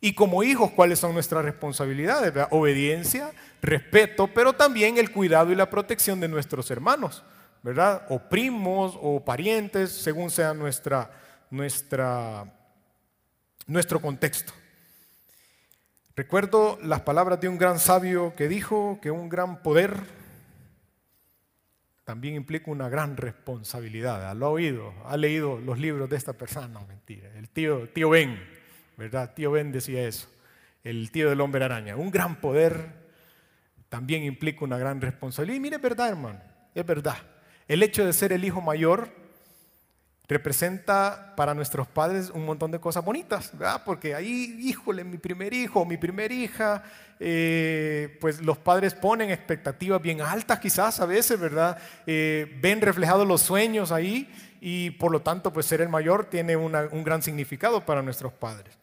Y 0.00 0.14
como 0.14 0.42
hijos, 0.42 0.70
¿cuáles 0.70 1.00
son 1.00 1.14
nuestras 1.14 1.44
responsabilidades? 1.44 2.32
Obediencia, 2.50 3.32
respeto, 3.62 4.28
pero 4.28 4.52
también 4.52 4.98
el 4.98 5.10
cuidado 5.10 5.50
y 5.50 5.56
la 5.56 5.68
protección 5.68 6.20
de 6.20 6.28
nuestros 6.28 6.70
hermanos, 6.70 7.24
¿verdad? 7.62 8.06
O 8.10 8.20
primos 8.20 8.96
o 9.00 9.24
parientes, 9.24 9.90
según 9.90 10.30
sea 10.30 10.54
nuestra, 10.54 11.10
nuestro 13.66 14.00
contexto. 14.00 14.52
Recuerdo 16.14 16.78
las 16.82 17.00
palabras 17.00 17.40
de 17.40 17.48
un 17.48 17.58
gran 17.58 17.78
sabio 17.78 18.34
que 18.36 18.48
dijo 18.48 18.98
que 19.02 19.10
un 19.10 19.28
gran 19.28 19.62
poder 19.62 19.98
también 22.06 22.36
implica 22.36 22.70
una 22.70 22.88
gran 22.88 23.16
responsabilidad. 23.16 24.32
Lo 24.36 24.46
ha 24.46 24.50
oído, 24.50 24.94
ha 25.06 25.16
leído 25.16 25.58
los 25.58 25.76
libros 25.76 26.08
de 26.08 26.16
esta 26.16 26.34
persona, 26.34 26.68
no, 26.68 26.86
mentira. 26.86 27.28
El 27.34 27.48
tío, 27.48 27.88
tío 27.88 28.10
Ben, 28.10 28.38
¿verdad? 28.96 29.34
Tío 29.34 29.50
Ben 29.50 29.72
decía 29.72 30.06
eso, 30.06 30.28
el 30.84 31.10
tío 31.10 31.28
del 31.28 31.40
hombre 31.40 31.64
araña. 31.64 31.96
Un 31.96 32.12
gran 32.12 32.40
poder 32.40 32.92
también 33.88 34.22
implica 34.22 34.64
una 34.64 34.78
gran 34.78 35.00
responsabilidad. 35.00 35.56
Y 35.56 35.60
mire, 35.60 35.76
es 35.76 35.82
verdad, 35.82 36.10
hermano, 36.10 36.40
es 36.76 36.86
verdad. 36.86 37.16
El 37.66 37.82
hecho 37.82 38.06
de 38.06 38.12
ser 38.12 38.32
el 38.32 38.44
hijo 38.44 38.60
mayor 38.60 39.10
representa 40.28 41.34
para 41.36 41.54
nuestros 41.54 41.86
padres 41.86 42.30
un 42.30 42.44
montón 42.44 42.70
de 42.70 42.80
cosas 42.80 43.04
bonitas, 43.04 43.50
¿verdad? 43.52 43.82
Porque 43.84 44.14
ahí, 44.14 44.58
híjole, 44.60 45.04
mi 45.04 45.18
primer 45.18 45.54
hijo, 45.54 45.84
mi 45.84 45.96
primera 45.96 46.34
hija, 46.34 46.82
eh, 47.20 48.18
pues 48.20 48.42
los 48.42 48.58
padres 48.58 48.94
ponen 48.94 49.30
expectativas 49.30 50.02
bien 50.02 50.20
altas 50.20 50.58
quizás 50.58 51.00
a 51.00 51.06
veces, 51.06 51.38
¿verdad? 51.38 51.78
Eh, 52.06 52.58
ven 52.60 52.80
reflejados 52.80 53.26
los 53.26 53.40
sueños 53.40 53.92
ahí 53.92 54.28
y 54.60 54.90
por 54.90 55.12
lo 55.12 55.22
tanto, 55.22 55.52
pues 55.52 55.66
ser 55.66 55.80
el 55.80 55.88
mayor 55.88 56.24
tiene 56.24 56.56
un 56.56 57.04
gran 57.04 57.22
significado 57.22 57.86
para 57.86 58.02
nuestros 58.02 58.32
padres. 58.32 58.76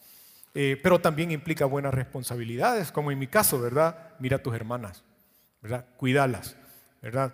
Eh, 0.55 0.79
pero 0.81 1.01
también 1.01 1.31
implica 1.31 1.65
buenas 1.65 1.93
responsabilidades, 1.93 2.91
como 2.91 3.11
en 3.11 3.19
mi 3.19 3.27
caso, 3.27 3.59
¿verdad? 3.59 4.13
Mira 4.19 4.37
a 4.37 4.43
tus 4.43 4.55
hermanas, 4.55 5.03
¿verdad? 5.61 5.85
Cuídalas, 5.97 6.55
¿verdad? 7.01 7.33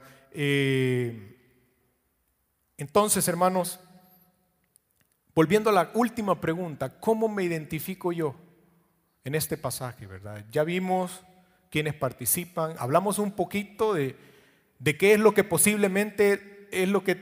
entonces, 2.78 3.28
hermanos, 3.28 3.80
Volviendo 5.40 5.70
a 5.70 5.74
la 5.74 5.90
última 5.94 6.42
pregunta, 6.42 7.00
¿cómo 7.00 7.30
me 7.30 7.44
identifico 7.44 8.12
yo 8.12 8.36
en 9.24 9.36
este 9.36 9.56
pasaje, 9.56 10.06
verdad? 10.06 10.44
Ya 10.52 10.66
vimos 10.66 11.22
quienes 11.70 11.94
participan, 11.94 12.74
hablamos 12.78 13.20
un 13.20 13.32
poquito 13.32 13.94
de, 13.94 14.18
de 14.80 14.98
qué 14.98 15.14
es 15.14 15.20
lo 15.22 15.34
que 15.34 15.46
posiblemente 15.46 16.68
es 16.74 16.90
lo 16.90 17.06
que 17.06 17.16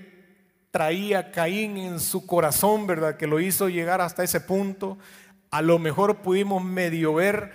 traía 0.72 1.30
Caín 1.32 1.78
en 1.78 2.00
su 2.00 2.26
corazón, 2.26 2.88
¿verdad? 2.88 3.18
Que 3.18 3.28
lo 3.28 3.40
hizo 3.40 3.70
llegar 3.70 4.02
hasta 4.02 4.24
ese 4.24 4.42
punto. 4.42 4.98
A 5.52 5.62
lo 5.62 5.78
mejor 5.78 6.24
pudimos 6.24 6.64
medio 6.64 7.14
ver 7.14 7.52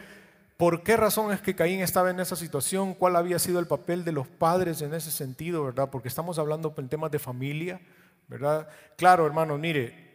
por 0.59 0.85
qué 0.85 0.97
razón 0.97 1.33
es 1.33 1.41
que 1.41 1.57
Caín 1.57 1.81
estaba 1.81 2.11
en 2.11 2.21
esa 2.21 2.37
situación, 2.37 2.95
cuál 2.95 3.17
había 3.17 3.41
sido 3.41 3.59
el 3.59 3.67
papel 3.67 4.05
de 4.05 4.13
los 4.13 4.29
padres 4.29 4.81
en 4.81 4.95
ese 4.95 5.11
sentido, 5.11 5.65
¿verdad? 5.65 5.91
Porque 5.91 6.07
estamos 6.07 6.39
hablando 6.39 6.73
en 6.77 6.89
temas 6.89 7.11
de 7.11 7.19
familia, 7.19 7.81
¿verdad? 8.29 8.69
Claro, 8.97 9.27
hermanos, 9.27 9.59
mire, 9.59 10.12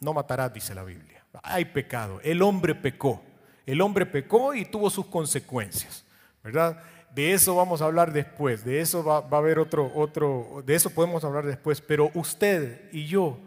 no 0.00 0.12
matarás, 0.12 0.52
dice 0.52 0.74
la 0.74 0.84
Biblia. 0.84 1.24
Hay 1.42 1.66
pecado. 1.66 2.20
El 2.22 2.42
hombre 2.42 2.74
pecó. 2.74 3.22
El 3.66 3.80
hombre 3.80 4.06
pecó 4.06 4.54
y 4.54 4.64
tuvo 4.64 4.90
sus 4.90 5.06
consecuencias. 5.06 6.04
¿Verdad? 6.42 6.82
De 7.14 7.32
eso 7.32 7.56
vamos 7.56 7.82
a 7.82 7.86
hablar 7.86 8.12
después. 8.12 8.64
De 8.64 8.80
eso 8.80 9.02
va, 9.02 9.18
a 9.18 9.38
haber 9.38 9.58
otro, 9.58 9.92
otro, 9.94 10.62
de 10.64 10.74
eso 10.74 10.90
podemos 10.90 11.24
hablar 11.24 11.46
después. 11.46 11.80
Pero 11.80 12.10
usted 12.14 12.88
y 12.92 13.06
yo, 13.06 13.38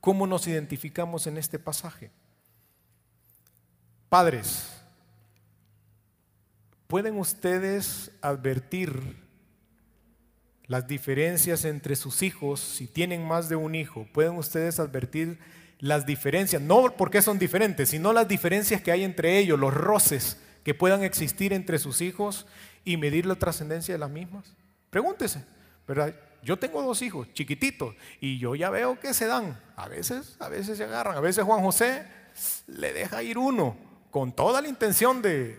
¿cómo 0.00 0.26
nos 0.26 0.46
identificamos 0.46 1.26
en 1.26 1.36
este 1.36 1.58
pasaje? 1.58 2.10
Padres, 4.08 4.68
¿pueden 6.86 7.18
ustedes 7.18 8.10
advertir 8.22 9.16
las 10.66 10.86
diferencias 10.86 11.64
entre 11.64 11.96
sus 11.96 12.22
hijos 12.22 12.60
si 12.60 12.86
tienen 12.86 13.26
más 13.26 13.48
de 13.48 13.56
un 13.56 13.74
hijo? 13.74 14.06
¿Pueden 14.12 14.36
ustedes 14.36 14.80
advertir 14.80 15.38
las 15.80 16.06
diferencias, 16.06 16.62
no 16.62 16.94
porque 16.96 17.22
son 17.22 17.38
diferentes, 17.38 17.90
sino 17.90 18.12
las 18.12 18.28
diferencias 18.28 18.82
que 18.82 18.92
hay 18.92 19.02
entre 19.02 19.38
ellos, 19.38 19.58
los 19.58 19.74
roces 19.74 20.38
que 20.62 20.74
puedan 20.74 21.02
existir 21.02 21.52
entre 21.52 21.78
sus 21.78 22.00
hijos 22.00 22.46
y 22.84 22.96
medir 22.96 23.26
la 23.26 23.34
trascendencia 23.34 23.94
de 23.94 23.98
las 23.98 24.10
mismas. 24.10 24.54
Pregúntese, 24.90 25.44
¿verdad? 25.88 26.14
Yo 26.42 26.58
tengo 26.58 26.82
dos 26.82 27.02
hijos 27.02 27.32
chiquititos 27.32 27.94
y 28.20 28.38
yo 28.38 28.54
ya 28.54 28.70
veo 28.70 28.98
que 28.98 29.12
se 29.14 29.26
dan. 29.26 29.58
A 29.76 29.88
veces, 29.88 30.36
a 30.38 30.48
veces 30.48 30.78
se 30.78 30.84
agarran. 30.84 31.16
A 31.16 31.20
veces 31.20 31.44
Juan 31.44 31.62
José 31.62 32.06
le 32.66 32.92
deja 32.92 33.22
ir 33.22 33.38
uno 33.38 33.76
con 34.10 34.32
toda 34.32 34.60
la 34.60 34.68
intención 34.68 35.22
de, 35.22 35.58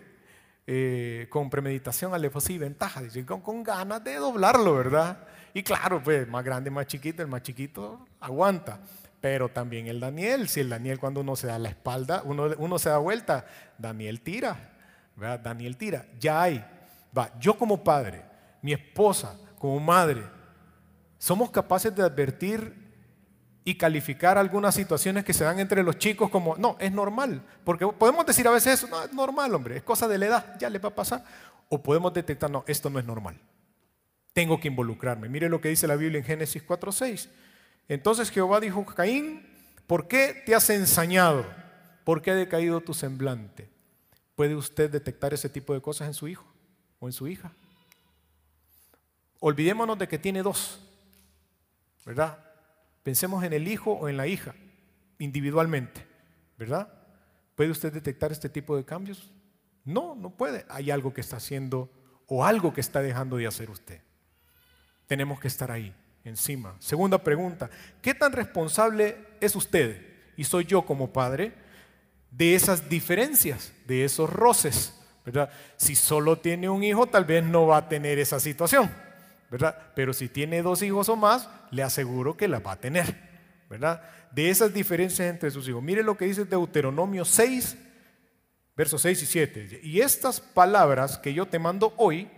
eh, 0.67 1.28
con 1.30 1.49
premeditación, 1.49 2.13
alevosía 2.13 2.55
y 2.55 2.59
ventaja, 2.59 3.01
con, 3.26 3.41
con 3.41 3.63
ganas 3.63 4.03
de 4.03 4.15
doblarlo, 4.15 4.76
¿verdad? 4.76 5.28
Y 5.53 5.63
claro, 5.63 6.01
pues 6.03 6.28
más 6.28 6.43
grande, 6.43 6.69
más 6.69 6.88
chiquito, 6.88 7.22
el 7.22 7.28
más 7.28 7.43
chiquito 7.43 8.05
aguanta. 8.19 8.80
Pero 9.22 9.49
también 9.49 9.88
el 9.88 9.99
Daniel, 9.99 10.49
si 10.49 10.61
el 10.61 10.69
Daniel 10.69 10.99
cuando 10.99 11.22
uno 11.22 11.36
se 11.36 11.45
da 11.45 11.59
la 11.59 11.69
espalda, 11.69 12.24
uno, 12.26 12.80
se 12.80 12.89
da 12.89 12.97
vuelta, 12.97 13.45
Daniel 13.78 14.22
tira, 14.22 14.72
¿verdad? 15.15 15.39
Daniel 15.39 15.78
tira, 15.78 16.05
ya 16.19 16.41
hay. 16.41 16.65
Va, 17.15 17.32
yo 17.39 17.55
como 17.55 17.84
padre, 17.84 18.24
mi 18.63 18.74
esposa 18.74 19.38
como 19.59 19.80
madre, 19.80 20.24
somos 21.19 21.51
capaces 21.51 21.95
de 21.95 22.01
advertir 22.01 22.76
y 23.63 23.76
calificar 23.76 24.39
algunas 24.39 24.74
situaciones 24.74 25.24
que 25.24 25.34
se 25.36 25.43
dan 25.43 25.59
entre 25.59 25.84
los 25.84 25.99
chicos 25.99 26.32
como, 26.32 26.55
no, 26.57 26.76
es 26.80 26.91
normal. 26.91 27.43
Porque 27.63 27.86
podemos 27.86 28.26
decir 28.26 28.47
a 28.47 28.51
veces 28.51 28.74
eso, 28.74 28.88
no, 28.88 29.03
es 29.03 29.13
normal, 29.13 29.53
hombre, 29.53 29.78
es 29.78 29.84
cosa 29.84 30.07
de 30.07 30.17
la 30.17 30.26
edad, 30.26 30.57
ya 30.59 30.67
le 30.67 30.80
va 30.80 30.89
a 30.89 30.95
pasar. 30.95 31.24
O 31.69 31.84
podemos 31.84 32.11
detectar, 32.11 32.49
no, 32.49 32.63
esto 32.65 32.89
no 32.89 32.97
es 32.97 33.05
normal. 33.05 33.39
Tengo 34.34 34.59
que 34.59 34.67
involucrarme. 34.67 35.30
Mire 35.30 35.47
lo 35.47 35.61
que 35.61 35.69
dice 35.69 35.86
la 35.86 35.95
Biblia 35.95 36.17
en 36.17 36.26
Génesis 36.26 36.65
4.6. 36.65 37.30
Entonces 37.88 38.29
Jehová 38.29 38.59
dijo 38.59 38.86
a 38.88 38.95
Caín, 38.95 39.45
¿por 39.88 40.07
qué 40.07 40.43
te 40.45 40.55
has 40.55 40.69
ensañado? 40.69 41.45
¿Por 42.03 42.21
qué 42.21 42.32
ha 42.32 42.36
decaído 42.36 42.82
tu 42.82 42.93
semblante? 42.93 43.69
¿Puede 44.36 44.55
usted 44.55 44.89
detectar 44.89 45.34
ese 45.34 45.49
tipo 45.49 45.73
de 45.73 45.82
cosas 45.82 46.07
en 46.07 46.13
su 46.13 46.27
hijo 46.27 46.45
o 46.99 47.07
en 47.07 47.13
su 47.13 47.27
hija? 47.27 47.53
Olvidémonos 49.39 49.97
de 49.97 50.07
que 50.07 50.19
tiene 50.19 50.43
dos, 50.43 50.79
¿verdad? 52.05 52.38
Pensemos 53.03 53.43
en 53.43 53.53
el 53.53 53.67
hijo 53.67 53.91
o 53.91 54.07
en 54.07 54.17
la 54.17 54.27
hija, 54.27 54.55
individualmente, 55.19 56.05
¿verdad? 56.57 56.93
¿Puede 57.55 57.71
usted 57.71 57.91
detectar 57.91 58.32
este 58.32 58.49
tipo 58.49 58.77
de 58.77 58.86
cambios? 58.86 59.32
No, 59.84 60.15
no 60.15 60.29
puede. 60.29 60.65
Hay 60.69 60.91
algo 60.91 61.13
que 61.13 61.21
está 61.21 61.38
haciendo 61.38 61.91
o 62.27 62.45
algo 62.45 62.73
que 62.73 62.82
está 62.82 63.01
dejando 63.01 63.38
de 63.38 63.47
hacer 63.47 63.69
usted. 63.69 64.01
Tenemos 65.07 65.39
que 65.39 65.47
estar 65.47 65.71
ahí, 65.71 65.93
encima. 66.24 66.76
Segunda 66.80 67.17
pregunta, 67.17 67.69
¿qué 68.01 68.13
tan 68.13 68.32
responsable 68.32 69.17
es 69.39 69.55
usted 69.55 70.01
y 70.38 70.43
soy 70.43 70.65
yo 70.65 70.84
como 70.84 71.11
padre 71.11 71.53
de 72.32 72.55
esas 72.55 72.89
diferencias, 72.89 73.74
de 73.88 74.05
esos 74.05 74.30
roces? 74.30 74.97
¿verdad? 75.26 75.51
Si 75.78 75.95
solo 75.95 76.39
tiene 76.39 76.69
un 76.69 76.84
hijo, 76.84 77.07
tal 77.07 77.26
vez 77.26 77.43
no 77.43 77.67
va 77.67 77.78
a 77.78 77.89
tener 77.89 78.19
esa 78.19 78.39
situación. 78.39 78.91
¿verdad? 79.51 79.78
Pero 79.95 80.13
si 80.13 80.30
tiene 80.30 80.61
dos 80.61 80.82
hijos 80.82 81.09
o 81.09 81.17
más, 81.17 81.49
le 81.72 81.84
aseguro 81.84 82.38
que 82.38 82.47
la 82.47 82.59
va 82.59 82.72
a 82.72 82.80
tener, 82.80 83.17
¿verdad? 83.69 84.01
De 84.32 84.49
esas 84.49 84.74
diferencias 84.74 85.30
entre 85.30 85.51
sus 85.51 85.67
hijos. 85.67 85.84
Mire 85.84 86.03
lo 86.03 86.15
que 86.15 86.24
dice 86.24 86.45
Deuteronomio 86.45 87.26
6, 87.26 87.78
versos 88.78 89.01
6 89.01 89.24
y 89.24 89.26
7. 89.26 89.80
Y 89.84 89.99
estas 89.99 90.39
palabras 90.39 91.17
que 91.17 91.34
yo 91.34 91.45
te 91.45 91.59
mando 91.59 91.93
hoy 91.97 92.30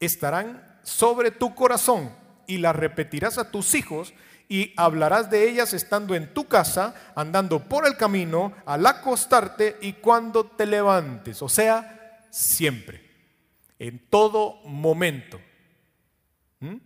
estarán 0.00 0.80
sobre 0.82 1.30
tu 1.30 1.54
corazón 1.54 2.10
y 2.46 2.58
las 2.58 2.76
repetirás 2.76 3.38
a 3.38 3.50
tus 3.50 3.74
hijos 3.74 4.14
y 4.48 4.72
hablarás 4.76 5.30
de 5.30 5.48
ellas 5.48 5.72
estando 5.72 6.14
en 6.14 6.32
tu 6.34 6.46
casa, 6.46 6.94
andando 7.14 7.60
por 7.60 7.86
el 7.86 7.96
camino, 7.96 8.52
al 8.66 8.86
acostarte 8.86 9.78
y 9.80 9.94
cuando 9.94 10.44
te 10.44 10.66
levantes. 10.66 11.40
O 11.42 11.48
sea, 11.48 12.20
siempre, 12.30 13.00
en 13.78 13.98
todo 14.08 14.60
momento. 14.64 15.40
¿Mm? 16.60 16.76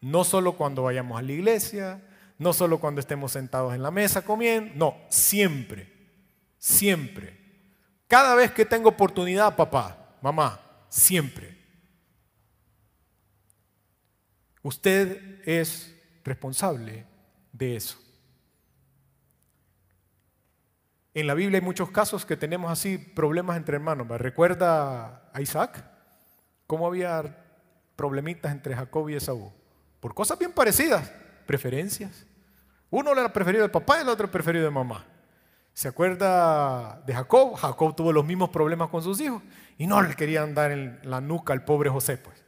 No 0.00 0.24
solo 0.24 0.56
cuando 0.56 0.84
vayamos 0.84 1.18
a 1.18 1.22
la 1.22 1.32
iglesia, 1.32 2.02
no 2.38 2.52
solo 2.52 2.80
cuando 2.80 3.00
estemos 3.00 3.32
sentados 3.32 3.74
en 3.74 3.82
la 3.82 3.90
mesa 3.90 4.22
comiendo, 4.22 4.72
no, 4.74 4.96
siempre, 5.08 5.92
siempre. 6.58 7.38
Cada 8.08 8.34
vez 8.34 8.52
que 8.52 8.64
tengo 8.64 8.88
oportunidad, 8.88 9.54
papá, 9.54 10.16
mamá, 10.20 10.60
siempre. 10.88 11.61
Usted 14.62 15.40
es 15.44 15.94
responsable 16.24 17.04
de 17.52 17.76
eso. 17.76 17.98
En 21.14 21.26
la 21.26 21.34
Biblia 21.34 21.58
hay 21.58 21.64
muchos 21.64 21.90
casos 21.90 22.24
que 22.24 22.36
tenemos 22.36 22.70
así 22.70 22.96
problemas 22.96 23.56
entre 23.56 23.76
hermanos. 23.76 24.06
¿Me 24.06 24.16
recuerda 24.16 25.30
a 25.32 25.40
Isaac? 25.40 25.84
¿Cómo 26.66 26.86
había 26.86 27.42
problemitas 27.96 28.52
entre 28.52 28.74
Jacob 28.74 29.08
y 29.08 29.14
Esaú. 29.14 29.52
Por 30.00 30.14
cosas 30.14 30.38
bien 30.38 30.52
parecidas, 30.52 31.12
preferencias. 31.46 32.26
Uno 32.90 33.12
era 33.12 33.32
preferido 33.32 33.62
de 33.62 33.68
papá 33.68 33.98
y 33.98 34.02
el 34.02 34.08
otro 34.08 34.30
preferido 34.30 34.64
de 34.64 34.70
mamá. 34.70 35.06
¿Se 35.72 35.88
acuerda 35.88 37.00
de 37.06 37.14
Jacob? 37.14 37.54
Jacob 37.54 37.94
tuvo 37.94 38.12
los 38.12 38.24
mismos 38.24 38.50
problemas 38.50 38.88
con 38.88 39.02
sus 39.02 39.20
hijos 39.20 39.42
y 39.78 39.86
no 39.86 40.02
le 40.02 40.14
querían 40.14 40.54
dar 40.54 40.72
en 40.72 40.98
la 41.04 41.20
nuca 41.20 41.52
al 41.52 41.64
pobre 41.64 41.88
José, 41.90 42.18
pues. 42.18 42.41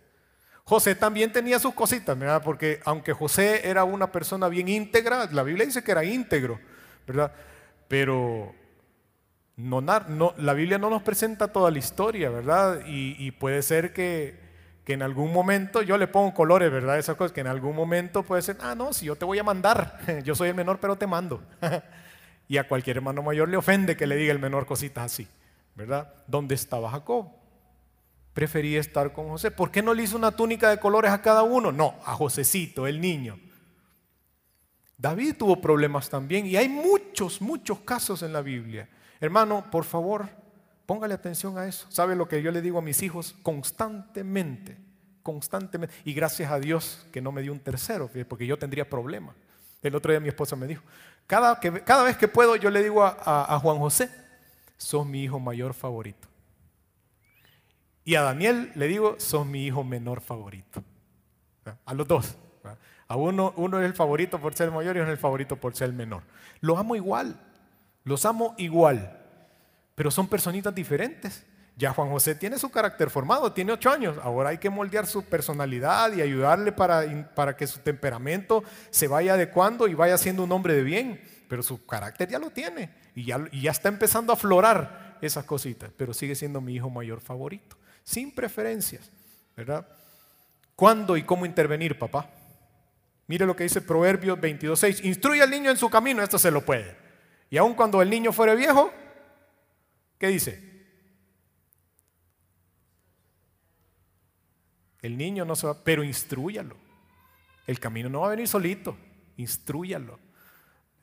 José 0.64 0.94
también 0.94 1.32
tenía 1.32 1.58
sus 1.58 1.74
cositas, 1.74 2.18
¿verdad? 2.18 2.42
Porque 2.42 2.80
aunque 2.84 3.12
José 3.12 3.68
era 3.68 3.84
una 3.84 4.10
persona 4.10 4.48
bien 4.48 4.68
íntegra, 4.68 5.26
la 5.30 5.42
Biblia 5.42 5.66
dice 5.66 5.84
que 5.84 5.92
era 5.92 6.04
íntegro, 6.04 6.58
¿verdad? 7.06 7.32
Pero 7.88 8.54
no, 9.56 9.80
no, 9.80 10.34
la 10.38 10.52
Biblia 10.54 10.78
no 10.78 10.90
nos 10.90 11.02
presenta 11.02 11.52
toda 11.52 11.70
la 11.70 11.78
historia, 11.78 12.30
¿verdad? 12.30 12.80
y 12.86 13.30
puede 13.32 13.62
ser 13.62 13.92
que 13.92 14.44
que 14.84 14.92
en 14.92 15.02
algún 15.02 15.32
momento 15.32 15.82
yo 15.82 15.96
le 15.96 16.06
pongo 16.06 16.34
colores, 16.34 16.70
¿verdad? 16.70 16.98
Esas 16.98 17.16
cosas 17.16 17.32
que 17.32 17.40
en 17.40 17.46
algún 17.46 17.74
momento 17.74 18.22
puede 18.22 18.42
ser, 18.42 18.58
ah, 18.60 18.74
no, 18.74 18.92
si 18.92 19.06
yo 19.06 19.16
te 19.16 19.24
voy 19.24 19.38
a 19.38 19.42
mandar, 19.42 19.98
yo 20.24 20.34
soy 20.34 20.50
el 20.50 20.54
menor, 20.54 20.78
pero 20.78 20.96
te 20.96 21.06
mando. 21.06 21.42
y 22.48 22.58
a 22.58 22.68
cualquier 22.68 22.98
hermano 22.98 23.22
mayor 23.22 23.48
le 23.48 23.56
ofende 23.56 23.96
que 23.96 24.06
le 24.06 24.16
diga 24.16 24.32
el 24.32 24.38
menor 24.38 24.66
cositas 24.66 25.04
así, 25.04 25.26
¿verdad? 25.74 26.12
¿Dónde 26.26 26.54
estaba 26.54 26.90
Jacob? 26.90 27.28
Prefería 28.34 28.80
estar 28.80 29.12
con 29.12 29.28
José. 29.28 29.50
¿Por 29.50 29.70
qué 29.70 29.82
no 29.82 29.94
le 29.94 30.02
hizo 30.02 30.16
una 30.16 30.32
túnica 30.32 30.68
de 30.68 30.78
colores 30.78 31.12
a 31.12 31.22
cada 31.22 31.42
uno? 31.42 31.72
No, 31.72 31.94
a 32.04 32.14
Josecito, 32.14 32.86
el 32.86 33.00
niño. 33.00 33.38
David 34.98 35.36
tuvo 35.38 35.60
problemas 35.60 36.10
también 36.10 36.46
y 36.46 36.56
hay 36.56 36.68
muchos, 36.68 37.40
muchos 37.40 37.80
casos 37.80 38.22
en 38.22 38.32
la 38.32 38.42
Biblia. 38.42 38.88
Hermano, 39.20 39.64
por 39.70 39.84
favor, 39.84 40.28
Póngale 40.86 41.14
atención 41.14 41.56
a 41.56 41.66
eso. 41.66 41.86
¿Sabe 41.90 42.14
lo 42.14 42.28
que 42.28 42.42
yo 42.42 42.50
le 42.50 42.60
digo 42.60 42.78
a 42.78 42.82
mis 42.82 43.02
hijos? 43.02 43.34
Constantemente, 43.42 44.76
constantemente. 45.22 45.94
Y 46.04 46.12
gracias 46.12 46.50
a 46.52 46.58
Dios 46.58 47.06
que 47.10 47.22
no 47.22 47.32
me 47.32 47.40
dio 47.40 47.52
un 47.52 47.60
tercero, 47.60 48.10
porque 48.28 48.46
yo 48.46 48.58
tendría 48.58 48.88
problemas. 48.88 49.34
El 49.82 49.94
otro 49.94 50.12
día 50.12 50.20
mi 50.20 50.28
esposa 50.28 50.56
me 50.56 50.66
dijo, 50.66 50.82
cada, 51.26 51.58
que, 51.58 51.82
cada 51.82 52.04
vez 52.04 52.16
que 52.16 52.28
puedo 52.28 52.56
yo 52.56 52.70
le 52.70 52.82
digo 52.82 53.02
a, 53.02 53.58
Juan 53.60 53.78
José, 53.78 54.10
sos 54.76 55.06
mi 55.06 55.22
hijo 55.22 55.40
mayor 55.40 55.72
favorito. 55.72 56.28
Y 58.04 58.16
a 58.16 58.22
Daniel 58.22 58.72
le 58.74 58.86
digo, 58.86 59.16
sos 59.18 59.46
mi 59.46 59.64
hijo 59.64 59.84
menor 59.84 60.20
favorito. 60.20 60.82
A 61.84 61.94
los 61.94 62.06
dos. 62.06 62.36
A 63.06 63.16
uno, 63.16 63.52
uno 63.56 63.80
es 63.80 63.86
el 63.86 63.94
favorito 63.94 64.38
por 64.40 64.54
ser 64.54 64.70
mayor 64.70 64.96
y 64.96 65.00
uno 65.00 65.08
es 65.08 65.12
el 65.12 65.18
favorito 65.18 65.56
por 65.56 65.74
ser 65.74 65.92
menor. 65.92 66.22
Los 66.60 66.78
amo 66.78 66.96
igual. 66.96 67.40
Los 68.04 68.24
amo 68.24 68.54
igual 68.58 69.20
pero 69.94 70.10
son 70.10 70.28
personitas 70.28 70.74
diferentes. 70.74 71.44
Ya 71.76 71.92
Juan 71.92 72.08
José 72.08 72.36
tiene 72.36 72.58
su 72.58 72.70
carácter 72.70 73.10
formado, 73.10 73.52
tiene 73.52 73.72
ocho 73.72 73.90
años. 73.90 74.16
Ahora 74.22 74.50
hay 74.50 74.58
que 74.58 74.70
moldear 74.70 75.06
su 75.06 75.24
personalidad 75.24 76.12
y 76.12 76.22
ayudarle 76.22 76.70
para, 76.70 77.32
para 77.34 77.56
que 77.56 77.66
su 77.66 77.80
temperamento 77.80 78.62
se 78.90 79.08
vaya 79.08 79.34
adecuando 79.34 79.88
y 79.88 79.94
vaya 79.94 80.16
siendo 80.16 80.44
un 80.44 80.52
hombre 80.52 80.74
de 80.74 80.82
bien. 80.82 81.20
Pero 81.48 81.62
su 81.62 81.84
carácter 81.84 82.28
ya 82.28 82.38
lo 82.38 82.50
tiene 82.50 82.90
y 83.14 83.24
ya, 83.24 83.44
y 83.50 83.62
ya 83.62 83.72
está 83.72 83.88
empezando 83.88 84.32
a 84.32 84.36
aflorar 84.36 85.18
esas 85.20 85.44
cositas. 85.44 85.90
Pero 85.96 86.14
sigue 86.14 86.36
siendo 86.36 86.60
mi 86.60 86.74
hijo 86.74 86.90
mayor 86.90 87.20
favorito, 87.20 87.76
sin 88.04 88.32
preferencias, 88.32 89.10
¿verdad? 89.56 89.88
¿Cuándo 90.76 91.16
y 91.16 91.24
cómo 91.24 91.46
intervenir, 91.46 91.98
papá? 91.98 92.30
Mire 93.26 93.46
lo 93.46 93.56
que 93.56 93.64
dice 93.64 93.80
Proverbios 93.80 94.38
22.6. 94.38 95.04
Instruye 95.04 95.42
al 95.42 95.50
niño 95.50 95.70
en 95.70 95.76
su 95.76 95.90
camino, 95.90 96.22
esto 96.22 96.38
se 96.38 96.52
lo 96.52 96.64
puede. 96.64 96.96
Y 97.50 97.56
aun 97.56 97.74
cuando 97.74 98.00
el 98.02 98.10
niño 98.10 98.32
fuere 98.32 98.54
viejo, 98.54 98.92
¿Qué 100.18 100.28
dice? 100.28 100.58
El 105.02 105.18
niño 105.18 105.44
no 105.44 105.54
se 105.54 105.66
va, 105.66 105.84
pero 105.84 106.02
instruyalo. 106.02 106.76
El 107.66 107.78
camino 107.78 108.08
no 108.08 108.20
va 108.20 108.28
a 108.28 108.30
venir 108.30 108.48
solito, 108.48 108.96
instruyalo. 109.36 110.18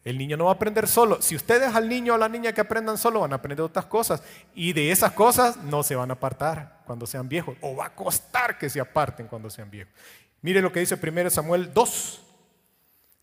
El 0.03 0.17
niño 0.17 0.35
no 0.35 0.45
va 0.45 0.51
a 0.51 0.55
aprender 0.55 0.87
solo. 0.87 1.21
Si 1.21 1.35
usted 1.35 1.61
deja 1.61 1.77
al 1.77 1.87
niño 1.87 2.13
o 2.13 2.15
a 2.15 2.19
la 2.19 2.29
niña 2.29 2.53
que 2.53 2.61
aprendan 2.61 2.97
solo, 2.97 3.19
van 3.19 3.33
a 3.33 3.35
aprender 3.35 3.61
otras 3.61 3.85
cosas. 3.85 4.23
Y 4.55 4.73
de 4.73 4.91
esas 4.91 5.11
cosas 5.11 5.57
no 5.57 5.83
se 5.83 5.95
van 5.95 6.09
a 6.09 6.13
apartar 6.13 6.81
cuando 6.85 7.05
sean 7.05 7.29
viejos. 7.29 7.55
O 7.61 7.75
va 7.75 7.87
a 7.87 7.95
costar 7.95 8.57
que 8.57 8.69
se 8.69 8.79
aparten 8.79 9.27
cuando 9.27 9.49
sean 9.49 9.69
viejos. 9.69 9.93
Mire 10.41 10.61
lo 10.61 10.71
que 10.71 10.79
dice 10.79 10.99
1 11.01 11.29
Samuel 11.29 11.71
2, 11.71 12.21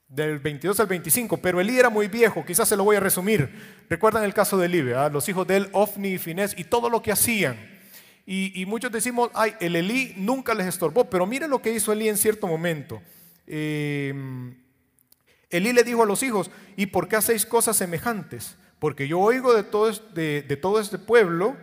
del 0.09 0.39
22 0.39 0.79
al 0.81 0.87
25, 0.87 1.37
pero 1.39 1.61
Elí 1.61 1.79
era 1.79 1.91
muy 1.91 2.09
viejo, 2.09 2.45
quizás 2.45 2.69
se 2.69 2.77
lo 2.77 2.85
voy 2.85 2.97
a 2.97 3.01
resumir. 3.01 3.51
Recuerdan 3.91 4.25
el 4.25 4.33
caso 4.33 4.57
de 4.57 4.67
Elí, 4.67 4.83
los 5.13 5.29
hijos 5.29 5.47
de 5.47 5.57
él, 5.57 5.69
Ofni 5.73 6.11
y 6.11 6.19
Finés, 6.19 6.55
y 6.57 6.65
todo 6.65 6.89
lo 6.89 7.03
que 7.03 7.13
hacían. 7.13 7.57
Y, 8.25 8.67
muchos 8.67 8.93
decimos, 8.93 9.31
ay, 9.33 9.55
el 9.59 9.75
Elí 9.75 10.13
nunca 10.17 10.55
les 10.55 10.67
estorbó, 10.67 11.09
pero 11.09 11.25
mire 11.27 11.49
lo 11.49 11.63
que 11.63 11.73
hizo 11.73 11.93
Elí 11.93 12.09
en 12.09 12.19
cierto 12.19 12.47
momento. 12.47 13.01
Eh, 13.47 14.13
Elí 15.51 15.73
le 15.73 15.83
dijo 15.85 16.03
a 16.03 16.07
los 16.07 16.23
hijos, 16.23 16.51
¿y 16.77 16.87
por 16.87 17.09
qué 17.09 17.17
hacéis 17.17 17.47
cosas 17.47 17.77
semejantes? 17.77 18.57
Porque 18.79 19.09
yo 19.09 19.19
oigo 19.19 19.55
de 19.55 19.65
todo, 19.65 19.89
este 19.89 20.99
pueblo 20.99 21.57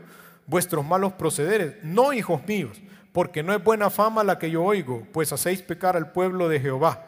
vuestros 0.47 0.85
malos 0.85 1.13
procederes. 1.13 1.83
No, 1.83 2.11
hijos 2.13 2.45
míos, 2.47 2.81
porque 3.13 3.43
no 3.43 3.53
es 3.53 3.63
buena 3.63 3.89
fama 3.89 4.23
la 4.23 4.39
que 4.39 4.51
yo 4.51 4.63
oigo, 4.63 5.07
pues 5.13 5.31
hacéis 5.31 5.61
pecar 5.61 5.95
al 5.95 6.11
pueblo 6.11 6.49
de 6.49 6.59
Jehová. 6.59 7.07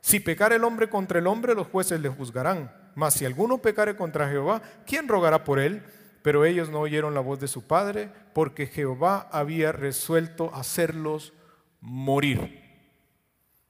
Si 0.00 0.20
pecar 0.20 0.52
el 0.52 0.64
hombre 0.64 0.88
contra 0.88 1.18
el 1.18 1.26
hombre, 1.26 1.54
los 1.54 1.66
jueces 1.66 2.00
le 2.00 2.08
juzgarán. 2.08 2.72
Mas 2.94 3.14
si 3.14 3.24
alguno 3.24 3.58
pecare 3.58 3.96
contra 3.96 4.28
Jehová, 4.28 4.62
¿quién 4.86 5.08
rogará 5.08 5.44
por 5.44 5.58
él? 5.58 5.82
Pero 6.22 6.44
ellos 6.44 6.68
no 6.68 6.80
oyeron 6.80 7.14
la 7.14 7.20
voz 7.20 7.40
de 7.40 7.48
su 7.48 7.66
padre, 7.66 8.10
porque 8.34 8.66
Jehová 8.66 9.28
había 9.32 9.72
resuelto 9.72 10.54
hacerlos 10.54 11.32
morir. 11.80 12.62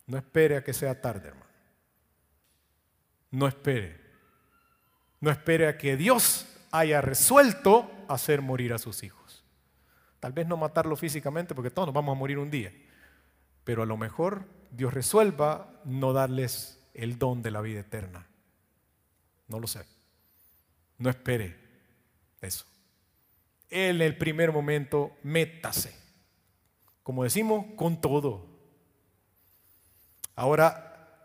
No 0.07 0.19
espere 0.19 0.57
a 0.57 0.65
que 0.65 0.73
sea 0.73 1.01
tarde, 1.01 1.29
hermano. 1.29 1.48
No 3.31 3.47
espere. 3.47 4.01
No 5.21 5.31
espere 5.31 5.69
a 5.69 5.79
que 5.79 5.97
Dios 5.97 6.47
haya 6.71 7.01
resuelto 7.01 7.91
hacer 8.09 8.43
morir 8.43 8.73
a 8.73 8.79
sus 8.79 9.03
hijos. 9.03 9.45
Tal 10.21 10.33
vez 10.33 10.47
no 10.47 10.57
matarlo 10.57 10.97
físicamente 10.97 11.55
porque 11.55 11.71
todos 11.71 11.89
nos 11.89 11.95
vamos 11.95 12.17
a 12.17 12.19
morir 12.19 12.39
un 12.39 12.51
día, 12.51 12.73
pero 13.65 13.83
a 13.83 13.87
lo 13.87 13.97
mejor 13.97 14.47
Dios 14.71 14.93
resuelva 14.93 15.81
no 15.85 16.13
darles 16.13 16.81
el 16.95 17.19
don 17.19 17.43
de 17.43 17.51
la 17.51 17.61
vida 17.61 17.81
eterna. 17.81 18.27
No 19.47 19.61
lo 19.61 19.67
sé. 19.67 19.85
No 20.99 21.11
espere 21.11 21.57
eso. 22.41 22.65
En 23.71 24.01
el 24.01 24.17
primer 24.17 24.53
momento, 24.53 25.17
métase. 25.23 25.95
Como 27.03 27.25
decimos, 27.25 27.67
con 27.77 28.01
todo. 28.01 28.47
Ahora, 30.35 31.19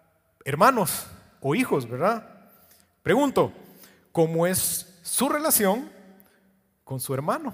hermanos 0.45 1.07
o 1.43 1.53
hijos, 1.53 1.87
¿verdad? 1.87 2.25
Pregunto, 3.03 3.51
¿cómo 4.11 4.47
es 4.47 4.99
su 5.03 5.27
relación 5.29 5.91
con 6.83 6.99
su 6.99 7.13
hermano? 7.13 7.53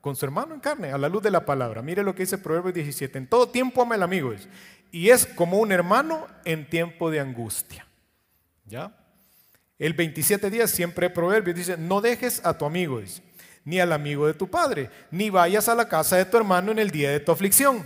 Con 0.00 0.14
su 0.14 0.24
hermano 0.24 0.54
en 0.54 0.60
carne, 0.60 0.92
a 0.92 0.98
la 0.98 1.08
luz 1.08 1.20
de 1.20 1.32
la 1.32 1.44
palabra. 1.44 1.82
Mire 1.82 2.04
lo 2.04 2.14
que 2.14 2.22
dice 2.22 2.38
Proverbios 2.38 2.74
17. 2.74 3.18
En 3.18 3.26
todo 3.26 3.48
tiempo 3.48 3.82
ama 3.82 3.96
el 3.96 4.04
amigo. 4.04 4.32
Y 4.92 5.10
es 5.10 5.26
como 5.26 5.58
un 5.58 5.72
hermano 5.72 6.28
en 6.44 6.70
tiempo 6.70 7.10
de 7.10 7.18
angustia. 7.18 7.84
¿Ya? 8.66 8.96
El 9.78 9.94
27 9.94 10.48
días 10.48 10.70
siempre 10.70 11.10
Proverbios 11.10 11.56
dice, 11.56 11.76
no 11.76 12.00
dejes 12.00 12.40
a 12.46 12.56
tu 12.56 12.64
amigo, 12.64 13.02
ni 13.64 13.80
al 13.80 13.92
amigo 13.92 14.28
de 14.28 14.34
tu 14.34 14.48
padre, 14.48 14.90
ni 15.10 15.28
vayas 15.28 15.68
a 15.68 15.74
la 15.74 15.88
casa 15.88 16.16
de 16.16 16.24
tu 16.24 16.36
hermano 16.36 16.70
en 16.70 16.78
el 16.78 16.92
día 16.92 17.10
de 17.10 17.18
tu 17.18 17.32
aflicción. 17.32 17.84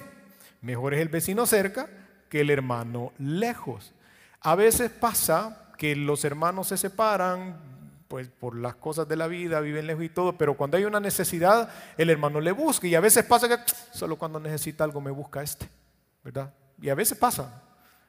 Mejor 0.61 0.93
es 0.93 1.01
el 1.01 1.09
vecino 1.09 1.47
cerca 1.47 1.89
que 2.29 2.43
el 2.43 2.51
hermano 2.51 3.15
lejos. 3.19 3.95
A 4.41 4.55
veces 4.55 4.91
pasa 4.91 5.73
que 5.77 5.95
los 5.97 6.25
hermanos 6.25 6.69
se 6.69 6.77
separan, 6.77 7.59
pues 8.09 8.29
por 8.29 8.57
las 8.57 8.75
cosas 8.75 9.07
de 9.07 9.17
la 9.17 9.27
vida, 9.27 9.61
viven 9.61 9.87
lejos 9.87 10.05
y 10.05 10.09
todo, 10.09 10.37
pero 10.37 10.57
cuando 10.57 10.77
hay 10.77 10.85
una 10.85 11.01
necesidad, 11.01 11.71
el 11.97 12.11
hermano 12.11 12.41
le 12.41 12.53
busca. 12.53 12.87
Y 12.87 12.95
a 12.95 13.01
veces 13.01 13.25
pasa 13.25 13.49
que 13.49 13.57
solo 13.93 14.17
cuando 14.17 14.41
necesita 14.41 14.85
algo 14.85 15.01
me 15.01 15.11
busca 15.11 15.43
este, 15.43 15.69
¿verdad? 16.25 16.53
Y 16.81 16.89
a 16.89 16.95
veces 16.95 17.17
pasa, 17.17 17.63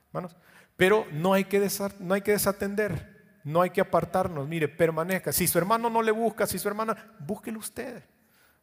hermanos. 0.07 0.35
Pero 0.75 1.05
no 1.11 1.33
hay 1.33 1.45
que, 1.45 1.69
no 1.99 2.13
hay 2.13 2.21
que 2.21 2.31
desatender. 2.31 3.11
No 3.43 3.61
hay 3.61 3.71
que 3.71 3.81
apartarnos, 3.81 4.47
mire, 4.47 4.67
permanezca. 4.67 5.31
Si 5.31 5.47
su 5.47 5.57
hermano 5.57 5.89
no 5.89 6.01
le 6.01 6.11
busca, 6.11 6.45
si 6.45 6.59
su 6.59 6.67
hermana, 6.67 6.95
búsquelo 7.19 7.59
usted, 7.59 8.03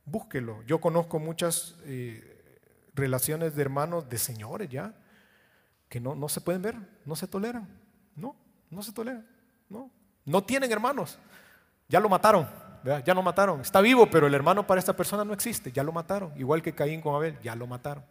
búsquelo. 0.05 0.63
Yo 0.67 0.81
conozco 0.81 1.19
muchas 1.19 1.75
eh, 1.85 2.69
relaciones 2.95 3.57
de 3.57 3.63
hermanos, 3.63 4.09
de 4.09 4.19
señores 4.19 4.69
ya, 4.69 4.95
que 5.89 6.01
no, 6.01 6.15
no 6.15 6.29
se 6.29 6.41
pueden 6.41 6.63
ver, 6.63 6.77
no 7.05 7.17
se 7.17 7.27
toleran, 7.27 7.69
no, 8.15 8.37
no 8.71 8.83
se 8.83 8.93
toleran, 8.93 9.27
no, 9.69 9.91
no 10.25 10.45
tienen 10.45 10.71
hermanos, 10.71 11.19
ya 11.89 12.01
lo 12.01 12.09
mataron, 12.09 12.49
ya 13.05 13.15
lo 13.15 13.23
mataron, 13.23 13.61
está 13.61 13.81
vivo, 13.81 14.09
pero 14.11 14.27
el 14.27 14.35
hermano 14.35 14.67
para 14.67 14.79
esta 14.79 14.95
persona 14.95 15.25
no 15.25 15.33
existe, 15.33 15.73
ya 15.73 15.83
lo 15.83 15.93
mataron, 15.93 16.33
igual 16.37 16.63
que 16.63 16.75
Caín 16.75 17.01
con 17.01 17.15
Abel, 17.15 17.39
ya 17.43 17.55
lo 17.55 17.67
mataron, 17.67 18.05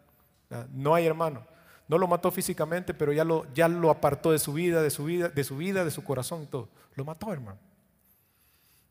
no 0.73 0.95
hay 0.95 1.05
hermano. 1.05 1.45
No 1.87 1.97
lo 1.97 2.07
mató 2.07 2.31
físicamente, 2.31 2.93
pero 2.93 3.13
ya 3.13 3.23
lo, 3.23 3.45
ya 3.53 3.67
lo 3.69 3.89
apartó 3.89 4.31
de 4.31 4.39
su 4.39 4.53
vida, 4.53 4.81
de 4.81 4.89
su 4.89 5.05
vida, 5.05 5.29
de 5.29 5.43
su 5.43 5.55
vida, 5.55 5.85
de 5.85 5.91
su 5.91 6.03
corazón 6.03 6.43
y 6.43 6.45
todo. 6.47 6.67
Lo 6.95 7.05
mató, 7.05 7.31
hermano. 7.31 7.57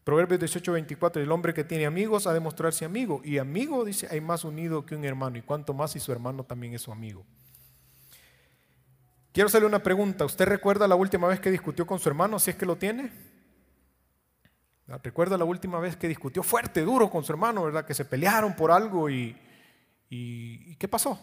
Proverbios 0.02 0.40
18, 0.40 0.72
24, 0.72 1.20
el 1.20 1.30
hombre 1.30 1.52
que 1.52 1.64
tiene 1.64 1.84
amigos 1.84 2.26
ha 2.26 2.32
de 2.32 2.40
mostrarse 2.40 2.84
amigo. 2.84 3.20
Y 3.22 3.38
amigo, 3.38 3.84
dice, 3.84 4.08
hay 4.10 4.20
más 4.20 4.44
unido 4.44 4.86
que 4.86 4.96
un 4.96 5.04
hermano. 5.04 5.36
Y 5.36 5.42
cuanto 5.42 5.74
más 5.74 5.90
si 5.90 6.00
su 6.00 6.10
hermano 6.10 6.44
también 6.44 6.74
es 6.74 6.82
su 6.82 6.92
amigo. 6.92 7.24
Quiero 9.36 9.48
hacerle 9.48 9.68
una 9.68 9.82
pregunta. 9.82 10.24
¿Usted 10.24 10.46
recuerda 10.46 10.88
la 10.88 10.94
última 10.94 11.28
vez 11.28 11.40
que 11.40 11.50
discutió 11.50 11.86
con 11.86 11.98
su 11.98 12.08
hermano, 12.08 12.38
si 12.38 12.52
es 12.52 12.56
que 12.56 12.64
lo 12.64 12.76
tiene? 12.76 13.12
¿Recuerda 15.02 15.36
la 15.36 15.44
última 15.44 15.78
vez 15.78 15.94
que 15.94 16.08
discutió 16.08 16.42
fuerte, 16.42 16.80
duro 16.80 17.10
con 17.10 17.22
su 17.22 17.32
hermano, 17.32 17.62
verdad? 17.62 17.84
Que 17.84 17.92
se 17.92 18.06
pelearon 18.06 18.56
por 18.56 18.70
algo 18.70 19.10
y, 19.10 19.36
¿qué 20.78 20.88
pasó? 20.88 21.20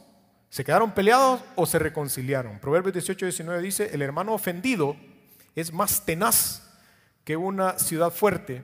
¿Se 0.51 0.63
quedaron 0.63 0.91
peleados 0.91 1.41
o 1.55 1.65
se 1.65 1.79
reconciliaron? 1.79 2.59
Proverbios 2.59 2.93
18, 2.93 3.25
19 3.25 3.61
dice, 3.63 3.89
el 3.91 4.03
hermano 4.03 4.35
ofendido 4.35 4.95
es 5.55 5.73
más 5.73 6.05
tenaz 6.05 6.71
que 7.23 7.35
una 7.35 7.79
ciudad 7.79 8.11
fuerte 8.11 8.63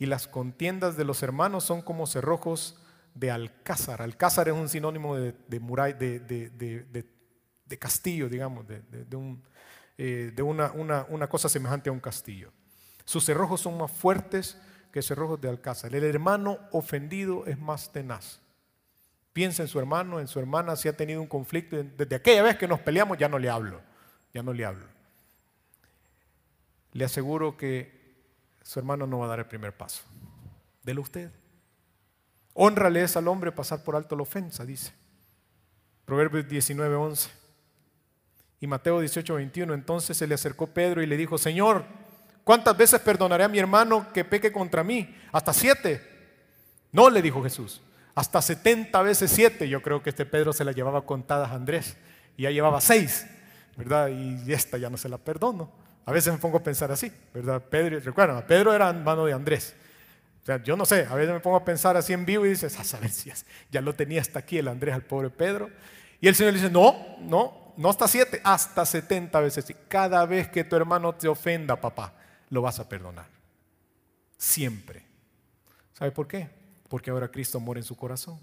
y 0.00 0.06
las 0.06 0.26
contiendas 0.26 0.96
de 0.96 1.04
los 1.04 1.22
hermanos 1.22 1.62
son 1.62 1.82
como 1.82 2.08
cerrojos 2.08 2.82
de 3.14 3.30
alcázar. 3.30 4.02
Alcázar 4.02 4.48
es 4.48 4.54
un 4.54 4.68
sinónimo 4.68 5.14
de, 5.14 5.36
de, 5.46 5.60
de 5.60 7.17
castillo, 7.76 8.28
digamos, 8.28 8.66
de, 8.66 9.16
un, 9.16 9.42
eh, 9.98 10.32
una, 10.40 10.70
una, 10.72 11.04
una 11.08 11.28
cosa 11.28 11.48
semejante 11.48 11.90
a 11.90 11.92
un 11.92 12.00
castillo. 12.00 12.52
Sus 13.04 13.24
cerrojos 13.24 13.60
son 13.60 13.76
más 13.76 13.90
fuertes 13.90 14.56
que 14.92 15.02
cerrojos 15.02 15.40
de 15.40 15.48
alcázar. 15.48 15.94
El 15.94 16.04
hermano 16.04 16.58
ofendido 16.72 17.46
es 17.46 17.58
más 17.58 17.92
tenaz. 17.92 18.40
Piensa 19.32 19.62
en 19.62 19.68
su 19.68 19.78
hermano, 19.78 20.20
en 20.20 20.28
su 20.28 20.38
hermana, 20.38 20.76
si 20.76 20.88
ha 20.88 20.96
tenido 20.96 21.20
un 21.20 21.26
conflicto. 21.26 21.76
Desde 21.82 22.16
aquella 22.16 22.42
vez 22.42 22.56
que 22.56 22.68
nos 22.68 22.80
peleamos 22.80 23.18
ya 23.18 23.28
no 23.28 23.38
le 23.38 23.50
hablo, 23.50 23.80
ya 24.32 24.42
no 24.42 24.52
le 24.52 24.64
hablo. 24.64 24.86
Le 26.92 27.04
aseguro 27.04 27.56
que 27.56 28.16
su 28.62 28.78
hermano 28.78 29.06
no 29.06 29.18
va 29.18 29.26
a 29.26 29.28
dar 29.28 29.38
el 29.40 29.46
primer 29.46 29.76
paso. 29.76 30.02
Delo 30.82 31.02
usted. 31.02 31.30
Honrale 32.54 33.02
es 33.02 33.16
al 33.16 33.28
hombre 33.28 33.52
pasar 33.52 33.84
por 33.84 33.94
alto 33.94 34.16
la 34.16 34.22
ofensa, 34.22 34.64
dice. 34.64 34.92
Proverbios 36.04 36.48
19, 36.48 36.96
11. 36.96 37.30
Y 38.60 38.66
Mateo 38.66 39.00
18, 39.00 39.34
21. 39.34 39.74
Entonces 39.74 40.16
se 40.16 40.26
le 40.26 40.34
acercó 40.34 40.66
Pedro 40.66 41.02
y 41.02 41.06
le 41.06 41.16
dijo, 41.16 41.38
Señor, 41.38 41.84
¿cuántas 42.44 42.76
veces 42.76 43.00
perdonaré 43.00 43.44
a 43.44 43.48
mi 43.48 43.58
hermano 43.58 44.12
que 44.12 44.24
peque 44.24 44.52
contra 44.52 44.82
mí? 44.82 45.14
¿Hasta 45.32 45.52
siete? 45.52 46.02
No, 46.92 47.10
le 47.10 47.22
dijo 47.22 47.42
Jesús 47.42 47.82
hasta 48.18 48.42
70 48.42 49.00
veces 49.02 49.30
7. 49.30 49.68
Yo 49.68 49.80
creo 49.80 50.02
que 50.02 50.10
este 50.10 50.26
Pedro 50.26 50.52
se 50.52 50.64
la 50.64 50.72
llevaba 50.72 51.06
contadas 51.06 51.52
a 51.52 51.54
Andrés 51.54 51.96
y 52.36 52.42
ya 52.42 52.50
llevaba 52.50 52.80
6, 52.80 53.26
¿verdad? 53.76 54.08
Y 54.08 54.52
esta 54.52 54.76
ya 54.76 54.90
no 54.90 54.96
se 54.96 55.08
la 55.08 55.18
perdono. 55.18 55.70
A 56.04 56.10
veces 56.10 56.32
me 56.32 56.38
pongo 56.40 56.58
a 56.58 56.62
pensar 56.62 56.90
así, 56.90 57.12
¿verdad? 57.32 57.62
Pedro, 57.62 58.00
recuerdan, 58.00 58.44
Pedro 58.44 58.74
era 58.74 58.90
hermano 58.90 59.24
de 59.24 59.34
Andrés. 59.34 59.76
O 60.42 60.46
sea, 60.46 60.60
yo 60.60 60.76
no 60.76 60.84
sé, 60.84 61.06
a 61.08 61.14
veces 61.14 61.32
me 61.32 61.38
pongo 61.38 61.58
a 61.58 61.64
pensar 61.64 61.96
así 61.96 62.12
en 62.12 62.26
vivo 62.26 62.44
y 62.44 62.48
dices, 62.48 62.76
a 62.80 62.82
saber 62.82 63.10
si 63.10 63.30
ya 63.70 63.80
lo 63.80 63.94
tenía 63.94 64.20
hasta 64.20 64.40
aquí 64.40 64.58
el 64.58 64.66
Andrés 64.66 64.96
al 64.96 65.02
pobre 65.02 65.30
Pedro. 65.30 65.70
Y 66.20 66.26
el 66.26 66.34
Señor 66.34 66.54
le 66.54 66.58
dice, 66.58 66.72
no, 66.72 67.18
no, 67.20 67.67
no 67.78 67.88
hasta 67.88 68.08
7, 68.08 68.40
hasta 68.42 68.84
70 68.84 69.38
veces. 69.38 69.72
Cada 69.86 70.26
vez 70.26 70.48
que 70.48 70.64
tu 70.64 70.74
hermano 70.74 71.14
te 71.14 71.28
ofenda, 71.28 71.80
papá, 71.80 72.12
lo 72.50 72.60
vas 72.60 72.80
a 72.80 72.88
perdonar. 72.88 73.28
Siempre. 74.36 75.04
¿Sabe 75.92 76.10
por 76.10 76.26
qué? 76.26 76.50
Porque 76.88 77.10
ahora 77.10 77.30
Cristo 77.30 77.60
mora 77.60 77.78
en 77.78 77.84
su 77.84 77.96
corazón. 77.96 78.40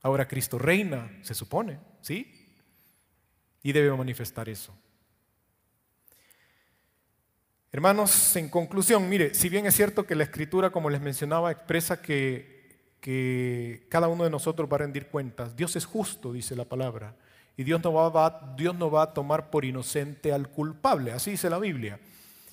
Ahora 0.00 0.26
Cristo 0.26 0.58
reina, 0.58 1.18
se 1.20 1.34
supone, 1.34 1.78
¿sí? 2.00 2.48
Y 3.62 3.72
debe 3.72 3.94
manifestar 3.94 4.48
eso. 4.48 4.74
Hermanos, 7.72 8.36
en 8.36 8.48
conclusión, 8.48 9.06
mire, 9.06 9.34
si 9.34 9.50
bien 9.50 9.66
es 9.66 9.74
cierto 9.74 10.06
que 10.06 10.14
la 10.14 10.24
escritura, 10.24 10.70
como 10.70 10.88
les 10.88 11.02
mencionaba, 11.02 11.52
expresa 11.52 12.00
que 12.00 13.86
cada 13.90 14.08
uno 14.08 14.24
de 14.24 14.30
nosotros 14.30 14.66
va 14.72 14.76
a 14.76 14.78
rendir 14.78 15.08
cuentas, 15.08 15.54
Dios 15.54 15.76
es 15.76 15.84
justo, 15.84 16.32
dice 16.32 16.56
la 16.56 16.64
palabra, 16.64 17.14
y 17.56 17.64
Dios 17.64 17.82
no 17.82 17.92
va, 17.92 19.02
a 19.02 19.14
tomar 19.14 19.50
por 19.50 19.64
inocente 19.64 20.32
al 20.32 20.48
culpable, 20.48 21.12
así 21.12 21.32
dice 21.32 21.48
la 21.48 21.58
Biblia. 21.58 21.98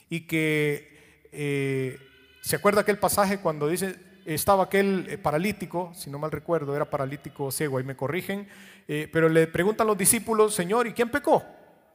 Y 0.10 0.22
que, 0.22 1.28
eh, 1.32 2.00
¿se 2.42 2.56
acuerda 2.56 2.82
aquel 2.82 3.00
pasaje 3.00 3.40
cuando 3.40 3.68
dice, 3.68 4.00
estaba 4.26 4.64
aquel 4.64 5.08
eh, 5.10 5.18
paralítico, 5.18 5.92
si 5.94 6.10
no 6.10 6.20
mal 6.20 6.32
recuerdo, 6.32 6.76
era 6.76 6.90
paralítico 6.90 7.52
ciego, 7.52 7.78
ahí 7.78 7.84
me 7.84 7.96
corrigen, 7.96 8.48
eh, 8.88 9.10
pero 9.12 9.28
le 9.28 9.48
preguntan 9.48 9.88
los 9.88 9.98
discípulos, 9.98 10.54
Señor, 10.54 10.88
¿y 10.88 10.94
quién 10.94 11.10
pecó? 11.10 11.44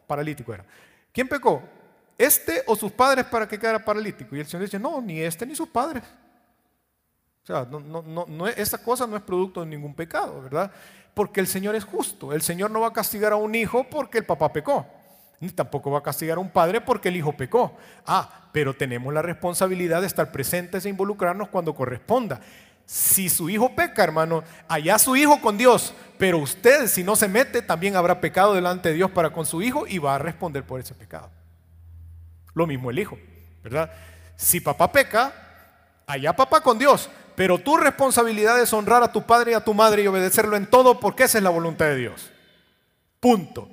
Paralítico 0.07 0.53
era. 0.53 0.65
¿Quién 1.13 1.29
pecó? 1.29 1.63
¿Este 2.17 2.63
o 2.67 2.77
sus 2.77 2.93
padres 2.93 3.25
para 3.27 3.49
que 3.49 3.59
quedara 3.59 3.85
paralítico? 3.85 4.37
Y 4.37 4.41
el 4.41 4.47
Señor 4.47 4.65
dice, 4.65 4.79
no, 4.79 5.01
ni 5.01 5.21
este 5.21 5.47
ni 5.47 5.55
sus 5.55 5.69
padres. 5.69 6.03
O 7.45 7.47
sea, 7.47 7.67
no, 7.71 7.81
no, 7.81 8.27
no, 8.27 8.47
esa 8.49 8.83
cosa 8.83 9.07
no 9.07 9.17
es 9.17 9.23
producto 9.23 9.61
de 9.61 9.67
ningún 9.67 9.95
pecado, 9.95 10.43
¿verdad? 10.43 10.71
Porque 11.19 11.41
el 11.41 11.49
Señor 11.49 11.75
es 11.75 11.83
justo. 11.83 12.33
El 12.33 12.43
Señor 12.43 12.71
no 12.71 12.79
va 12.79 12.87
a 12.87 12.93
castigar 12.93 13.33
a 13.33 13.37
un 13.37 13.57
hijo 13.57 13.83
porque 13.91 14.19
el 14.19 14.25
papá 14.25 14.53
pecó 14.53 14.87
ni 15.41 15.49
tampoco 15.51 15.91
va 15.91 15.99
a 15.99 16.03
castigar 16.03 16.39
a 16.39 16.41
un 16.41 16.51
padre 16.51 16.81
porque 16.81 17.09
el 17.09 17.17
hijo 17.17 17.33
pecó. 17.33 17.77
Ah, 18.07 18.49
pero 18.53 18.75
tenemos 18.75 19.13
la 19.13 19.23
responsabilidad 19.23 20.01
de 20.01 20.07
estar 20.07 20.33
presentes 20.33 20.85
e 20.85 20.89
involucrarnos 20.89 21.49
cuando 21.49 21.75
corresponda. 21.75 22.41
Si 22.87 23.29
su 23.29 23.51
hijo 23.51 23.75
peca, 23.75 24.03
hermano, 24.03 24.43
allá 24.69 24.99
su 24.99 25.15
hijo 25.15 25.41
con 25.41 25.59
Dios, 25.59 25.93
pero 26.19 26.39
usted 26.39 26.87
si 26.87 27.05
no 27.05 27.15
se 27.17 27.29
mete 27.29 27.63
también 27.63 27.97
habrá 27.97 28.21
pecado 28.21 28.55
delante 28.55 28.89
de 28.89 28.95
Dios 28.95 29.11
para 29.11 29.31
con 29.31 29.45
su 29.45 29.61
hijo 29.63 29.87
y 29.87 29.99
va 29.99 30.15
a 30.15 30.19
responder 30.19 30.65
por 30.65 30.81
ese 30.81 30.95
pecado. 30.95 31.31
Lo 32.55 32.67
mismo 32.67 32.91
el 32.91 32.99
hijo, 32.99 33.19
¿verdad? 33.63 33.93
Si 34.37 34.61
papá 34.61 34.91
peca, 34.91 35.33
allá 36.07 36.35
papá 36.35 36.61
con 36.61 36.79
Dios, 36.79 37.11
pero 37.39 37.57
tu 37.61 37.77
responsabilidad 37.77 38.61
es 38.61 38.73
honrar 38.73 39.05
a 39.05 39.13
tu 39.13 39.25
padre 39.25 39.53
y 39.53 39.55
a 39.55 39.63
tu 39.63 39.73
madre 39.73 40.03
y 40.03 40.09
obedecerlo 40.09 40.57
en 40.57 40.67
todo 40.67 40.99
porque 40.99 41.23
esa 41.23 41.39
es 41.39 41.45
la 41.45 41.51
voluntad 41.51 41.85
de 41.85 41.95
Dios. 41.95 42.33
Punto. 43.21 43.71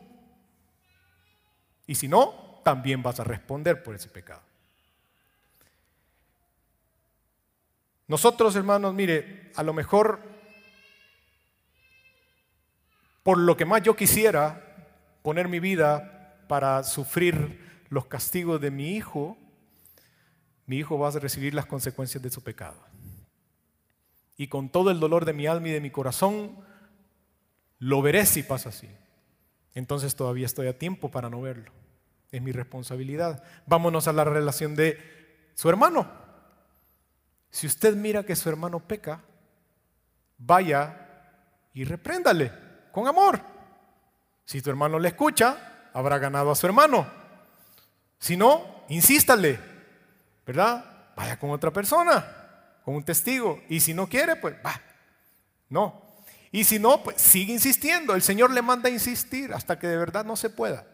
Y 1.88 1.96
si 1.96 2.08
no, 2.08 2.62
también 2.64 3.02
vas 3.02 3.20
a 3.20 3.24
responder 3.24 3.82
por 3.82 3.96
ese 3.96 4.08
pecado. 4.08 4.44
Nosotros, 8.08 8.56
hermanos, 8.56 8.94
mire, 8.94 9.52
a 9.56 9.64
lo 9.64 9.74
mejor 9.74 10.20
por 13.24 13.40
lo 13.40 13.58
que 13.58 13.66
más 13.66 13.82
yo 13.82 13.96
quisiera 13.96 14.62
poner 15.24 15.48
mi 15.48 15.60
vida 15.60 16.38
para 16.48 16.84
sufrir 16.84 17.84
los 17.90 18.06
castigos 18.06 18.62
de 18.62 18.70
mi 18.70 18.90
hijo, 18.90 19.40
mi 20.68 20.78
hijo 20.78 21.00
va 21.00 21.08
a 21.08 21.12
recibir 21.14 21.56
las 21.56 21.66
consecuencias 21.66 22.22
de 22.22 22.30
su 22.30 22.44
pecado. 22.44 22.95
Y 24.38 24.48
con 24.48 24.70
todo 24.70 24.92
el 24.92 25.00
dolor 25.00 25.26
de 25.26 25.34
mi 25.34 25.48
alma 25.48 25.70
y 25.70 25.72
de 25.72 25.82
mi 25.82 25.92
corazón, 25.92 26.58
lo 27.80 28.02
veré 28.02 28.26
si 28.26 28.44
pasa 28.44 28.70
así. 28.70 28.90
Entonces 29.74 30.16
todavía 30.16 30.46
estoy 30.46 30.68
a 30.68 30.78
tiempo 30.78 31.10
para 31.10 31.30
no 31.30 31.42
verlo. 31.42 31.72
Es 32.32 32.42
mi 32.42 32.52
responsabilidad. 32.52 33.44
Vámonos 33.66 34.08
a 34.08 34.14
la 34.14 34.24
relación 34.24 34.76
de 34.76 34.98
su 35.54 35.70
hermano. 35.70 36.10
Si 37.50 37.68
usted 37.68 37.96
mira 37.96 38.24
que 38.24 38.36
su 38.36 38.50
hermano 38.50 38.80
peca, 38.80 39.22
vaya 40.38 41.70
y 41.74 41.86
repréndale 41.86 42.52
con 42.92 43.08
amor. 43.08 43.42
Si 44.44 44.62
tu 44.62 44.70
hermano 44.70 45.00
le 45.00 45.10
escucha, 45.10 45.90
habrá 45.94 46.18
ganado 46.18 46.52
a 46.52 46.56
su 46.56 46.66
hermano. 46.66 47.08
Si 48.20 48.36
no, 48.38 48.84
insístale, 48.90 49.60
¿verdad? 50.46 51.12
Vaya 51.16 51.40
con 51.40 51.52
otra 51.52 51.72
persona, 51.72 52.45
con 52.86 52.96
un 52.96 53.04
testigo. 53.04 53.60
Y 53.68 53.80
si 53.80 53.94
no 53.94 54.08
quiere, 54.08 54.36
pues 54.36 54.56
va. 54.64 54.80
No, 55.68 56.06
y 56.56 56.64
si 56.64 56.80
no, 56.80 57.04
pues 57.04 57.22
sigue 57.22 57.52
insistiendo. 57.52 58.16
El 58.16 58.22
Señor 58.22 58.50
le 58.52 58.62
manda 58.62 58.88
a 58.88 58.92
insistir 58.92 59.54
hasta 59.54 59.78
que 59.78 59.88
de 59.88 59.98
verdad 59.98 60.24
no 60.24 60.38
se 60.38 60.50
pueda. 60.50 60.88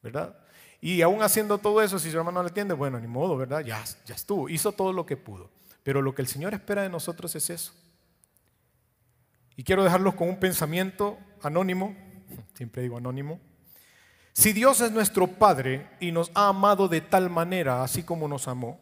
¿Verdad? 0.00 0.36
Y 0.80 1.02
aún 1.02 1.22
haciendo 1.22 1.58
todo 1.58 1.82
eso, 1.82 1.98
si 1.98 2.08
su 2.08 2.18
hermano 2.18 2.38
no 2.38 2.44
le 2.44 2.50
entiende, 2.50 2.74
bueno, 2.74 3.00
ni 3.00 3.08
modo, 3.08 3.36
¿verdad? 3.36 3.64
Ya, 3.64 3.82
ya 4.06 4.14
estuvo. 4.14 4.48
Hizo 4.48 4.70
todo 4.70 4.92
lo 4.92 5.04
que 5.04 5.16
pudo. 5.16 5.50
Pero 5.82 6.02
lo 6.02 6.14
que 6.14 6.22
el 6.22 6.28
Señor 6.28 6.54
espera 6.54 6.82
de 6.82 6.88
nosotros 6.88 7.34
es 7.34 7.50
eso. 7.50 7.72
Y 9.56 9.64
quiero 9.64 9.82
dejarlos 9.82 10.14
con 10.14 10.28
un 10.28 10.38
pensamiento 10.38 11.18
anónimo. 11.42 11.96
Siempre 12.54 12.82
digo 12.82 12.96
anónimo. 12.96 13.40
Si 14.32 14.52
Dios 14.52 14.80
es 14.82 14.92
nuestro 14.92 15.26
Padre 15.26 15.90
y 15.98 16.12
nos 16.12 16.30
ha 16.34 16.46
amado 16.46 16.86
de 16.86 17.00
tal 17.00 17.28
manera, 17.28 17.82
así 17.82 18.04
como 18.04 18.28
nos 18.28 18.46
amó, 18.46 18.80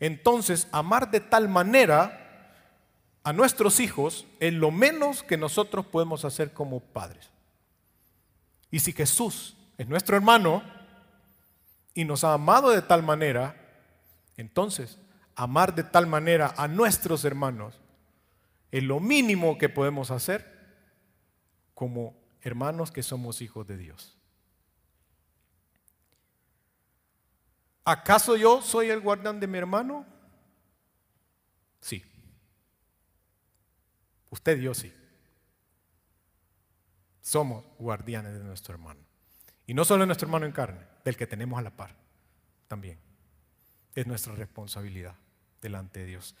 entonces 0.00 0.68
amar 0.72 1.10
de 1.10 1.20
tal 1.20 1.48
manera 1.48 2.24
a 3.24 3.32
nuestros 3.32 3.80
hijos 3.80 4.26
es 4.40 4.54
lo 4.54 4.70
menos 4.70 5.22
que 5.22 5.36
nosotros 5.36 5.86
podemos 5.86 6.24
hacer 6.24 6.52
como 6.52 6.80
padres. 6.80 7.30
Y 8.70 8.80
si 8.80 8.92
Jesús 8.92 9.56
es 9.76 9.88
nuestro 9.88 10.16
hermano 10.16 10.62
y 11.94 12.04
nos 12.04 12.24
ha 12.24 12.34
amado 12.34 12.70
de 12.70 12.82
tal 12.82 13.02
manera, 13.02 13.56
entonces 14.36 14.98
amar 15.34 15.74
de 15.74 15.84
tal 15.84 16.06
manera 16.06 16.54
a 16.56 16.68
nuestros 16.68 17.24
hermanos 17.24 17.80
es 18.70 18.82
lo 18.82 19.00
mínimo 19.00 19.56
que 19.58 19.68
podemos 19.68 20.10
hacer 20.10 20.58
como 21.74 22.14
hermanos 22.42 22.90
que 22.90 23.02
somos 23.02 23.40
hijos 23.40 23.66
de 23.66 23.76
Dios. 23.76 24.17
¿Acaso 27.88 28.36
yo 28.36 28.60
soy 28.60 28.90
el 28.90 29.00
guardián 29.00 29.40
de 29.40 29.46
mi 29.46 29.56
hermano? 29.56 30.04
Sí. 31.80 32.04
Usted 34.28 34.58
y 34.58 34.64
yo 34.64 34.74
sí. 34.74 34.92
Somos 37.22 37.64
guardianes 37.78 38.34
de 38.34 38.44
nuestro 38.44 38.74
hermano. 38.74 39.00
Y 39.66 39.72
no 39.72 39.86
solo 39.86 40.00
de 40.00 40.06
nuestro 40.08 40.26
hermano 40.26 40.44
en 40.44 40.52
carne, 40.52 40.80
del 41.02 41.16
que 41.16 41.26
tenemos 41.26 41.58
a 41.58 41.62
la 41.62 41.70
par 41.70 41.96
también. 42.66 42.98
Es 43.94 44.06
nuestra 44.06 44.34
responsabilidad 44.34 45.14
delante 45.62 46.00
de 46.00 46.06
Dios. 46.08 46.34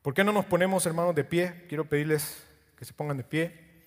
¿Por 0.00 0.14
qué 0.14 0.22
no 0.22 0.30
nos 0.30 0.44
ponemos, 0.44 0.86
hermanos, 0.86 1.16
de 1.16 1.24
pie? 1.24 1.64
Quiero 1.68 1.88
pedirles 1.88 2.46
que 2.76 2.84
se 2.84 2.92
pongan 2.92 3.16
de 3.16 3.24
pie. 3.24 3.82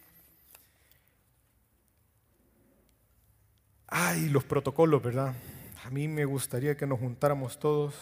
Ay, 3.87 4.27
los 4.27 4.43
protocolos, 4.43 5.01
¿verdad? 5.01 5.33
A 5.88 5.89
mí 5.89 6.09
me 6.09 6.25
gustaría 6.25 6.75
que 6.75 6.85
nos 6.85 6.99
juntáramos 6.99 7.57
todos. 7.57 7.95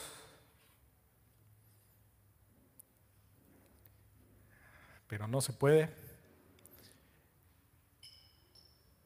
Pero 5.07 5.27
no 5.27 5.39
se 5.39 5.53
puede. 5.53 5.93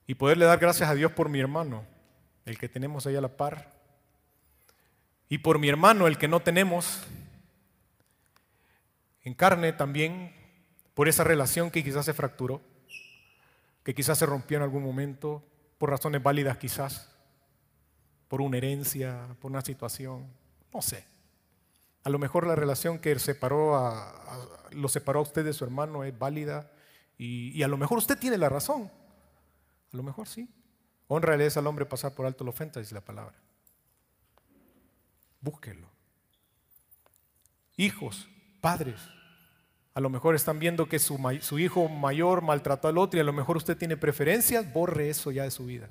Y 0.07 0.15
poderle 0.15 0.45
dar 0.45 0.59
gracias 0.59 0.89
a 0.89 0.95
Dios 0.95 1.11
por 1.11 1.27
mi 1.27 1.41
hermano, 1.41 1.85
el 2.45 2.57
que 2.57 2.69
tenemos 2.69 3.05
ahí 3.05 3.17
a 3.17 3.21
la 3.21 3.35
par, 3.35 3.69
y 5.27 5.39
por 5.39 5.59
mi 5.59 5.67
hermano, 5.67 6.07
el 6.07 6.17
que 6.17 6.29
no 6.29 6.39
tenemos, 6.39 7.03
en 9.25 9.33
carne 9.33 9.73
también, 9.73 10.33
por 10.93 11.09
esa 11.09 11.25
relación 11.25 11.69
que 11.69 11.83
quizás 11.83 12.05
se 12.05 12.13
fracturó, 12.13 12.61
que 13.83 13.93
quizás 13.93 14.17
se 14.17 14.25
rompió 14.25 14.55
en 14.55 14.63
algún 14.63 14.83
momento, 14.83 15.43
por 15.77 15.89
razones 15.89 16.23
válidas 16.23 16.57
quizás, 16.57 17.18
por 18.29 18.41
una 18.41 18.57
herencia, 18.57 19.35
por 19.41 19.51
una 19.51 19.61
situación, 19.61 20.27
no 20.73 20.81
sé. 20.81 21.03
A 22.03 22.09
lo 22.09 22.19
mejor 22.19 22.47
la 22.47 22.55
relación 22.55 22.99
que 22.99 23.17
separó 23.19 23.75
a, 23.75 24.13
lo 24.71 24.87
separó 24.87 25.19
a 25.19 25.23
usted 25.23 25.43
de 25.43 25.51
su 25.51 25.65
hermano 25.65 26.05
es 26.05 26.17
válida 26.17 26.71
y, 27.17 27.61
a 27.63 27.67
lo 27.67 27.75
mejor 27.75 27.97
usted 27.97 28.17
tiene 28.17 28.37
la 28.37 28.47
razón. 28.47 28.89
A 29.91 29.97
lo 29.97 30.03
mejor 30.03 30.27
sí. 30.27 30.47
Honra 31.07 31.35
es 31.43 31.57
al 31.57 31.67
hombre 31.67 31.85
pasar 31.85 32.13
por 32.13 32.25
alto 32.25 32.45
la 32.45 32.51
ofensa, 32.51 32.79
dice 32.79 32.93
la 32.93 33.01
palabra. 33.01 33.35
Búsquelo. 35.41 35.89
Hijos, 37.75 38.29
padres, 38.61 39.01
a 39.95 39.99
lo 39.99 40.09
mejor 40.09 40.35
están 40.35 40.59
viendo 40.59 40.87
que 40.87 40.99
su, 40.99 41.17
su, 41.41 41.59
hijo 41.59 41.89
mayor 41.89 42.41
maltrató 42.41 42.87
al 42.87 42.97
otro 42.97 43.17
y 43.17 43.21
a 43.21 43.25
lo 43.25 43.33
mejor 43.33 43.57
usted 43.57 43.75
tiene 43.75 43.97
preferencias, 43.97 44.71
borre 44.71 45.09
eso 45.09 45.31
ya 45.31 45.43
de 45.43 45.51
su 45.51 45.65
vida. 45.65 45.89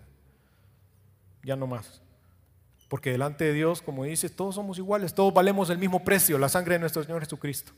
Ya 1.42 1.56
no 1.56 1.66
más. 1.66 2.00
Porque 2.88 3.12
delante 3.12 3.44
de 3.44 3.52
Dios, 3.52 3.82
como 3.82 4.04
dice, 4.04 4.30
todos 4.30 4.54
somos 4.54 4.78
iguales, 4.78 5.14
todos 5.14 5.32
valemos 5.32 5.68
el 5.68 5.78
mismo 5.78 6.02
precio, 6.02 6.38
la 6.38 6.48
sangre 6.48 6.74
de 6.74 6.80
nuestro 6.80 7.04
Señor 7.04 7.20
Jesucristo. 7.20 7.72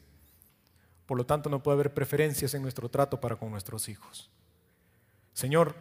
Por 1.05 1.19
lo 1.19 1.27
tanto, 1.27 1.51
no 1.51 1.61
puede 1.63 1.75
haber 1.75 1.93
preferencias 1.93 2.55
en 2.55 2.63
nuestro 2.63 2.89
trato 2.89 3.21
para 3.21 3.35
con 3.35 3.51
nuestros 3.51 3.89
hijos. 3.89 4.31
Señor, 5.33 5.75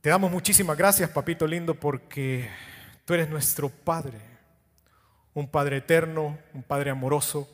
te 0.00 0.10
damos 0.10 0.30
muchísimas 0.30 0.76
gracias, 0.78 1.10
papito 1.10 1.46
lindo, 1.48 1.74
porque 1.74 2.48
tú 3.04 3.14
eres 3.14 3.28
nuestro 3.28 3.68
Padre, 3.68 4.20
un 5.34 5.48
Padre 5.48 5.78
eterno, 5.78 6.38
un 6.52 6.62
Padre 6.62 6.90
amoroso, 6.90 7.48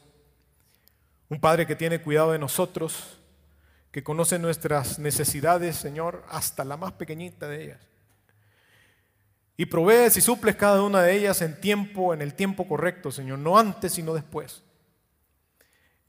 un 1.30 1.40
Padre 1.40 1.66
que 1.66 1.76
tiene 1.76 2.02
cuidado 2.02 2.32
de 2.32 2.38
nosotros, 2.38 3.18
que 3.90 4.02
conoce 4.02 4.38
nuestras 4.38 4.98
necesidades, 4.98 5.76
Señor, 5.76 6.24
hasta 6.28 6.62
la 6.64 6.76
más 6.76 6.92
pequeñita 6.92 7.48
de 7.48 7.64
ellas 7.64 7.90
y 9.60 9.66
provees 9.66 10.16
y 10.16 10.22
suples 10.22 10.56
cada 10.56 10.82
una 10.82 11.02
de 11.02 11.14
ellas 11.14 11.42
en 11.42 11.60
tiempo, 11.60 12.14
en 12.14 12.22
el 12.22 12.32
tiempo 12.32 12.66
correcto, 12.66 13.12
Señor, 13.12 13.40
no 13.40 13.58
antes 13.58 13.92
sino 13.92 14.14
después. 14.14 14.62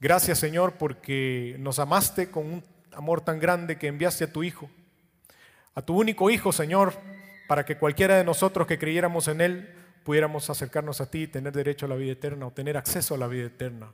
Gracias, 0.00 0.38
Señor, 0.38 0.78
porque 0.78 1.56
nos 1.58 1.78
amaste 1.78 2.30
con 2.30 2.46
un 2.46 2.64
amor 2.92 3.20
tan 3.20 3.38
grande 3.38 3.76
que 3.76 3.88
enviaste 3.88 4.24
a 4.24 4.32
tu 4.32 4.42
Hijo, 4.42 4.70
a 5.74 5.82
tu 5.82 6.00
único 6.00 6.30
Hijo, 6.30 6.50
Señor, 6.50 6.94
para 7.46 7.66
que 7.66 7.76
cualquiera 7.76 8.16
de 8.16 8.24
nosotros 8.24 8.66
que 8.66 8.78
creyéramos 8.78 9.28
en 9.28 9.42
Él 9.42 9.74
pudiéramos 10.02 10.48
acercarnos 10.48 11.02
a 11.02 11.10
ti 11.10 11.24
y 11.24 11.26
tener 11.26 11.52
derecho 11.52 11.84
a 11.84 11.90
la 11.90 11.96
vida 11.96 12.12
eterna 12.12 12.46
o 12.46 12.52
tener 12.52 12.78
acceso 12.78 13.16
a 13.16 13.18
la 13.18 13.26
vida 13.26 13.48
eterna. 13.48 13.92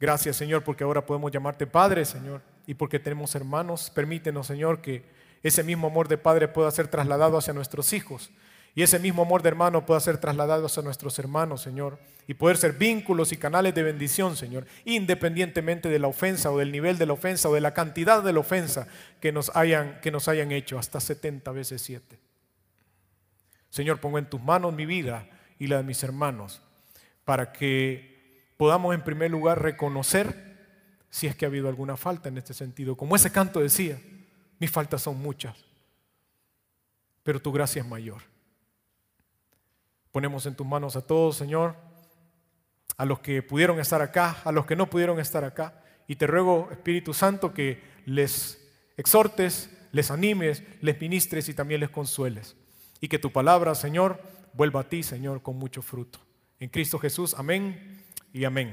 Gracias, 0.00 0.36
Señor, 0.36 0.64
porque 0.64 0.84
ahora 0.84 1.04
podemos 1.04 1.30
llamarte 1.30 1.66
Padre, 1.66 2.06
Señor, 2.06 2.40
y 2.66 2.72
porque 2.72 2.98
tenemos 2.98 3.34
hermanos. 3.34 3.90
Permítenos, 3.90 4.46
Señor, 4.46 4.80
que 4.80 5.04
ese 5.42 5.62
mismo 5.62 5.88
amor 5.88 6.08
de 6.08 6.18
padre 6.18 6.48
pueda 6.48 6.70
ser 6.70 6.88
trasladado 6.88 7.36
hacia 7.36 7.52
nuestros 7.52 7.92
hijos. 7.92 8.30
Y 8.74 8.82
ese 8.82 8.98
mismo 8.98 9.22
amor 9.22 9.42
de 9.42 9.50
hermano 9.50 9.84
pueda 9.84 10.00
ser 10.00 10.18
trasladado 10.18 10.66
hacia 10.66 10.82
nuestros 10.82 11.18
hermanos, 11.18 11.60
Señor. 11.60 11.98
Y 12.26 12.34
poder 12.34 12.56
ser 12.56 12.72
vínculos 12.72 13.32
y 13.32 13.36
canales 13.36 13.74
de 13.74 13.82
bendición, 13.82 14.36
Señor. 14.36 14.66
Independientemente 14.84 15.90
de 15.90 15.98
la 15.98 16.08
ofensa 16.08 16.50
o 16.50 16.58
del 16.58 16.72
nivel 16.72 16.96
de 16.96 17.04
la 17.04 17.12
ofensa 17.12 17.50
o 17.50 17.54
de 17.54 17.60
la 17.60 17.74
cantidad 17.74 18.22
de 18.22 18.32
la 18.32 18.40
ofensa 18.40 18.86
que 19.20 19.30
nos 19.30 19.54
hayan, 19.54 20.00
que 20.00 20.10
nos 20.10 20.26
hayan 20.28 20.52
hecho. 20.52 20.78
Hasta 20.78 21.00
70 21.00 21.50
veces 21.52 21.82
7. 21.82 22.18
Señor, 23.68 24.00
pongo 24.00 24.18
en 24.18 24.26
tus 24.26 24.40
manos 24.40 24.72
mi 24.72 24.86
vida 24.86 25.28
y 25.58 25.66
la 25.66 25.78
de 25.78 25.82
mis 25.82 26.02
hermanos. 26.02 26.62
Para 27.24 27.52
que 27.52 28.46
podamos 28.56 28.94
en 28.94 29.02
primer 29.02 29.30
lugar 29.30 29.60
reconocer 29.60 30.52
si 31.10 31.26
es 31.26 31.36
que 31.36 31.44
ha 31.44 31.48
habido 31.48 31.68
alguna 31.68 31.98
falta 31.98 32.30
en 32.30 32.38
este 32.38 32.54
sentido. 32.54 32.96
Como 32.96 33.16
ese 33.16 33.30
canto 33.30 33.60
decía. 33.60 33.98
Mis 34.62 34.70
faltas 34.70 35.02
son 35.02 35.20
muchas, 35.20 35.56
pero 37.24 37.42
tu 37.42 37.50
gracia 37.50 37.82
es 37.82 37.88
mayor. 37.88 38.22
Ponemos 40.12 40.46
en 40.46 40.54
tus 40.54 40.64
manos 40.64 40.94
a 40.94 41.04
todos, 41.04 41.36
Señor, 41.36 41.74
a 42.96 43.04
los 43.04 43.18
que 43.18 43.42
pudieron 43.42 43.80
estar 43.80 44.00
acá, 44.02 44.40
a 44.44 44.52
los 44.52 44.64
que 44.64 44.76
no 44.76 44.88
pudieron 44.88 45.18
estar 45.18 45.42
acá. 45.42 45.82
Y 46.06 46.14
te 46.14 46.28
ruego, 46.28 46.68
Espíritu 46.70 47.12
Santo, 47.12 47.52
que 47.52 47.82
les 48.06 48.64
exhortes, 48.96 49.68
les 49.90 50.12
animes, 50.12 50.62
les 50.80 51.00
ministres 51.00 51.48
y 51.48 51.54
también 51.54 51.80
les 51.80 51.90
consueles. 51.90 52.54
Y 53.00 53.08
que 53.08 53.18
tu 53.18 53.32
palabra, 53.32 53.74
Señor, 53.74 54.22
vuelva 54.52 54.82
a 54.82 54.88
ti, 54.88 55.02
Señor, 55.02 55.42
con 55.42 55.58
mucho 55.58 55.82
fruto. 55.82 56.20
En 56.60 56.68
Cristo 56.68 57.00
Jesús, 57.00 57.34
amén 57.36 58.00
y 58.32 58.44
amén. 58.44 58.72